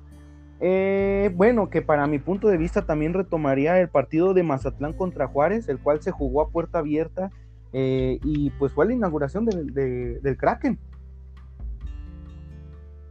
Eh, 0.61 1.33
bueno, 1.35 1.69
que 1.69 1.83
para 1.83 2.07
mi 2.07 2.21
punto 2.21 2.47
de 2.47 2.57
vista 2.57 2.87
también 2.87 3.13
retomaría 3.13 3.81
el 3.81 3.89
partido 3.89 4.35
de 4.35 4.45
Mazatlán 4.45 4.93
contra 4.93 5.27
Juárez, 5.27 5.69
el 5.69 5.81
cual 5.81 6.01
se 6.01 6.13
jugó 6.13 6.43
a 6.43 6.51
puerta 6.51 6.79
abierta 6.79 7.33
eh, 7.73 8.21
y 8.23 8.51
pues 8.51 8.73
fue 8.73 8.87
la 8.87 8.93
inauguración 8.93 9.47
del 9.47 10.37
Kraken. 10.39 10.79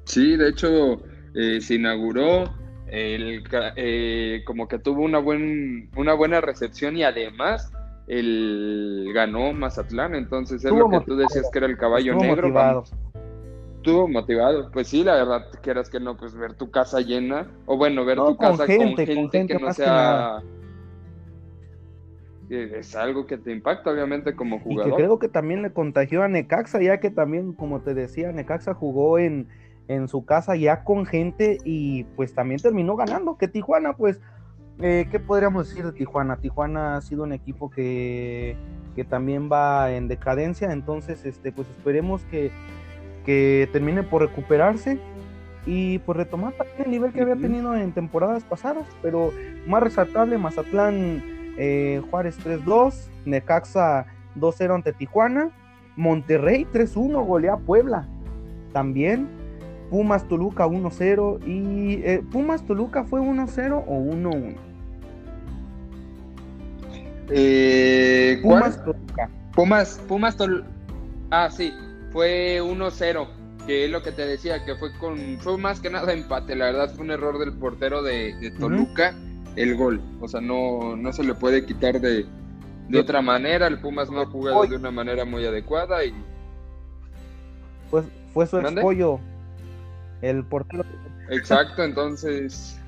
Sí, 0.05 0.37
de 0.37 0.47
hecho 0.47 1.01
eh, 1.35 1.59
se 1.59 1.75
inauguró, 1.75 2.45
el, 2.87 3.43
como 4.45 4.69
que 4.69 4.79
tuvo 4.79 5.03
una, 5.03 5.19
buen, 5.19 5.89
una 5.97 6.13
buena 6.13 6.39
recepción 6.39 6.95
y 6.95 7.03
además 7.03 7.73
el 8.07 9.11
ganó 9.13 9.51
Mazatlán, 9.51 10.15
entonces 10.15 10.63
es 10.63 10.71
lo 10.71 10.89
que 10.89 11.01
tú 11.01 11.17
decías 11.17 11.49
que 11.51 11.59
era 11.59 11.67
el 11.67 11.77
caballo 11.77 12.15
negro. 12.15 12.43
Motivado. 12.43 12.85
Estuvo 13.81 14.07
motivado, 14.07 14.69
pues 14.71 14.89
sí, 14.89 15.03
la 15.03 15.15
verdad, 15.15 15.47
quieras 15.63 15.89
que 15.89 15.99
no, 15.99 16.15
pues 16.15 16.35
ver 16.35 16.53
tu 16.53 16.69
casa 16.69 17.01
llena, 17.01 17.47
o 17.65 17.77
bueno, 17.77 18.05
ver 18.05 18.17
tu 18.17 18.37
casa 18.37 18.67
con 18.67 18.95
gente, 18.95 19.05
que 19.47 19.57
no 19.59 19.73
sea... 19.73 20.43
es 22.47 22.95
algo 22.95 23.25
que 23.25 23.39
te 23.39 23.51
impacta, 23.51 23.89
obviamente, 23.89 24.35
como 24.35 24.59
jugador. 24.59 24.87
Y 24.87 24.95
que 24.95 24.97
creo 24.97 25.17
que 25.17 25.29
también 25.29 25.63
le 25.63 25.73
contagió 25.73 26.21
a 26.21 26.27
Necaxa, 26.27 26.79
ya 26.79 26.99
que 26.99 27.09
también, 27.09 27.53
como 27.53 27.81
te 27.81 27.95
decía, 27.95 28.31
Necaxa 28.31 28.75
jugó 28.75 29.17
en, 29.17 29.47
en 29.87 30.07
su 30.07 30.25
casa 30.25 30.55
ya 30.55 30.83
con 30.83 31.07
gente 31.07 31.57
y 31.65 32.03
pues 32.15 32.35
también 32.35 32.61
terminó 32.61 32.95
ganando, 32.95 33.35
que 33.35 33.47
Tijuana, 33.47 33.93
pues 33.93 34.21
eh, 34.81 35.07
¿Qué 35.11 35.19
podríamos 35.19 35.69
decir 35.69 35.85
de 35.85 35.91
Tijuana? 35.91 36.37
Tijuana 36.37 36.97
ha 36.97 37.01
sido 37.01 37.23
un 37.23 37.33
equipo 37.33 37.69
que, 37.69 38.57
también 39.09 39.49
va 39.51 39.91
en 39.91 40.07
decadencia, 40.07 40.71
entonces 40.71 41.25
este, 41.25 41.51
pues 41.51 41.67
esperemos 41.69 42.23
que, 42.25 42.51
termine 43.25 44.03
por 44.03 44.21
recuperarse 44.21 44.99
y 45.65 45.99
por 45.99 46.17
retomar 46.17 46.53
el 46.83 46.91
nivel 46.91 47.13
que 47.13 47.21
había 47.21 47.35
tenido 47.35 47.75
en 47.75 47.91
temporadas 47.91 48.43
pasadas, 48.43 48.85
pero 49.01 49.31
más 49.67 49.83
resaltable, 49.83 50.37
Mazatlán 50.37 51.23
eh, 51.57 52.01
Juárez 52.09 52.37
3-2, 52.39 52.93
Necaxa 53.25 54.05
2-0 54.37 54.75
ante 54.75 54.93
Tijuana, 54.93 55.51
Monterrey 55.95 56.65
3-1, 56.71 57.25
golea 57.25 57.57
Puebla 57.57 58.07
también, 58.73 59.27
Pumas 59.89 60.27
Toluca 60.27 60.65
1-0 60.65 61.45
y 61.45 62.01
eh, 62.03 62.23
Pumas 62.31 62.63
Toluca 62.63 63.03
fue 63.03 63.19
1-0 63.19 63.83
o 63.85 63.99
1-1. 63.99 64.55
Eh, 67.29 68.39
Pumas 68.41 68.83
Toluca. 68.83 69.29
Pumas, 69.53 70.01
Pumas 70.07 70.37
Toluca. 70.37 70.67
Ah, 71.29 71.49
sí, 71.49 71.73
fue 72.11 72.61
1-0, 72.61 73.27
que 73.65 73.85
es 73.85 73.91
lo 73.91 74.03
que 74.03 74.11
te 74.11 74.25
decía, 74.25 74.63
que 74.65 74.75
fue 74.75 74.91
con 74.97 75.37
fue 75.39 75.57
más 75.57 75.79
que 75.79 75.89
nada 75.89 76.13
empate, 76.13 76.55
la 76.55 76.65
verdad 76.65 76.93
fue 76.93 77.05
un 77.05 77.11
error 77.11 77.39
del 77.39 77.53
portero 77.53 78.01
de, 78.03 78.53
Toluca 78.59 79.15
el 79.55 79.75
gol, 79.75 80.01
o 80.21 80.27
sea, 80.27 80.39
no, 80.39 80.95
no 80.95 81.11
se 81.11 81.23
le 81.23 81.33
puede 81.33 81.65
quitar 81.65 81.99
de, 81.99 82.25
de 82.87 82.99
otra 82.99 83.21
manera, 83.21 83.67
el 83.67 83.79
Pumas 83.79 84.09
no 84.09 84.21
ha 84.21 84.25
jugado 84.25 84.65
de 84.65 84.75
una 84.75 84.91
manera 84.91 85.25
muy 85.25 85.45
adecuada 85.45 86.03
y 86.05 86.13
pues 87.89 88.05
fue 88.33 88.47
su 88.47 88.57
expollo 88.57 89.19
el 90.21 90.43
portero. 90.45 90.83
Exacto, 91.29 91.83
entonces. 91.83 92.79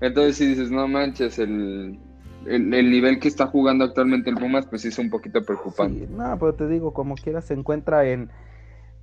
Entonces, 0.00 0.36
si 0.36 0.46
dices, 0.46 0.70
no 0.70 0.88
manches, 0.88 1.38
el, 1.38 1.98
nivel 2.44 3.18
que 3.20 3.28
está 3.28 3.46
jugando 3.46 3.84
actualmente 3.84 4.30
el 4.30 4.36
Pumas, 4.36 4.66
pues 4.66 4.84
es 4.84 4.98
un 4.98 5.10
poquito 5.10 5.42
preocupante. 5.42 6.08
no, 6.10 6.38
pero 6.38 6.54
te 6.54 6.68
digo, 6.68 6.92
como 6.92 7.14
quiera, 7.14 7.40
se 7.40 7.54
encuentra 7.54 8.06
en. 8.08 8.30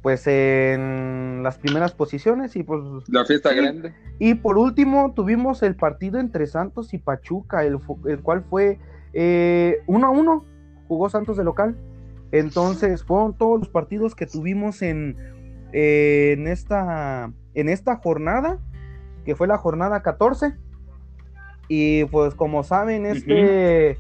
Pues 0.04 0.28
en 0.28 1.42
las 1.44 1.58
primeras 1.58 1.94
posiciones 1.94 2.56
y 2.56 2.64
pues. 2.64 2.82
La 3.10 3.26
fiesta 3.26 3.54
grande. 3.54 3.94
Y 4.20 4.36
por 4.36 4.58
último, 4.58 5.14
tuvimos 5.14 5.64
el 5.64 5.76
partido 5.76 6.20
entre 6.20 6.46
Santos 6.48 6.94
y 6.94 7.00
Pachuca, 7.00 7.66
el, 7.66 7.80
el 8.06 8.22
cual 8.22 8.44
fue 8.50 8.80
eh, 9.14 9.78
uno 9.88 10.08
a 10.08 10.10
uno. 10.12 10.46
Jugó 10.88 11.10
Santos 11.10 11.36
de 11.36 11.44
local. 11.44 11.76
Entonces, 12.32 13.04
fueron 13.04 13.36
todos 13.38 13.60
los 13.60 13.70
partidos 13.70 14.14
que 14.14 14.28
tuvimos 14.28 14.82
en 14.82 15.18
en, 15.74 16.48
esta, 16.48 17.32
en 17.54 17.70
esta 17.70 17.98
jornada, 17.98 18.60
que 19.26 19.36
fue 19.36 19.48
la 19.48 19.58
jornada 19.58 20.02
14. 20.02 20.56
Y 21.68 22.06
pues 22.06 22.34
como 22.34 22.64
saben, 22.64 23.06
este, 23.06 23.98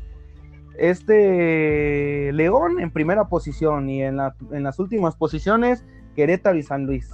este 0.77 2.31
León 2.33 2.79
en 2.79 2.91
primera 2.91 3.27
posición 3.27 3.89
y 3.89 4.03
en, 4.03 4.19
en 4.51 4.63
las 4.63 4.79
últimas 4.79 5.15
posiciones 5.15 5.83
Querétaro 6.15 6.57
y 6.57 6.63
San 6.63 6.85
Luis. 6.85 7.09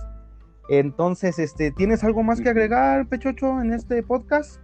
Entonces, 0.70 1.40
este, 1.40 1.72
¿tienes 1.72 2.04
algo 2.04 2.24
más 2.24 2.40
que 2.40 2.50
agregar, 2.50 3.08
Pechocho, 3.10 3.62
en 3.62 3.74
este 3.74 4.02
podcast? 4.02 4.62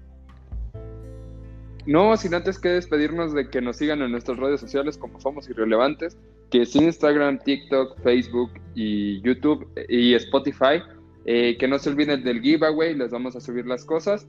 No, 1.85 2.15
sin 2.15 2.33
antes 2.33 2.59
que 2.59 2.69
despedirnos 2.69 3.33
de 3.33 3.49
que 3.49 3.61
nos 3.61 3.77
sigan 3.77 4.01
en 4.01 4.11
nuestras 4.11 4.37
redes 4.37 4.61
sociales 4.61 4.97
como 4.97 5.19
Somos 5.19 5.49
Irrelevantes, 5.49 6.17
que 6.51 6.61
es 6.61 6.75
Instagram, 6.75 7.39
TikTok, 7.39 8.01
Facebook 8.01 8.51
y 8.75 9.21
YouTube 9.21 9.67
y 9.89 10.13
Spotify. 10.15 10.81
Eh, 11.25 11.57
que 11.59 11.67
no 11.67 11.77
se 11.77 11.89
olviden 11.89 12.23
del 12.23 12.41
giveaway, 12.41 12.95
les 12.95 13.11
vamos 13.11 13.35
a 13.35 13.41
subir 13.41 13.67
las 13.67 13.83
cosas. 13.83 14.27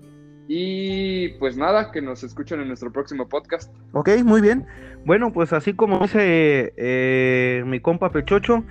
Y 0.52 1.28
pues 1.38 1.56
nada, 1.56 1.92
que 1.92 2.02
nos 2.02 2.24
escuchen 2.24 2.60
en 2.60 2.66
nuestro 2.66 2.90
próximo 2.90 3.28
podcast. 3.28 3.72
Ok, 3.92 4.08
muy 4.24 4.40
bien. 4.40 4.66
Bueno, 5.04 5.32
pues 5.32 5.52
así 5.52 5.74
como 5.74 6.00
dice 6.00 6.74
eh, 6.76 7.62
mi 7.66 7.78
compa 7.78 8.10
Pechocho, 8.10 8.64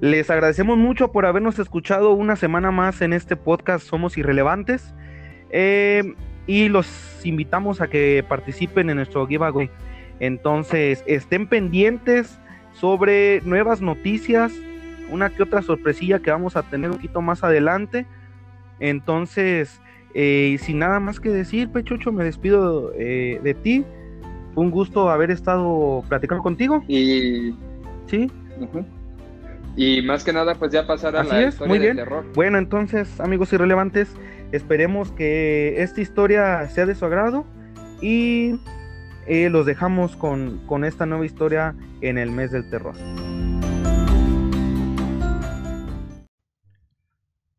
les 0.00 0.30
agradecemos 0.30 0.78
mucho 0.78 1.12
por 1.12 1.26
habernos 1.26 1.58
escuchado 1.58 2.12
una 2.12 2.36
semana 2.36 2.70
más 2.70 3.02
en 3.02 3.12
este 3.12 3.36
podcast 3.36 3.86
Somos 3.86 4.16
Irrelevantes. 4.16 4.94
Eh, 5.50 6.14
y 6.46 6.70
los 6.70 6.88
invitamos 7.22 7.82
a 7.82 7.88
que 7.88 8.24
participen 8.26 8.88
en 8.88 8.96
nuestro 8.96 9.26
giveaway. 9.26 9.68
Entonces, 10.20 11.04
estén 11.06 11.48
pendientes 11.48 12.38
sobre 12.72 13.42
nuevas 13.42 13.82
noticias, 13.82 14.54
una 15.10 15.28
que 15.28 15.42
otra 15.42 15.60
sorpresilla 15.60 16.18
que 16.18 16.30
vamos 16.30 16.56
a 16.56 16.62
tener 16.62 16.88
un 16.88 16.96
poquito 16.96 17.20
más 17.20 17.44
adelante. 17.44 18.06
Entonces, 18.80 19.82
eh, 20.18 20.56
sin 20.62 20.78
nada 20.78 20.98
más 20.98 21.20
que 21.20 21.28
decir, 21.28 21.68
Pechocho, 21.68 22.10
me 22.10 22.24
despido 22.24 22.90
eh, 22.94 23.38
de 23.42 23.52
ti. 23.52 23.84
Fue 24.54 24.64
un 24.64 24.70
gusto 24.70 25.10
haber 25.10 25.30
estado 25.30 26.02
platicando 26.08 26.42
contigo. 26.42 26.82
Y. 26.88 27.54
Sí. 28.06 28.30
Y 29.76 30.00
más 30.00 30.24
que 30.24 30.32
nada, 30.32 30.54
pues 30.54 30.72
ya 30.72 30.86
pasar 30.86 31.16
a 31.16 31.22
la 31.22 31.48
historia 31.48 31.68
muy 31.68 31.78
bien. 31.78 31.96
terror. 31.96 32.24
Bueno, 32.34 32.56
entonces, 32.56 33.20
amigos 33.20 33.52
irrelevantes, 33.52 34.08
esperemos 34.52 35.12
que 35.12 35.82
esta 35.82 36.00
historia 36.00 36.66
sea 36.70 36.86
de 36.86 36.94
su 36.94 37.04
agrado 37.04 37.44
y 38.00 38.58
eh, 39.26 39.50
los 39.50 39.66
dejamos 39.66 40.16
con, 40.16 40.66
con 40.66 40.86
esta 40.86 41.04
nueva 41.04 41.26
historia 41.26 41.74
en 42.00 42.16
el 42.16 42.30
mes 42.30 42.52
del 42.52 42.70
terror. 42.70 42.94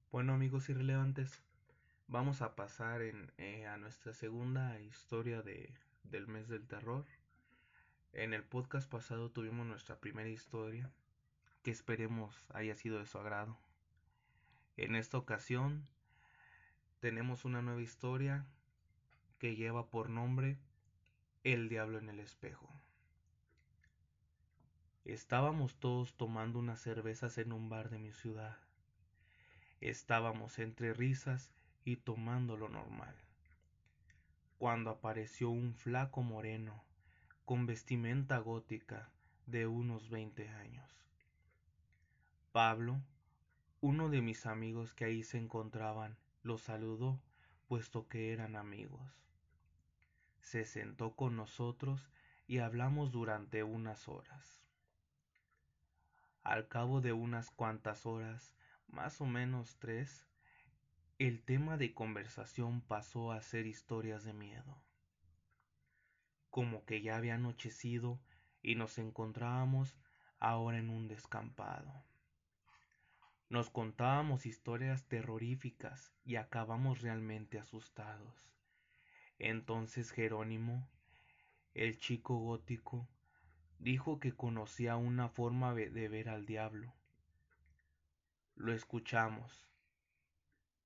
Bueno, 0.09 0.33
amigos 0.33 0.67
irrelevantes, 0.69 1.43
vamos 2.07 2.41
a 2.41 2.55
pasar 2.55 3.01
en, 3.01 3.31
eh, 3.37 3.67
a 3.67 3.77
nuestra 3.77 4.13
segunda 4.13 4.79
historia 4.79 5.41
de, 5.41 5.73
del 6.03 6.27
mes 6.27 6.47
del 6.47 6.65
terror. 6.65 7.05
En 8.13 8.33
el 8.33 8.43
podcast 8.43 8.89
pasado 8.89 9.29
tuvimos 9.29 9.65
nuestra 9.65 9.99
primera 9.99 10.29
historia 10.29 10.89
que 11.63 11.71
esperemos 11.71 12.45
haya 12.53 12.75
sido 12.75 12.99
de 12.99 13.05
su 13.05 13.17
agrado. 13.17 13.57
En 14.77 14.95
esta 14.95 15.17
ocasión 15.17 15.85
tenemos 17.01 17.43
una 17.43 17.61
nueva 17.61 17.81
historia 17.81 18.45
que 19.37 19.55
lleva 19.55 19.89
por 19.89 20.09
nombre 20.09 20.57
El 21.43 21.67
diablo 21.67 21.99
en 21.99 22.09
el 22.09 22.19
espejo. 22.19 22.69
Estábamos 25.03 25.75
todos 25.75 26.15
tomando 26.15 26.59
unas 26.59 26.81
cervezas 26.81 27.37
en 27.37 27.51
un 27.51 27.69
bar 27.69 27.89
de 27.89 27.99
mi 27.99 28.11
ciudad. 28.11 28.57
Estábamos 29.79 30.57
entre 30.59 30.93
risas 30.93 31.51
y 31.87 31.95
tomando 31.95 32.57
lo 32.57 32.67
normal. 32.67 33.15
Cuando 34.57 34.89
apareció 34.89 35.49
un 35.49 35.73
flaco 35.73 36.21
moreno 36.21 36.83
con 37.45 37.65
vestimenta 37.65 38.39
gótica 38.39 39.09
de 39.45 39.67
unos 39.67 40.09
veinte 40.09 40.49
años. 40.49 40.91
Pablo, 42.51 43.01
uno 43.79 44.09
de 44.09 44.21
mis 44.21 44.45
amigos 44.45 44.93
que 44.93 45.05
ahí 45.05 45.23
se 45.23 45.37
encontraban, 45.37 46.17
lo 46.43 46.57
saludó, 46.57 47.21
puesto 47.69 48.09
que 48.09 48.33
eran 48.33 48.57
amigos. 48.57 49.23
Se 50.41 50.65
sentó 50.65 51.15
con 51.15 51.37
nosotros 51.37 52.11
y 52.47 52.57
hablamos 52.57 53.13
durante 53.13 53.63
unas 53.63 54.09
horas. 54.09 54.61
Al 56.43 56.67
cabo 56.67 56.99
de 56.99 57.13
unas 57.13 57.49
cuantas 57.49 58.05
horas, 58.05 58.53
más 58.89 59.21
o 59.21 59.25
menos 59.25 59.77
tres, 59.79 60.26
el 61.19 61.41
tema 61.41 61.77
de 61.77 61.95
conversación 61.95 62.81
pasó 62.81 63.31
a 63.31 63.41
ser 63.41 63.65
historias 63.65 64.23
de 64.23 64.33
miedo. 64.33 64.77
Como 66.51 66.85
que 66.85 67.01
ya 67.01 67.15
había 67.15 67.33
anochecido 67.33 68.19
y 68.61 68.75
nos 68.75 68.99
encontrábamos 68.99 69.97
ahora 70.39 70.77
en 70.77 70.91
un 70.91 71.07
descampado. 71.07 71.91
Nos 73.49 73.71
contábamos 73.71 74.45
historias 74.45 75.07
terroríficas 75.07 76.13
y 76.23 76.35
acabamos 76.35 77.01
realmente 77.01 77.57
asustados. 77.57 78.51
Entonces 79.39 80.11
Jerónimo, 80.11 80.87
el 81.73 81.97
chico 81.97 82.37
gótico, 82.37 83.09
dijo 83.79 84.19
que 84.19 84.33
conocía 84.33 84.97
una 84.97 85.29
forma 85.29 85.73
de 85.73 86.09
ver 86.09 86.29
al 86.29 86.45
diablo. 86.45 86.93
Lo 88.53 88.71
escuchamos, 88.71 89.66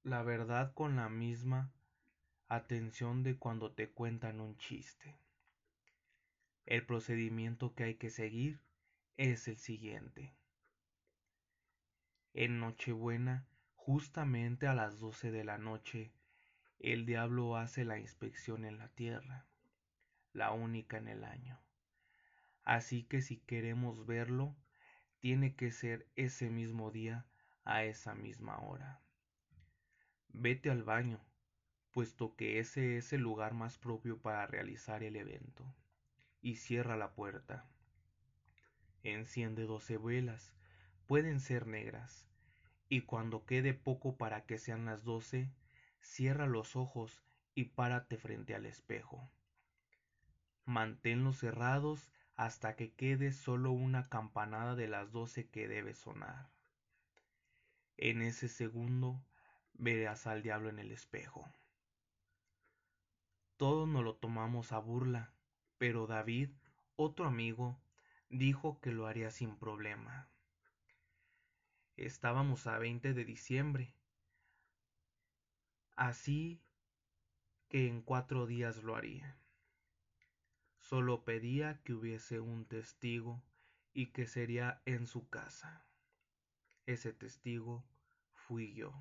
la 0.03 0.23
verdad 0.23 0.73
con 0.73 0.95
la 0.95 1.09
misma 1.09 1.71
atención 2.47 3.21
de 3.21 3.37
cuando 3.37 3.71
te 3.71 3.91
cuentan 3.91 4.39
un 4.39 4.57
chiste. 4.57 5.15
El 6.65 6.85
procedimiento 6.85 7.75
que 7.75 7.83
hay 7.83 7.95
que 7.95 8.09
seguir 8.09 8.59
es 9.17 9.47
el 9.47 9.57
siguiente. 9.57 10.33
En 12.33 12.59
Nochebuena, 12.59 13.45
justamente 13.75 14.65
a 14.65 14.73
las 14.73 14.99
doce 14.99 15.31
de 15.31 15.43
la 15.43 15.59
noche, 15.59 16.11
el 16.79 17.05
diablo 17.05 17.55
hace 17.55 17.85
la 17.85 17.99
inspección 17.99 18.65
en 18.65 18.79
la 18.79 18.87
tierra, 18.89 19.45
la 20.33 20.51
única 20.51 20.97
en 20.97 21.09
el 21.09 21.23
año. 21.23 21.59
Así 22.63 23.03
que 23.03 23.21
si 23.21 23.37
queremos 23.37 24.07
verlo, 24.07 24.55
tiene 25.19 25.55
que 25.55 25.71
ser 25.71 26.07
ese 26.15 26.49
mismo 26.49 26.89
día 26.89 27.27
a 27.65 27.83
esa 27.83 28.15
misma 28.15 28.57
hora. 28.59 28.99
Vete 30.33 30.71
al 30.71 30.83
baño, 30.83 31.19
puesto 31.91 32.35
que 32.35 32.59
ese 32.59 32.97
es 32.97 33.13
el 33.13 33.21
lugar 33.21 33.53
más 33.53 33.77
propio 33.77 34.19
para 34.19 34.47
realizar 34.47 35.03
el 35.03 35.15
evento, 35.15 35.65
y 36.41 36.55
cierra 36.55 36.95
la 36.95 37.13
puerta. 37.13 37.69
Enciende 39.03 39.63
doce 39.63 39.97
velas 39.97 40.53
pueden 41.05 41.39
ser 41.39 41.67
negras, 41.67 42.27
y 42.87 43.01
cuando 43.01 43.45
quede 43.45 43.73
poco 43.73 44.15
para 44.17 44.45
que 44.45 44.57
sean 44.57 44.85
las 44.85 45.03
doce, 45.03 45.51
cierra 45.99 46.47
los 46.47 46.75
ojos 46.75 47.21
y 47.53 47.65
párate 47.65 48.17
frente 48.17 48.55
al 48.55 48.65
espejo. 48.65 49.29
Manténlos 50.65 51.39
cerrados 51.39 52.11
hasta 52.35 52.75
que 52.75 52.93
quede 52.93 53.31
solo 53.31 53.71
una 53.71 54.07
campanada 54.07 54.75
de 54.75 54.87
las 54.87 55.11
doce 55.11 55.49
que 55.49 55.67
debe 55.67 55.93
sonar. 55.93 56.49
En 57.97 58.21
ese 58.21 58.47
segundo 58.47 59.21
verás 59.73 60.27
al 60.27 60.41
diablo 60.41 60.69
en 60.69 60.79
el 60.79 60.91
espejo. 60.91 61.47
Todos 63.57 63.87
nos 63.87 64.03
lo 64.03 64.15
tomamos 64.15 64.71
a 64.71 64.79
burla, 64.79 65.33
pero 65.77 66.07
David, 66.07 66.49
otro 66.95 67.25
amigo, 67.25 67.79
dijo 68.29 68.79
que 68.79 68.91
lo 68.91 69.07
haría 69.07 69.29
sin 69.31 69.55
problema. 69.57 70.29
Estábamos 71.97 72.65
a 72.67 72.79
20 72.79 73.13
de 73.13 73.25
diciembre. 73.25 73.95
Así 75.95 76.59
que 77.69 77.87
en 77.87 78.01
cuatro 78.01 78.47
días 78.47 78.83
lo 78.83 78.95
haría. 78.95 79.37
Solo 80.79 81.23
pedía 81.23 81.79
que 81.83 81.93
hubiese 81.93 82.39
un 82.39 82.65
testigo 82.65 83.43
y 83.93 84.07
que 84.07 84.25
sería 84.25 84.81
en 84.85 85.05
su 85.05 85.29
casa. 85.29 85.85
Ese 86.85 87.13
testigo 87.13 87.83
fui 88.33 88.73
yo. 88.73 88.93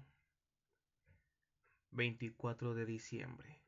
24 1.93 2.75
de 2.75 2.87
diciembre. 2.87 3.61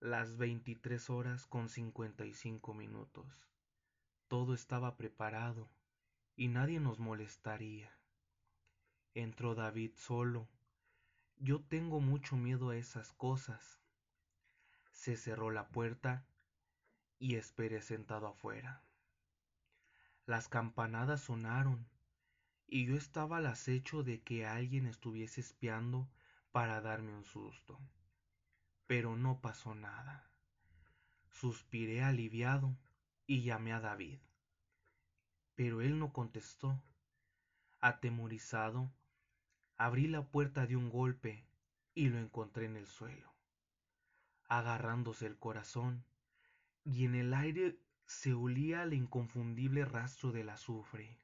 Las 0.00 0.38
23 0.38 1.10
horas 1.10 1.46
con 1.46 1.68
55 1.68 2.72
minutos. 2.72 3.46
Todo 4.28 4.54
estaba 4.54 4.96
preparado 4.96 5.68
y 6.36 6.48
nadie 6.48 6.80
nos 6.80 6.98
molestaría. 6.98 7.92
Entró 9.12 9.54
David 9.54 9.92
solo. 9.94 10.48
Yo 11.36 11.60
tengo 11.60 12.00
mucho 12.00 12.36
miedo 12.36 12.70
a 12.70 12.76
esas 12.78 13.12
cosas. 13.12 13.78
Se 14.90 15.18
cerró 15.18 15.50
la 15.50 15.68
puerta 15.68 16.24
y 17.18 17.34
esperé 17.34 17.82
sentado 17.82 18.26
afuera. 18.26 18.82
Las 20.24 20.48
campanadas 20.48 21.20
sonaron 21.20 21.86
y 22.66 22.86
yo 22.86 22.96
estaba 22.96 23.36
al 23.36 23.46
acecho 23.46 24.02
de 24.02 24.22
que 24.22 24.46
alguien 24.46 24.86
estuviese 24.86 25.42
espiando 25.42 26.08
para 26.52 26.80
darme 26.80 27.14
un 27.14 27.24
susto. 27.24 27.78
Pero 28.86 29.16
no 29.16 29.40
pasó 29.40 29.74
nada. 29.74 30.30
Suspiré 31.30 32.02
aliviado 32.02 32.76
y 33.26 33.42
llamé 33.42 33.72
a 33.72 33.80
David. 33.80 34.20
Pero 35.54 35.80
él 35.80 35.98
no 35.98 36.12
contestó. 36.12 36.82
Atemorizado, 37.80 38.92
Abrí 39.84 40.06
la 40.06 40.22
puerta 40.22 40.68
de 40.68 40.76
un 40.76 40.90
golpe 40.90 41.44
y 41.92 42.08
lo 42.08 42.18
encontré 42.18 42.66
en 42.66 42.76
el 42.76 42.86
suelo, 42.86 43.34
agarrándose 44.48 45.26
el 45.26 45.36
corazón, 45.36 46.04
y 46.84 47.04
en 47.04 47.16
el 47.16 47.34
aire 47.34 47.80
se 48.06 48.32
olía 48.32 48.84
el 48.84 48.92
inconfundible 48.92 49.84
rastro 49.84 50.30
del 50.30 50.50
azufre. 50.50 51.18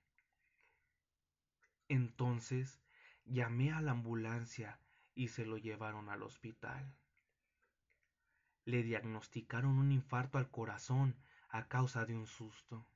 Entonces 1.88 2.80
llamé 3.26 3.72
a 3.72 3.80
la 3.80 3.92
ambulancia 3.92 4.80
y 5.18 5.26
se 5.26 5.44
lo 5.44 5.58
llevaron 5.58 6.10
al 6.10 6.22
hospital. 6.22 6.94
Le 8.64 8.84
diagnosticaron 8.84 9.76
un 9.76 9.90
infarto 9.90 10.38
al 10.38 10.48
corazón 10.48 11.16
a 11.48 11.66
causa 11.66 12.06
de 12.06 12.14
un 12.14 12.28
susto, 12.28 12.86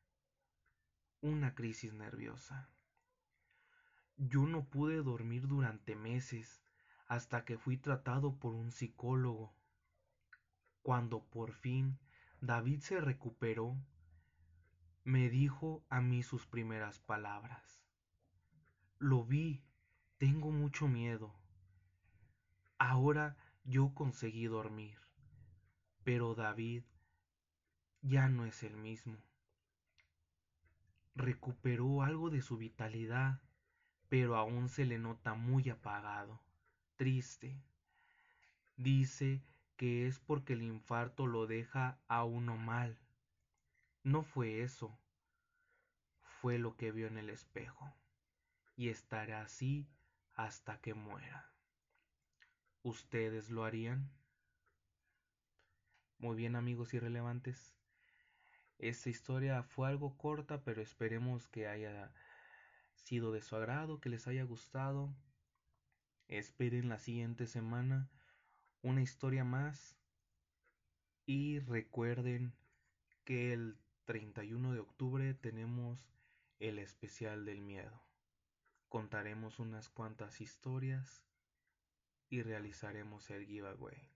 una 1.20 1.56
crisis 1.56 1.94
nerviosa. 1.94 2.70
Yo 4.16 4.46
no 4.46 4.64
pude 4.70 5.02
dormir 5.02 5.48
durante 5.48 5.96
meses 5.96 6.62
hasta 7.08 7.44
que 7.44 7.58
fui 7.58 7.76
tratado 7.76 8.38
por 8.38 8.54
un 8.54 8.70
psicólogo. 8.70 9.52
Cuando 10.82 11.24
por 11.24 11.52
fin 11.52 11.98
David 12.40 12.82
se 12.82 13.00
recuperó, 13.00 13.76
me 15.02 15.28
dijo 15.28 15.84
a 15.88 16.00
mí 16.00 16.22
sus 16.22 16.46
primeras 16.46 17.00
palabras. 17.00 17.82
Lo 19.00 19.24
vi, 19.24 19.64
tengo 20.18 20.52
mucho 20.52 20.86
miedo. 20.86 21.41
Ahora 22.84 23.36
yo 23.62 23.94
conseguí 23.94 24.46
dormir, 24.46 24.98
pero 26.02 26.34
David 26.34 26.82
ya 28.00 28.28
no 28.28 28.44
es 28.44 28.64
el 28.64 28.76
mismo. 28.76 29.18
Recuperó 31.14 32.02
algo 32.02 32.28
de 32.28 32.42
su 32.42 32.56
vitalidad 32.56 33.40
pero 34.12 34.36
aún 34.36 34.68
se 34.68 34.84
le 34.84 34.98
nota 34.98 35.32
muy 35.32 35.70
apagado, 35.70 36.42
triste. 36.96 37.64
Dice 38.76 39.42
que 39.78 40.06
es 40.06 40.18
porque 40.18 40.52
el 40.52 40.62
infarto 40.62 41.26
lo 41.26 41.46
deja 41.46 41.98
a 42.08 42.22
uno 42.24 42.58
mal. 42.58 42.98
No 44.02 44.22
fue 44.22 44.60
eso, 44.60 44.98
fue 46.20 46.58
lo 46.58 46.76
que 46.76 46.92
vio 46.92 47.06
en 47.06 47.16
el 47.16 47.30
espejo, 47.30 47.94
y 48.76 48.90
estará 48.90 49.40
así 49.40 49.88
hasta 50.34 50.78
que 50.82 50.92
muera. 50.92 51.51
¿Ustedes 52.84 53.48
lo 53.48 53.64
harían? 53.64 54.10
Muy 56.18 56.34
bien 56.34 56.56
amigos 56.56 56.92
irrelevantes. 56.94 57.76
Esta 58.78 59.08
historia 59.08 59.62
fue 59.62 59.86
algo 59.86 60.16
corta, 60.18 60.64
pero 60.64 60.82
esperemos 60.82 61.46
que 61.46 61.68
haya 61.68 62.12
sido 62.94 63.30
de 63.30 63.40
su 63.40 63.54
agrado, 63.54 64.00
que 64.00 64.08
les 64.08 64.26
haya 64.26 64.42
gustado. 64.42 65.14
Esperen 66.26 66.88
la 66.88 66.98
siguiente 66.98 67.46
semana 67.46 68.10
una 68.82 69.00
historia 69.00 69.44
más 69.44 69.96
y 71.24 71.60
recuerden 71.60 72.52
que 73.24 73.52
el 73.52 73.78
31 74.06 74.72
de 74.72 74.80
octubre 74.80 75.34
tenemos 75.34 76.10
el 76.58 76.80
especial 76.80 77.44
del 77.44 77.60
miedo. 77.60 78.02
Contaremos 78.88 79.60
unas 79.60 79.88
cuantas 79.88 80.40
historias 80.40 81.24
y 82.32 82.40
realizaremos 82.40 83.28
el 83.28 83.44
giveaway. 83.44 84.08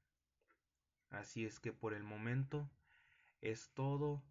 Así 1.11 1.45
es 1.45 1.61
que 1.61 1.71
por 1.71 1.93
el 1.93 2.03
momento 2.03 2.71
es 3.43 3.69
todo 3.75 4.23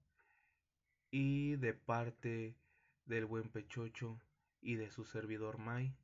y 1.11 1.55
de 1.57 1.75
parte 1.75 2.57
del 3.05 3.25
buen 3.25 3.47
pechocho 3.47 4.19
y 4.59 4.73
de 4.73 4.89
su 4.89 5.05
servidor 5.05 5.59
Mai. 5.59 5.95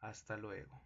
Hasta 0.00 0.36
luego. 0.36 0.82